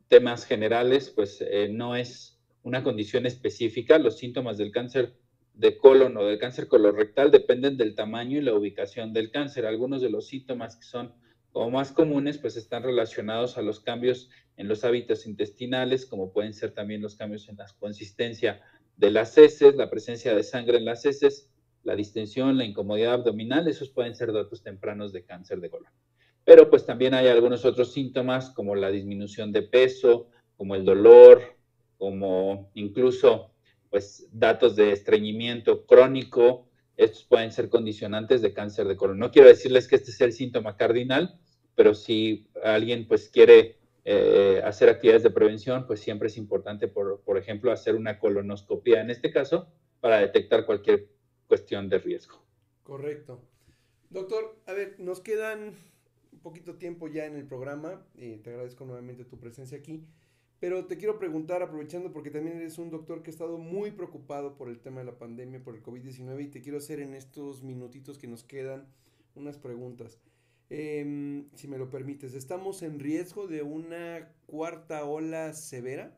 temas 0.09 0.45
generales, 0.45 1.11
pues 1.11 1.41
eh, 1.41 1.69
no 1.71 1.97
es 1.97 2.41
una 2.63 2.83
condición 2.83 3.27
específica. 3.27 3.99
Los 3.99 4.19
síntomas 4.19 4.59
del 4.59 4.73
cáncer 4.73 5.15
de 5.55 5.77
colon 5.77 6.17
o 6.17 6.25
del 6.25 6.39
cáncer 6.39 6.67
colorectal 6.69 7.31
dependen 7.31 7.77
del 7.77 7.95
tamaño 7.95 8.39
y 8.39 8.43
la 8.43 8.55
ubicación 8.55 9.13
del 9.13 9.31
cáncer. 9.31 9.67
Algunos 9.67 10.03
de 10.03 10.11
los 10.11 10.27
síntomas 10.27 10.77
que 10.77 10.85
son 10.85 11.15
como 11.53 11.71
más 11.71 11.93
comunes, 11.93 12.39
pues 12.39 12.57
están 12.57 12.83
relacionados 12.83 13.59
a 13.59 13.63
los 13.63 13.81
cambios 13.81 14.31
en 14.57 14.69
los 14.69 14.85
hábitos 14.85 15.27
intestinales, 15.27 16.07
como 16.07 16.33
pueden 16.33 16.55
ser 16.55 16.73
también 16.73 17.03
los 17.03 17.15
cambios 17.15 17.49
en 17.49 17.57
la 17.57 17.67
consistencia 17.79 18.63
de 18.97 19.11
las 19.11 19.37
heces, 19.37 19.77
la 19.77 19.91
presencia 19.91 20.35
de 20.35 20.43
sangre 20.43 20.79
en 20.79 20.85
las 20.85 21.05
heces, 21.05 21.51
la 21.83 21.95
distensión, 21.95 22.57
la 22.57 22.65
incomodidad 22.65 23.15
abdominal, 23.15 23.69
esos 23.69 23.91
pueden 23.91 24.15
ser 24.15 24.33
datos 24.33 24.63
tempranos 24.63 25.13
de 25.13 25.25
cáncer 25.25 25.61
de 25.61 25.71
colon. 25.71 25.93
Pero 26.45 26.71
pues 26.71 26.87
también 26.87 27.15
hay 27.15 27.29
algunos 27.29 27.65
otros 27.65 27.93
síntomas 27.93 28.51
como 28.51 28.75
la 28.75 28.91
disminución 28.91 29.53
de 29.53 29.63
peso, 29.63 30.29
como 30.57 30.75
el 30.75 30.85
dolor, 30.85 31.57
como 31.99 32.71
incluso 32.75 33.53
pues 33.91 34.29
datos 34.33 34.75
de 34.75 34.93
estreñimiento 34.93 35.85
crónico, 35.87 36.69
estos 36.97 37.25
pueden 37.25 37.53
ser 37.53 37.69
condicionantes 37.69 38.43
de 38.43 38.53
cáncer 38.53 38.87
de 38.89 38.97
colon. 38.97 39.19
No 39.19 39.31
quiero 39.31 39.49
decirles 39.49 39.87
que 39.87 39.97
este 39.97 40.13
sea 40.13 40.27
el 40.27 40.33
síntoma 40.33 40.77
cardinal, 40.77 41.39
pero 41.75 41.95
si 41.95 42.49
alguien 42.63 43.07
pues 43.07 43.29
quiere 43.29 43.77
eh, 44.05 44.61
hacer 44.65 44.89
actividades 44.89 45.23
de 45.23 45.31
prevención, 45.31 45.87
pues 45.87 46.01
siempre 46.01 46.29
es 46.29 46.37
importante, 46.37 46.89
por, 46.89 47.21
por 47.21 47.39
ejemplo, 47.39 47.71
hacer 47.71 47.95
una 47.95 48.19
colonoscopia 48.19 49.01
en 49.01 49.11
este 49.11 49.31
caso 49.31 49.69
para 50.01 50.19
detectar 50.19 50.67
cualquier 50.67 51.09
cuestión 51.47 51.89
de 51.89 51.99
riesgo. 51.99 52.43
Correcto. 52.83 53.41
Doctor, 54.11 54.57
a 54.67 54.73
ver, 54.73 54.97
nos 54.99 55.21
quedan 55.21 55.75
un 56.33 56.39
poquito 56.41 56.75
tiempo 56.77 57.09
ya 57.09 57.27
en 57.27 57.37
el 57.37 57.47
programa. 57.47 58.05
te 58.17 58.51
agradezco 58.51 58.85
nuevamente 58.85 59.25
tu 59.25 59.39
presencia 59.39 59.79
aquí. 59.79 60.05
Pero 60.63 60.87
te 60.87 60.97
quiero 60.97 61.19
preguntar, 61.19 61.61
aprovechando 61.61 62.13
porque 62.13 62.31
también 62.31 62.57
eres 62.57 62.79
un 62.79 62.89
doctor 62.89 63.23
que 63.23 63.31
ha 63.31 63.33
estado 63.33 63.59
muy 63.59 63.91
preocupado 63.91 64.57
por 64.57 64.69
el 64.69 64.79
tema 64.79 65.01
de 65.01 65.07
la 65.07 65.19
pandemia, 65.19 65.63
por 65.63 65.75
el 65.75 65.83
COVID-19, 65.83 66.45
y 66.45 66.49
te 66.49 66.61
quiero 66.61 66.79
hacer 66.79 67.01
en 67.01 67.15
estos 67.15 67.65
minutitos 67.65 68.17
que 68.17 68.29
nos 68.29 68.45
quedan 68.45 68.87
unas 69.35 69.59
preguntas. 69.59 70.21
Em, 70.75 71.51
si 71.55 71.69
me 71.69 71.77
lo 71.77 71.91
permites, 71.91 72.33
¿estamos 72.33 72.81
en 72.81 72.99
riesgo 72.99 73.47
de 73.47 73.61
una 73.61 74.33
cuarta 74.47 75.05
ola 75.05 75.53
severa? 75.53 76.17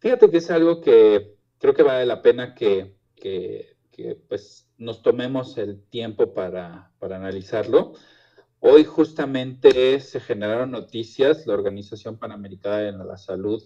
Fíjate 0.00 0.28
que 0.28 0.36
es 0.36 0.50
algo 0.50 0.82
que 0.82 1.38
creo 1.56 1.72
que 1.72 1.82
vale 1.82 2.04
la 2.04 2.20
pena 2.20 2.54
que, 2.54 2.94
que, 3.16 3.78
que 3.90 4.16
pues, 4.16 4.68
nos 4.76 5.00
tomemos 5.00 5.56
el 5.56 5.82
tiempo 5.84 6.34
para, 6.34 6.92
para 6.98 7.16
analizarlo. 7.16 7.94
Hoy 8.60 8.84
justamente 8.84 9.98
se 10.00 10.20
generaron 10.20 10.72
noticias, 10.72 11.46
la 11.46 11.54
Organización 11.54 12.18
Panamericana 12.18 12.82
de 12.82 12.92
la 13.02 13.16
Salud, 13.16 13.62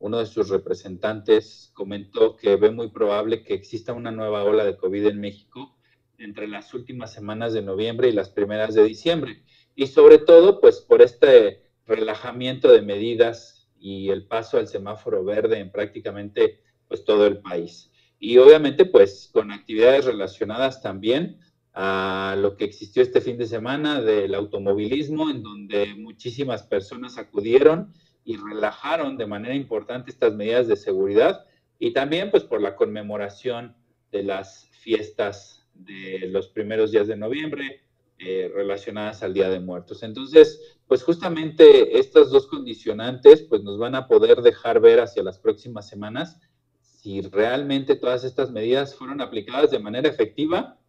uno 0.00 0.18
de 0.18 0.26
sus 0.26 0.48
representantes 0.48 1.70
comentó 1.72 2.34
que 2.34 2.56
ve 2.56 2.72
muy 2.72 2.90
probable 2.90 3.44
que 3.44 3.54
exista 3.54 3.92
una 3.92 4.10
nueva 4.10 4.42
ola 4.42 4.64
de 4.64 4.76
COVID 4.76 5.06
en 5.06 5.20
México 5.20 5.75
entre 6.18 6.48
las 6.48 6.72
últimas 6.74 7.12
semanas 7.12 7.52
de 7.52 7.62
noviembre 7.62 8.08
y 8.08 8.12
las 8.12 8.30
primeras 8.30 8.74
de 8.74 8.84
diciembre. 8.84 9.42
Y 9.74 9.88
sobre 9.88 10.18
todo, 10.18 10.60
pues 10.60 10.80
por 10.80 11.02
este 11.02 11.62
relajamiento 11.86 12.72
de 12.72 12.82
medidas 12.82 13.68
y 13.78 14.10
el 14.10 14.26
paso 14.26 14.58
al 14.58 14.68
semáforo 14.68 15.24
verde 15.24 15.58
en 15.58 15.70
prácticamente 15.70 16.60
pues 16.88 17.04
todo 17.04 17.26
el 17.26 17.38
país. 17.38 17.90
Y 18.18 18.38
obviamente 18.38 18.84
pues 18.86 19.30
con 19.32 19.52
actividades 19.52 20.04
relacionadas 20.04 20.82
también 20.82 21.40
a 21.74 22.36
lo 22.38 22.56
que 22.56 22.64
existió 22.64 23.02
este 23.02 23.20
fin 23.20 23.36
de 23.36 23.46
semana 23.46 24.00
del 24.00 24.34
automovilismo, 24.34 25.30
en 25.30 25.42
donde 25.42 25.94
muchísimas 25.94 26.62
personas 26.62 27.18
acudieron 27.18 27.92
y 28.24 28.36
relajaron 28.36 29.18
de 29.18 29.26
manera 29.26 29.54
importante 29.54 30.10
estas 30.10 30.34
medidas 30.34 30.66
de 30.66 30.76
seguridad 30.76 31.44
y 31.78 31.92
también 31.92 32.30
pues 32.30 32.44
por 32.44 32.62
la 32.62 32.74
conmemoración 32.76 33.76
de 34.10 34.22
las 34.22 34.68
fiestas 34.80 35.65
de 35.78 36.28
los 36.28 36.48
primeros 36.48 36.92
días 36.92 37.06
de 37.06 37.16
noviembre 37.16 37.82
eh, 38.18 38.50
relacionadas 38.54 39.22
al 39.22 39.34
Día 39.34 39.50
de 39.50 39.60
Muertos. 39.60 40.02
Entonces, 40.02 40.78
pues 40.86 41.02
justamente 41.02 41.98
estas 41.98 42.30
dos 42.30 42.46
condicionantes 42.46 43.42
pues 43.42 43.62
nos 43.62 43.78
van 43.78 43.94
a 43.94 44.08
poder 44.08 44.42
dejar 44.42 44.80
ver 44.80 45.00
hacia 45.00 45.22
las 45.22 45.38
próximas 45.38 45.88
semanas 45.88 46.40
si 46.80 47.20
realmente 47.20 47.94
todas 47.94 48.24
estas 48.24 48.50
medidas 48.50 48.94
fueron 48.94 49.20
aplicadas 49.20 49.70
de 49.70 49.78
manera 49.78 50.08
efectiva 50.08 50.80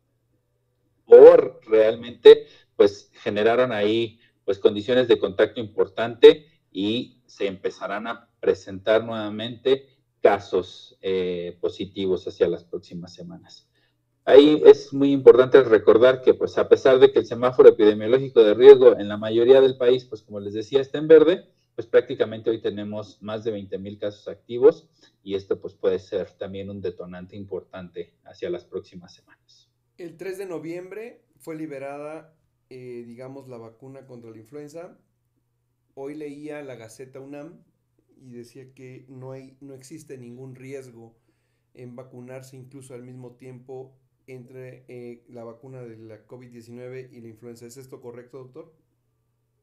o 1.06 1.36
realmente 1.68 2.48
pues 2.76 3.12
generaron 3.14 3.72
ahí 3.72 4.20
pues 4.46 4.60
condiciones 4.60 5.08
de 5.08 5.20
contacto 5.20 5.60
importante 5.60 6.48
y 6.72 7.22
se 7.26 7.48
empezarán 7.48 8.08
a 8.08 8.30
presentar 8.40 9.04
nuevamente 9.04 9.90
casos 10.22 10.98
eh, 11.02 11.58
positivos 11.60 12.26
hacia 12.28 12.48
las 12.48 12.64
próximas 12.64 13.14
semanas. 13.14 13.67
Ahí 14.28 14.62
es 14.66 14.92
muy 14.92 15.14
importante 15.14 15.64
recordar 15.64 16.22
que, 16.22 16.34
pues, 16.34 16.58
a 16.58 16.68
pesar 16.68 17.00
de 17.00 17.14
que 17.14 17.20
el 17.20 17.26
semáforo 17.26 17.70
epidemiológico 17.70 18.44
de 18.44 18.56
riesgo 18.56 18.98
en 19.00 19.08
la 19.08 19.16
mayoría 19.16 19.62
del 19.62 19.78
país, 19.78 20.04
pues, 20.04 20.22
como 20.22 20.42
les 20.42 20.54
decía, 20.54 20.82
está 20.82 20.98
en 20.98 21.08
verde, 21.08 21.46
pues 21.76 21.88
prácticamente 21.88 22.50
hoy 22.50 22.62
tenemos 22.62 23.22
más 23.22 23.46
de 23.46 23.52
20 23.52 23.78
mil 23.78 23.98
casos 23.98 24.28
activos 24.28 24.90
y 25.24 25.36
esto, 25.36 25.62
pues, 25.62 25.76
puede 25.76 25.98
ser 26.00 26.30
también 26.32 26.70
un 26.70 26.82
detonante 26.82 27.38
importante 27.38 28.16
hacia 28.26 28.50
las 28.50 28.66
próximas 28.66 29.16
semanas. 29.16 29.70
El 29.98 30.18
3 30.18 30.40
de 30.40 30.46
noviembre 30.46 31.22
fue 31.38 31.56
liberada, 31.56 32.36
eh, 32.70 33.06
digamos, 33.08 33.48
la 33.48 33.58
vacuna 33.58 34.08
contra 34.08 34.30
la 34.30 34.40
influenza. 34.40 35.00
Hoy 35.94 36.16
leía 36.16 36.62
la 36.64 36.76
Gaceta 36.76 37.22
UNAM 37.22 37.64
y 38.18 38.34
decía 38.34 38.74
que 38.74 39.06
no, 39.08 39.32
hay, 39.32 39.56
no 39.62 39.74
existe 39.74 40.18
ningún 40.18 40.54
riesgo 40.56 41.16
en 41.74 41.96
vacunarse 41.96 42.58
incluso 42.58 42.94
al 42.94 43.04
mismo 43.04 43.38
tiempo 43.38 43.98
entre 44.28 44.84
eh, 44.88 45.24
la 45.30 45.44
vacuna 45.44 45.82
de 45.82 45.98
la 45.98 46.28
COVID-19 46.28 47.10
y 47.12 47.22
la 47.22 47.28
influenza. 47.30 47.66
¿Es 47.66 47.78
esto 47.78 48.02
correcto, 48.02 48.40
doctor? 48.40 48.74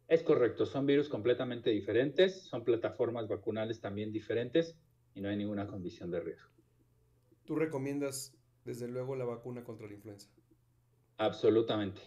Es 0.08 0.22
correcto, 0.22 0.66
son 0.66 0.86
virus 0.86 1.08
completamente 1.08 1.70
diferentes, 1.70 2.42
son 2.42 2.64
plataformas 2.64 3.28
vacunales 3.28 3.80
también 3.80 4.12
diferentes 4.12 4.76
y 5.14 5.20
no 5.20 5.28
hay 5.28 5.36
ninguna 5.36 5.66
condición 5.66 6.10
de 6.10 6.20
riesgo. 6.20 6.50
¿Tú 7.44 7.56
recomiendas, 7.56 8.34
desde 8.64 8.88
luego, 8.88 9.16
la 9.16 9.24
vacuna 9.24 9.64
contra 9.64 9.86
la 9.86 9.94
influenza? 9.94 10.28
Absolutamente. 11.16 12.00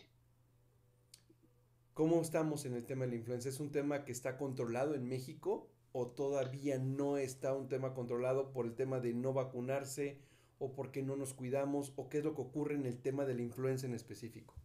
¿Cómo 1.93 2.21
estamos 2.21 2.65
en 2.65 2.73
el 2.73 2.85
tema 2.85 3.05
de 3.05 3.11
la 3.11 3.17
influenza? 3.17 3.49
¿Es 3.49 3.59
un 3.59 3.71
tema 3.71 4.05
que 4.05 4.11
está 4.11 4.37
controlado 4.37 4.93
en 4.93 5.07
México 5.07 5.71
o 5.91 6.07
todavía 6.07 6.77
no 6.77 7.17
está 7.17 7.55
un 7.55 7.69
tema 7.69 7.95
controlado 7.95 8.51
por 8.51 8.67
el 8.67 8.75
tema 8.75 8.99
de 8.99 9.13
no 9.15 9.33
vacunarse 9.33 10.21
o 10.59 10.73
porque 10.73 11.03
no 11.03 11.15
nos 11.15 11.33
cuidamos 11.33 11.93
o 11.95 12.09
qué 12.09 12.19
es 12.19 12.23
lo 12.23 12.35
que 12.35 12.41
ocurre 12.41 12.75
en 12.75 12.85
el 12.85 13.01
tema 13.01 13.25
de 13.25 13.35
la 13.35 13.41
influenza 13.41 13.85
en 13.85 13.93
específico? 13.93 14.55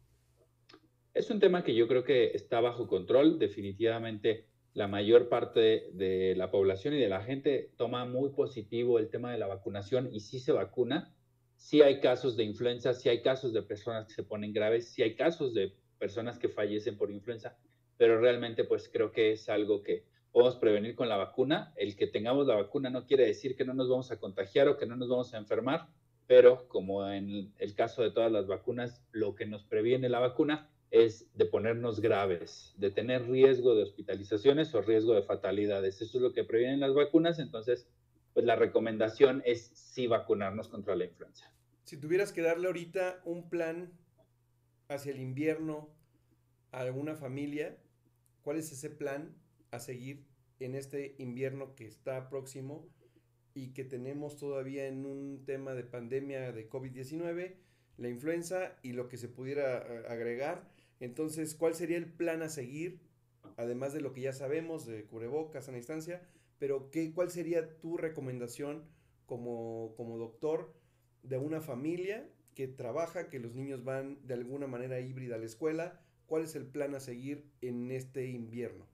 Es 1.15 1.31
un 1.31 1.41
tema 1.41 1.63
que 1.63 1.75
yo 1.75 1.89
creo 1.89 2.05
que 2.05 2.31
está 2.35 2.61
bajo 2.61 2.87
control. 2.87 3.39
Definitivamente 3.39 4.47
la 4.75 4.89
mayor 4.89 5.29
parte 5.29 5.91
de, 5.93 6.35
la 6.37 6.51
población 6.51 6.95
y 6.95 6.99
de 6.99 7.09
la 7.09 7.23
gente 7.23 7.73
toma 7.77 8.07
muy 8.07 8.31
positivo 8.31 8.99
el 8.99 9.11
tema 9.11 9.31
de 9.31 9.39
la 9.39 9.47
vacunación 9.47 10.09
y 10.13 10.21
sí 10.21 10.39
se 10.39 10.53
vacuna. 10.53 11.15
Sí 11.57 11.83
hay 11.83 12.01
casos 12.01 12.37
de 12.37 12.45
influenza, 12.45 12.95
sí 12.95 13.09
hay 13.09 13.23
casos 13.23 13.53
de 13.53 13.63
personas 13.63 14.07
que 14.07 14.15
se 14.15 14.23
ponen 14.23 14.53
graves, 14.53 14.89
sí 14.89 15.03
hay 15.03 15.15
casos 15.15 15.55
de 15.55 15.75
personas 15.99 16.39
que 16.39 16.49
fallecen 16.49 16.97
por 16.97 17.11
influenza, 17.11 17.57
pero 17.97 18.21
realmente 18.21 18.65
pues 18.65 18.89
creo 18.89 19.13
que 19.13 19.33
es 19.33 19.49
algo 19.49 19.83
que 19.83 20.05
podemos 20.33 20.57
prevenir 20.57 20.97
con 20.97 21.09
la 21.09 21.17
vacuna. 21.17 21.73
El 21.77 21.95
que 21.95 22.07
tengamos 22.07 22.47
la 22.47 22.57
vacuna 22.57 22.91
no 22.91 23.07
quiere 23.07 23.27
decir 23.27 23.55
que 23.55 23.65
no 23.65 23.75
nos 23.75 23.89
vamos 23.89 24.11
a 24.11 24.19
contagiar 24.19 24.69
o 24.69 24.79
que 24.79 24.87
no 24.87 24.97
nos 24.97 25.09
vamos 25.09 25.33
a 25.35 25.39
enfermar, 25.39 25.89
pero 26.27 26.67
como 26.69 27.07
en 27.09 27.53
el 27.59 27.75
caso 27.75 28.03
de 28.03 28.11
todas 28.11 28.33
las 28.33 28.47
vacunas, 28.47 29.03
lo 29.13 29.35
que 29.35 29.47
nos 29.47 29.65
previene 29.65 30.09
la 30.09 30.21
vacuna 30.21 30.71
es 30.91 31.27
de 31.35 31.47
ponernos 31.47 32.01
graves, 32.01 32.75
de 32.77 32.91
tener 32.91 33.27
riesgo 33.29 33.75
de 33.75 33.83
hospitalizaciones 33.83 34.75
o 34.75 34.83
riesgo 34.83 35.15
de 35.15 35.23
fatalidades. 35.23 36.01
Eso 36.01 36.19
es 36.19 36.23
lo 36.23 36.33
que 36.33 36.45
previenen 36.45 36.81
las 36.81 36.95
vacunas, 36.95 37.39
entonces, 37.39 37.89
pues 38.35 38.45
la 38.45 38.57
recomendación 38.57 39.43
es 39.45 39.71
sí 39.75 40.07
vacunarnos 40.07 40.69
contra 40.69 40.97
la 40.97 41.05
influenza. 41.05 41.51
Si 41.85 41.99
tuvieras 41.99 42.33
que 42.33 42.43
darle 42.43 42.67
ahorita 42.67 43.21
un 43.25 43.49
plan 43.49 43.93
hacia 44.89 45.13
el 45.13 45.21
invierno 45.21 45.91
a 46.71 46.81
alguna 46.81 47.15
familia, 47.15 47.79
¿cuál 48.43 48.59
es 48.59 48.71
ese 48.71 48.91
plan 48.91 49.35
a 49.73 49.81
seguir 49.81 50.25
en 50.61 50.75
este 50.77 51.17
invierno 51.19 51.75
que 51.75 51.87
está 51.87 52.29
próximo 52.29 52.89
y 53.55 53.73
que 53.73 53.85
tenemos 53.85 54.37
todavía 54.37 54.87
en 54.87 55.05
un 55.05 55.45
tema 55.45 55.75
de 55.75 55.83
pandemia 55.83 56.53
de 56.53 56.69
COVID-19, 56.69 57.55
la 57.97 58.09
influenza 58.09 58.77
y 58.83 58.93
lo 58.93 59.09
que 59.09 59.17
se 59.17 59.29
pudiera 59.29 59.79
eh, 59.79 60.05
agregar. 60.09 60.71
Entonces, 61.01 61.55
¿cuál 61.55 61.75
sería 61.75 61.97
el 61.97 62.13
plan 62.13 62.43
a 62.43 62.49
seguir? 62.49 63.01
Además 63.57 63.93
de 63.93 64.01
lo 64.01 64.13
que 64.13 64.21
ya 64.21 64.33
sabemos 64.33 64.87
de 64.87 65.05
cubrebocas 65.05 65.69
a 65.69 65.73
distancia, 65.73 66.23
pero 66.59 66.91
¿qué, 66.91 67.13
¿cuál 67.13 67.31
sería 67.31 67.81
tu 67.81 67.97
recomendación 67.97 68.85
como, 69.27 69.95
como 69.97 70.19
doctor 70.19 70.75
de 71.23 71.39
una 71.39 71.61
familia 71.61 72.29
que 72.55 72.69
trabaja, 72.69 73.29
que 73.29 73.39
los 73.39 73.55
niños 73.55 73.85
van 73.85 74.25
de 74.27 74.35
alguna 74.35 74.67
manera 74.67 75.01
híbrida 75.01 75.37
a 75.37 75.39
la 75.39 75.47
escuela? 75.47 76.01
¿Cuál 76.27 76.45
es 76.45 76.55
el 76.55 76.67
plan 76.67 76.95
a 76.95 77.01
seguir 77.01 77.51
en 77.61 77.91
este 77.91 78.27
invierno? 78.27 78.92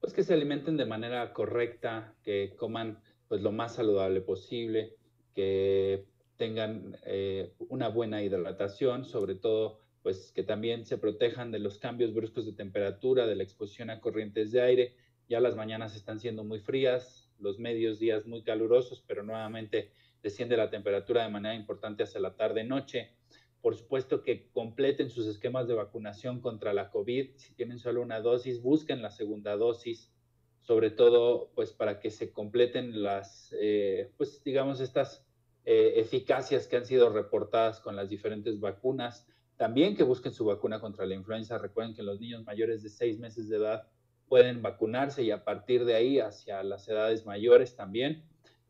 Pues 0.00 0.12
que 0.12 0.22
se 0.22 0.34
alimenten 0.34 0.76
de 0.76 0.86
manera 0.86 1.32
correcta, 1.32 2.14
que 2.22 2.54
coman 2.56 3.00
pues 3.28 3.42
lo 3.42 3.52
más 3.52 3.74
saludable 3.74 4.20
posible, 4.20 4.96
que 5.34 6.06
tengan 6.36 6.96
eh, 7.04 7.52
una 7.68 7.88
buena 7.88 8.22
hidratación, 8.22 9.04
sobre 9.04 9.34
todo 9.34 9.80
pues 10.02 10.32
que 10.32 10.42
también 10.42 10.86
se 10.86 10.96
protejan 10.96 11.50
de 11.50 11.58
los 11.58 11.78
cambios 11.78 12.14
bruscos 12.14 12.46
de 12.46 12.52
temperatura, 12.52 13.26
de 13.26 13.36
la 13.36 13.42
exposición 13.42 13.90
a 13.90 14.00
corrientes 14.00 14.52
de 14.52 14.62
aire. 14.62 14.96
Ya 15.28 15.40
las 15.40 15.56
mañanas 15.56 15.96
están 15.96 16.20
siendo 16.20 16.44
muy 16.44 16.60
frías, 16.60 17.30
los 17.38 17.58
medios 17.58 17.98
días 17.98 18.24
muy 18.24 18.42
calurosos, 18.42 19.04
pero 19.06 19.22
nuevamente 19.22 19.92
desciende 20.22 20.56
la 20.56 20.70
temperatura 20.70 21.24
de 21.24 21.30
manera 21.30 21.54
importante 21.54 22.04
hacia 22.04 22.20
la 22.20 22.36
tarde-noche. 22.36 23.17
Por 23.60 23.76
supuesto 23.76 24.22
que 24.22 24.48
completen 24.52 25.10
sus 25.10 25.26
esquemas 25.26 25.66
de 25.66 25.74
vacunación 25.74 26.40
contra 26.40 26.72
la 26.72 26.90
COVID. 26.90 27.30
Si 27.36 27.54
tienen 27.54 27.78
solo 27.78 28.02
una 28.02 28.20
dosis, 28.20 28.62
busquen 28.62 29.02
la 29.02 29.10
segunda 29.10 29.56
dosis, 29.56 30.12
sobre 30.60 30.90
todo 30.90 31.50
pues 31.54 31.72
para 31.72 31.98
que 31.98 32.10
se 32.10 32.32
completen 32.32 33.02
las, 33.02 33.54
eh, 33.60 34.12
pues 34.16 34.42
digamos, 34.44 34.80
estas 34.80 35.26
eh, 35.64 36.00
eficacias 36.00 36.66
que 36.66 36.76
han 36.76 36.86
sido 36.86 37.10
reportadas 37.10 37.80
con 37.80 37.96
las 37.96 38.08
diferentes 38.08 38.60
vacunas. 38.60 39.26
También 39.56 39.96
que 39.96 40.04
busquen 40.04 40.32
su 40.32 40.44
vacuna 40.44 40.80
contra 40.80 41.04
la 41.04 41.14
influenza. 41.14 41.58
Recuerden 41.58 41.94
que 41.94 42.02
los 42.02 42.20
niños 42.20 42.44
mayores 42.44 42.82
de 42.82 42.88
seis 42.88 43.18
meses 43.18 43.48
de 43.48 43.56
edad 43.56 43.88
pueden 44.28 44.62
vacunarse 44.62 45.22
y 45.24 45.30
a 45.30 45.44
partir 45.44 45.84
de 45.84 45.94
ahí 45.94 46.20
hacia 46.20 46.62
las 46.62 46.88
edades 46.88 47.26
mayores 47.26 47.74
también. 47.74 48.24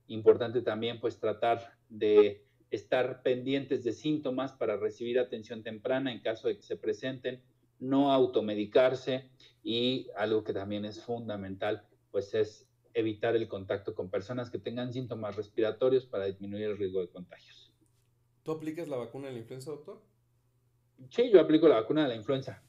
Importante 0.06 0.62
también 0.62 0.98
pues 0.98 1.18
tratar 1.18 1.74
de 1.88 2.47
estar 2.70 3.22
pendientes 3.22 3.84
de 3.84 3.92
síntomas 3.92 4.52
para 4.52 4.76
recibir 4.76 5.18
atención 5.18 5.62
temprana 5.62 6.12
en 6.12 6.20
caso 6.20 6.48
de 6.48 6.56
que 6.56 6.62
se 6.62 6.76
presenten, 6.76 7.42
no 7.80 8.12
automedicarse 8.12 9.30
y 9.62 10.08
algo 10.16 10.44
que 10.44 10.52
también 10.52 10.84
es 10.84 11.02
fundamental, 11.02 11.86
pues 12.10 12.34
es 12.34 12.68
evitar 12.94 13.36
el 13.36 13.48
contacto 13.48 13.94
con 13.94 14.10
personas 14.10 14.50
que 14.50 14.58
tengan 14.58 14.92
síntomas 14.92 15.36
respiratorios 15.36 16.06
para 16.06 16.26
disminuir 16.26 16.64
el 16.64 16.78
riesgo 16.78 17.00
de 17.00 17.08
contagios. 17.08 17.72
¿Tú 18.42 18.52
aplicas 18.52 18.88
la 18.88 18.96
vacuna 18.96 19.28
de 19.28 19.34
la 19.34 19.38
influenza, 19.40 19.70
doctor? 19.70 20.02
Sí, 21.10 21.30
yo 21.30 21.40
aplico 21.40 21.68
la 21.68 21.76
vacuna 21.76 22.02
de 22.02 22.08
la 22.08 22.16
influenza. 22.16 22.62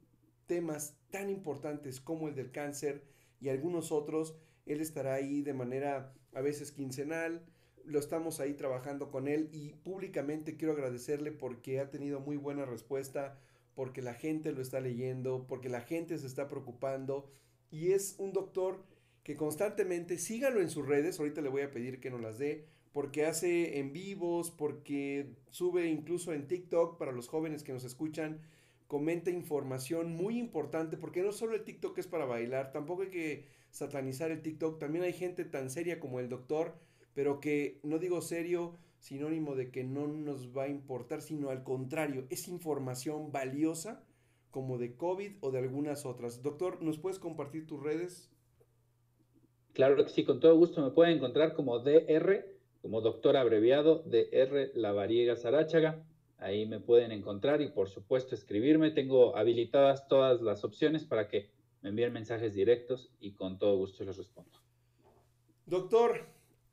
temas 0.47 0.97
tan 1.11 1.31
importantes 1.31 2.01
como 2.01 2.29
el 2.29 2.35
del 2.35 2.51
cáncer 2.51 3.05
y 3.41 3.51
algunos 3.51 3.93
otros. 3.93 4.35
Él 4.67 4.81
estará 4.81 5.15
ahí 5.15 5.43
de 5.43 5.55
manera 5.55 6.15
a 6.35 6.41
veces 6.41 6.73
quincenal, 6.73 7.45
lo 7.85 7.99
estamos 7.99 8.41
ahí 8.41 8.55
trabajando 8.55 9.11
con 9.11 9.29
él 9.29 9.49
y 9.53 9.75
públicamente 9.75 10.57
quiero 10.57 10.75
agradecerle 10.75 11.33
porque 11.33 11.81
ha 11.81 11.91
tenido 11.91 12.21
muy 12.21 12.37
buena 12.37 12.65
respuesta, 12.65 13.39
porque 13.75 14.03
la 14.03 14.15
gente 14.15 14.53
lo 14.53 14.63
está 14.63 14.81
leyendo, 14.81 15.47
porque 15.49 15.69
la 15.69 15.81
gente 15.81 16.19
se 16.19 16.27
está 16.27 16.49
preocupando 16.49 17.31
y 17.71 17.93
es 17.93 18.17
un 18.19 18.33
doctor 18.33 18.85
que 19.23 19.37
constantemente 19.37 20.19
sígalo 20.19 20.61
en 20.61 20.71
sus 20.71 20.87
redes, 20.87 21.19
ahorita 21.19 21.41
le 21.41 21.49
voy 21.49 21.63
a 21.63 21.71
pedir 21.71 22.01
que 22.01 22.11
nos 22.11 22.21
las 22.21 22.39
dé, 22.39 22.67
porque 22.93 23.27
hace 23.27 23.79
en 23.79 23.93
vivos, 23.93 24.51
porque 24.51 25.37
sube 25.51 25.87
incluso 25.87 26.33
en 26.33 26.49
TikTok 26.49 26.99
para 26.99 27.13
los 27.13 27.29
jóvenes 27.29 27.63
que 27.63 27.73
nos 27.73 27.85
escuchan, 27.85 28.41
comenta 28.87 29.31
información 29.31 30.13
muy 30.13 30.39
importante, 30.39 30.97
porque 30.97 31.23
no 31.23 31.33
solo 31.33 31.55
el 31.55 31.63
TikTok 31.63 31.97
es 31.99 32.09
para 32.09 32.25
bailar, 32.25 32.73
tampoco 32.73 33.03
hay 33.03 33.11
que 33.11 33.47
satanizar 33.71 34.33
el 34.33 34.43
TikTok, 34.43 34.81
también 34.81 35.05
hay 35.05 35.13
gente 35.13 35.45
tan 35.45 35.71
seria 35.71 36.01
como 36.01 36.19
el 36.19 36.29
doctor, 36.29 36.75
pero 37.15 37.41
que 37.41 37.81
no 37.83 37.99
digo 37.99 38.21
serio, 38.21 38.79
sinónimo 38.99 39.55
de 39.55 39.71
que 39.71 39.85
no 39.85 40.07
nos 40.07 40.57
va 40.57 40.65
a 40.65 40.69
importar, 40.69 41.23
sino 41.23 41.51
al 41.51 41.65
contrario, 41.65 42.27
es 42.31 42.49
información 42.49 43.33
valiosa 43.33 44.05
como 44.51 44.79
de 44.79 44.97
COVID 44.97 45.37
o 45.41 45.51
de 45.51 45.59
algunas 45.59 46.07
otras. 46.07 46.43
Doctor, 46.43 46.83
¿nos 46.83 46.99
puedes 46.99 47.19
compartir 47.19 47.67
tus 47.67 47.83
redes? 47.83 48.31
Claro 49.73 49.97
que 49.97 50.11
sí, 50.11 50.25
con 50.25 50.41
todo 50.41 50.57
gusto 50.57 50.83
me 50.83 50.91
pueden 50.91 51.17
encontrar 51.17 51.55
como 51.55 51.79
DR, 51.79 52.45
como 52.83 53.01
doctor 53.01 53.37
abreviado, 53.37 54.03
DR 54.05 54.73
Lavariega 54.75 55.37
Sarachaga. 55.37 56.05
Ahí 56.39 56.67
me 56.67 56.81
pueden 56.81 57.13
encontrar 57.13 57.61
y 57.61 57.69
por 57.69 57.89
supuesto 57.89 58.35
escribirme. 58.35 58.91
Tengo 58.91 59.37
habilitadas 59.37 60.09
todas 60.09 60.41
las 60.41 60.65
opciones 60.65 61.05
para 61.05 61.29
que 61.29 61.51
me 61.83 61.91
envíen 61.91 62.13
mensajes 62.13 62.55
directos 62.55 63.11
y 63.21 63.33
con 63.33 63.59
todo 63.59 63.77
gusto 63.77 64.05
les 64.05 64.17
respondo. 64.17 64.59
Doctor, 65.67 66.27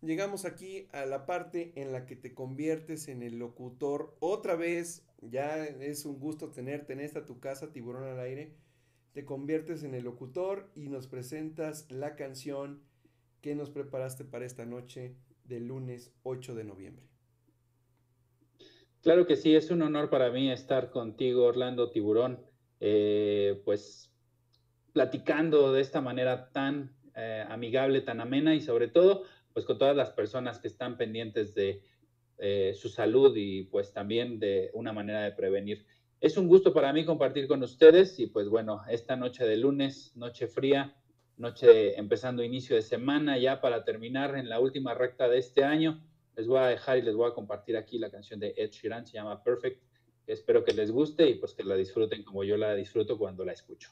llegamos 0.08 0.46
aquí 0.46 0.88
a 0.94 1.06
la 1.06 1.26
parte 1.26 1.74
en 1.76 1.92
la 1.92 2.06
que 2.06 2.16
te 2.16 2.34
conviertes 2.34 3.10
en 3.10 3.22
el 3.22 3.38
locutor. 3.38 4.16
Otra 4.20 4.56
vez, 4.56 5.06
ya 5.22 5.66
es 5.66 6.06
un 6.06 6.18
gusto 6.20 6.50
tenerte 6.50 6.94
en 6.94 7.02
esta 7.02 7.26
tu 7.26 7.40
casa, 7.40 7.74
Tiburón 7.74 8.06
al 8.06 8.20
Aire. 8.22 8.56
Te 9.12 9.26
conviertes 9.26 9.84
en 9.84 9.94
el 9.94 10.06
locutor 10.06 10.72
y 10.76 10.88
nos 10.88 11.08
presentas 11.08 11.92
la 11.92 12.16
canción 12.16 12.82
que 13.42 13.54
nos 13.54 13.70
preparaste 13.70 14.24
para 14.24 14.46
esta 14.46 14.66
noche 14.66 15.18
del 15.44 15.68
lunes 15.68 16.14
8 16.24 16.56
de 16.56 16.64
noviembre. 16.64 17.06
Claro 19.02 19.28
que 19.28 19.36
sí, 19.36 19.56
es 19.56 19.70
un 19.72 19.82
honor 19.82 20.10
para 20.10 20.32
mí 20.32 20.52
estar 20.52 20.90
contigo, 20.90 21.46
Orlando 21.46 21.92
Tiburón, 21.92 22.40
eh, 22.80 23.62
pues 23.66 24.12
platicando 24.94 25.74
de 25.74 25.82
esta 25.82 26.02
manera 26.02 26.50
tan 26.52 26.96
eh, 27.16 27.44
amigable, 27.50 28.02
tan 28.02 28.22
amena 28.22 28.56
y 28.56 28.62
sobre 28.62 28.88
todo 28.88 29.24
pues 29.58 29.66
con 29.66 29.80
todas 29.80 29.96
las 29.96 30.12
personas 30.12 30.60
que 30.60 30.68
están 30.68 30.98
pendientes 30.98 31.56
de 31.56 31.82
eh, 32.38 32.76
su 32.76 32.90
salud 32.90 33.36
y 33.36 33.64
pues 33.64 33.92
también 33.92 34.38
de 34.38 34.70
una 34.74 34.94
manera 34.94 35.24
de 35.24 35.32
prevenir. 35.32 35.84
Es 36.22 36.38
un 36.38 36.48
gusto 36.48 36.76
para 36.76 36.94
mí 36.94 37.06
compartir 37.06 37.48
con 37.48 37.64
ustedes 37.64 38.20
y 38.20 38.28
pues 38.28 38.50
bueno, 38.50 38.84
esta 38.88 39.16
noche 39.16 39.46
de 39.46 39.58
lunes, 39.58 40.12
noche 40.16 40.48
fría, 40.48 40.96
noche 41.38 41.98
empezando 41.98 42.44
inicio 42.44 42.76
de 42.76 42.84
semana 42.84 43.40
ya 43.40 43.60
para 43.60 43.84
terminar 43.84 44.38
en 44.38 44.48
la 44.48 44.60
última 44.60 44.94
recta 44.94 45.28
de 45.28 45.40
este 45.40 45.64
año, 45.64 46.04
les 46.36 46.46
voy 46.46 46.60
a 46.60 46.68
dejar 46.68 47.00
y 47.00 47.02
les 47.02 47.16
voy 47.16 47.28
a 47.28 47.34
compartir 47.34 47.78
aquí 47.78 47.98
la 47.98 48.12
canción 48.12 48.40
de 48.40 48.54
Ed 48.58 48.70
Sheeran, 48.70 49.08
se 49.08 49.14
llama 49.14 49.44
Perfect. 49.44 49.82
Espero 50.28 50.64
que 50.64 50.74
les 50.74 50.92
guste 50.92 51.28
y 51.28 51.34
pues 51.34 51.56
que 51.56 51.64
la 51.64 51.76
disfruten 51.76 52.24
como 52.24 52.44
yo 52.44 52.58
la 52.58 52.76
disfruto 52.76 53.18
cuando 53.18 53.44
la 53.44 53.54
escucho. 53.54 53.90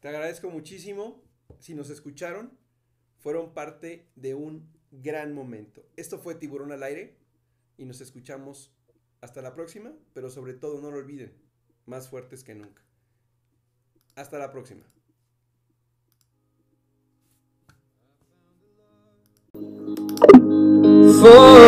Te 0.00 0.08
agradezco 0.08 0.50
muchísimo. 0.50 1.24
Si 1.60 1.74
nos 1.74 1.88
escucharon, 1.88 2.58
fueron 3.26 3.50
parte 3.54 4.06
de 4.14 4.36
un 4.36 4.70
gran 4.92 5.34
momento. 5.34 5.84
Esto 5.96 6.16
fue 6.16 6.36
Tiburón 6.36 6.70
al 6.70 6.84
aire 6.84 7.16
y 7.76 7.84
nos 7.84 8.00
escuchamos 8.00 8.70
hasta 9.20 9.42
la 9.42 9.52
próxima, 9.52 9.92
pero 10.14 10.30
sobre 10.30 10.54
todo 10.54 10.80
no 10.80 10.92
lo 10.92 10.98
olviden, 10.98 11.32
más 11.86 12.08
fuertes 12.08 12.44
que 12.44 12.54
nunca. 12.54 12.82
Hasta 14.14 14.38
la 14.38 14.52
próxima. 14.52 14.84
For 21.20 21.66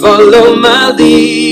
follow 0.00 0.56
my 0.56 0.92
lead. 0.96 1.51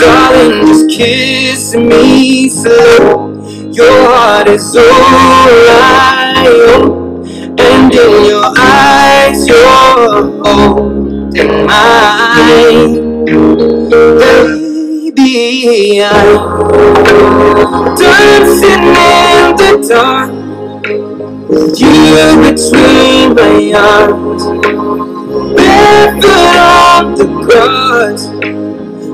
Darling, 0.00 0.66
just 0.66 0.88
kiss 0.90 1.74
me 1.74 2.48
slow. 2.48 3.34
Your 3.70 3.92
heart 4.08 4.48
is 4.48 4.74
all 4.76 4.84
I 4.84 6.46
own, 6.48 7.28
and 7.60 7.92
in 7.92 8.24
your 8.24 8.44
eyes, 8.58 9.46
you're 9.46 10.42
holding 10.42 11.66
mine. 11.66 12.94
Baby, 15.10 16.02
I'm 16.02 16.36
dancing 17.96 18.84
in 18.84 19.56
the 19.56 19.72
dark 19.88 20.30
with 21.48 21.80
you 21.80 22.24
between 22.46 23.34
my 23.34 23.72
arms, 23.76 24.44
barefoot 25.56 26.56
on 26.56 27.14
the 27.16 27.26
grass, 27.44 28.22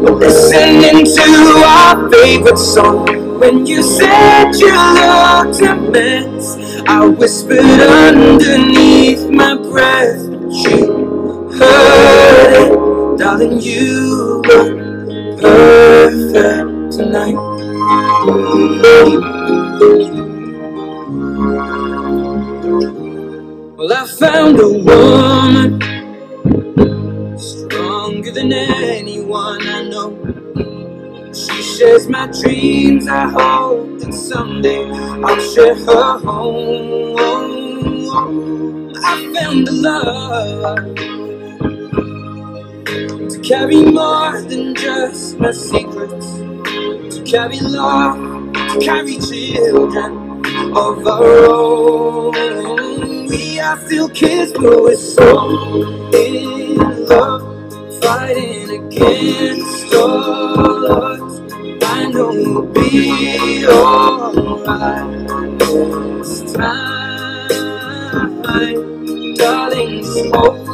listening 0.02 1.04
to 1.04 1.22
our 1.66 2.10
favorite 2.10 2.58
song. 2.58 3.06
When 3.38 3.66
you 3.66 3.82
said 3.82 4.52
you 4.54 4.72
looked 4.72 5.60
a 5.60 5.74
mess, 5.76 6.56
I 6.86 7.06
whispered 7.06 7.60
underneath 7.60 9.28
my 9.30 9.56
breath, 9.56 10.20
you 10.50 11.50
heard 11.58 12.52
it, 12.52 13.18
darling. 13.18 13.60
You 13.60 14.42
look 14.46 15.40
perfect 15.40 16.92
tonight. 16.92 17.36
Well, 23.76 23.92
I 23.92 24.06
found 24.06 24.58
a 24.58 24.68
woman 24.68 25.95
than 28.36 28.52
anyone 28.52 29.66
I 29.66 29.88
know. 29.88 30.12
She 31.32 31.62
shares 31.62 32.06
my 32.06 32.26
dreams. 32.26 33.08
I 33.08 33.30
hope 33.30 33.98
that 34.00 34.12
someday 34.12 34.90
I'll 35.24 35.40
share 35.40 35.74
her 35.74 36.18
home. 36.18 37.16
I 39.02 39.32
found 39.34 39.68
a 39.68 39.72
love 39.72 40.96
to 43.30 43.40
carry 43.42 43.82
more 43.84 44.42
than 44.42 44.74
just 44.74 45.38
my 45.38 45.50
secrets, 45.52 46.34
to 47.16 47.22
carry 47.24 47.58
love, 47.60 48.52
to 48.52 48.78
carry 48.82 49.16
children 49.18 50.44
of 50.76 51.06
our 51.06 51.46
own. 51.46 53.28
We 53.28 53.60
are 53.60 53.80
still 53.86 54.10
kids, 54.10 54.52
but 54.52 54.82
we're 54.82 54.94
so 54.96 55.48
in 56.12 57.06
love, 57.06 57.45
fighting 58.06 58.70
against 58.70 59.92
all 59.94 60.92
odds. 60.92 61.40
I 61.82 62.06
know 62.12 62.28
we'll 62.28 62.62
be 62.72 63.66
alright 63.66 65.58
this 65.58 66.52
time, 66.52 67.48
darling. 69.34 70.02
Just 70.04 70.65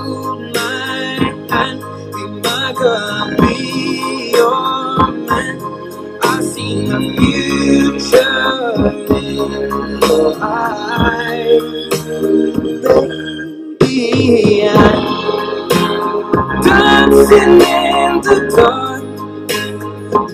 dancing 17.31 17.61
in 17.61 18.21
the 18.23 18.53
dark. 18.57 19.03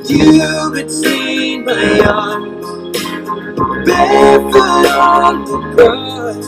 You 0.09 0.72
between 0.72 1.64
my 1.64 2.01
arms, 2.07 2.66
barefoot 3.84 4.86
on 4.91 5.45
the 5.45 5.59
grass, 5.76 6.47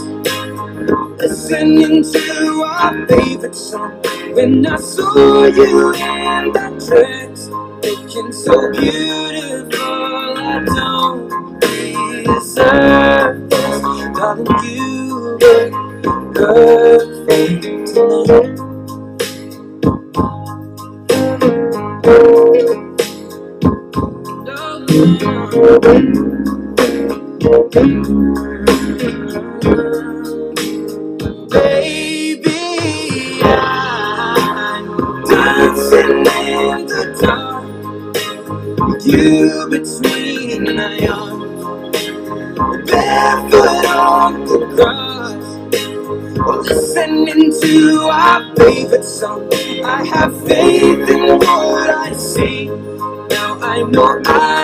listening 1.21 2.03
to 2.05 2.65
our 2.67 3.07
favorite 3.07 3.55
song. 3.55 4.03
When 4.35 4.67
I 4.67 4.77
saw 4.77 5.45
you 5.47 5.93
in 5.95 6.53
that 6.53 6.79
dress, 6.87 7.49
looking 7.49 8.33
so 8.33 8.73
beautiful, 8.73 10.39
I 10.39 10.65
don't 10.65 11.61
deserve 12.25 13.51
this. 13.51 13.81
Darling, 14.17 14.47
you 14.65 15.39
look 15.41 16.35
perfect 16.35 17.95
tonight. 17.95 18.60
Baby, 25.51 25.63
I'm 33.43 35.25
dancing 35.25 36.27
in 36.27 36.87
the 36.87 37.19
dark 37.21 37.67
you 39.05 39.69
between 39.71 40.77
my 40.77 41.09
arms, 41.09 41.67
barefoot 42.91 43.87
on 43.87 44.45
the 44.47 44.59
grass, 44.77 45.45
listening 46.71 47.53
to 47.61 48.09
our 48.13 48.57
favorite 48.57 49.05
song. 49.05 49.51
I 49.85 50.05
have 50.07 50.47
faith 50.47 51.09
in 51.11 51.39
what 51.39 51.91
I 51.91 52.13
see. 52.15 52.67
Now 52.69 53.59
I 53.61 53.83
know 53.83 54.23
I 54.27 54.60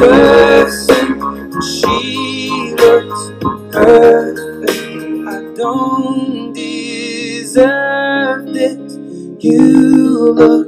person. 0.00 1.52
She 1.60 2.74
looks 2.78 3.20
perfect. 3.70 4.70
I 5.28 5.54
don't 5.54 6.52
deserve 6.54 8.48
it. 8.56 8.92
You 9.44 10.32
look 10.32 10.59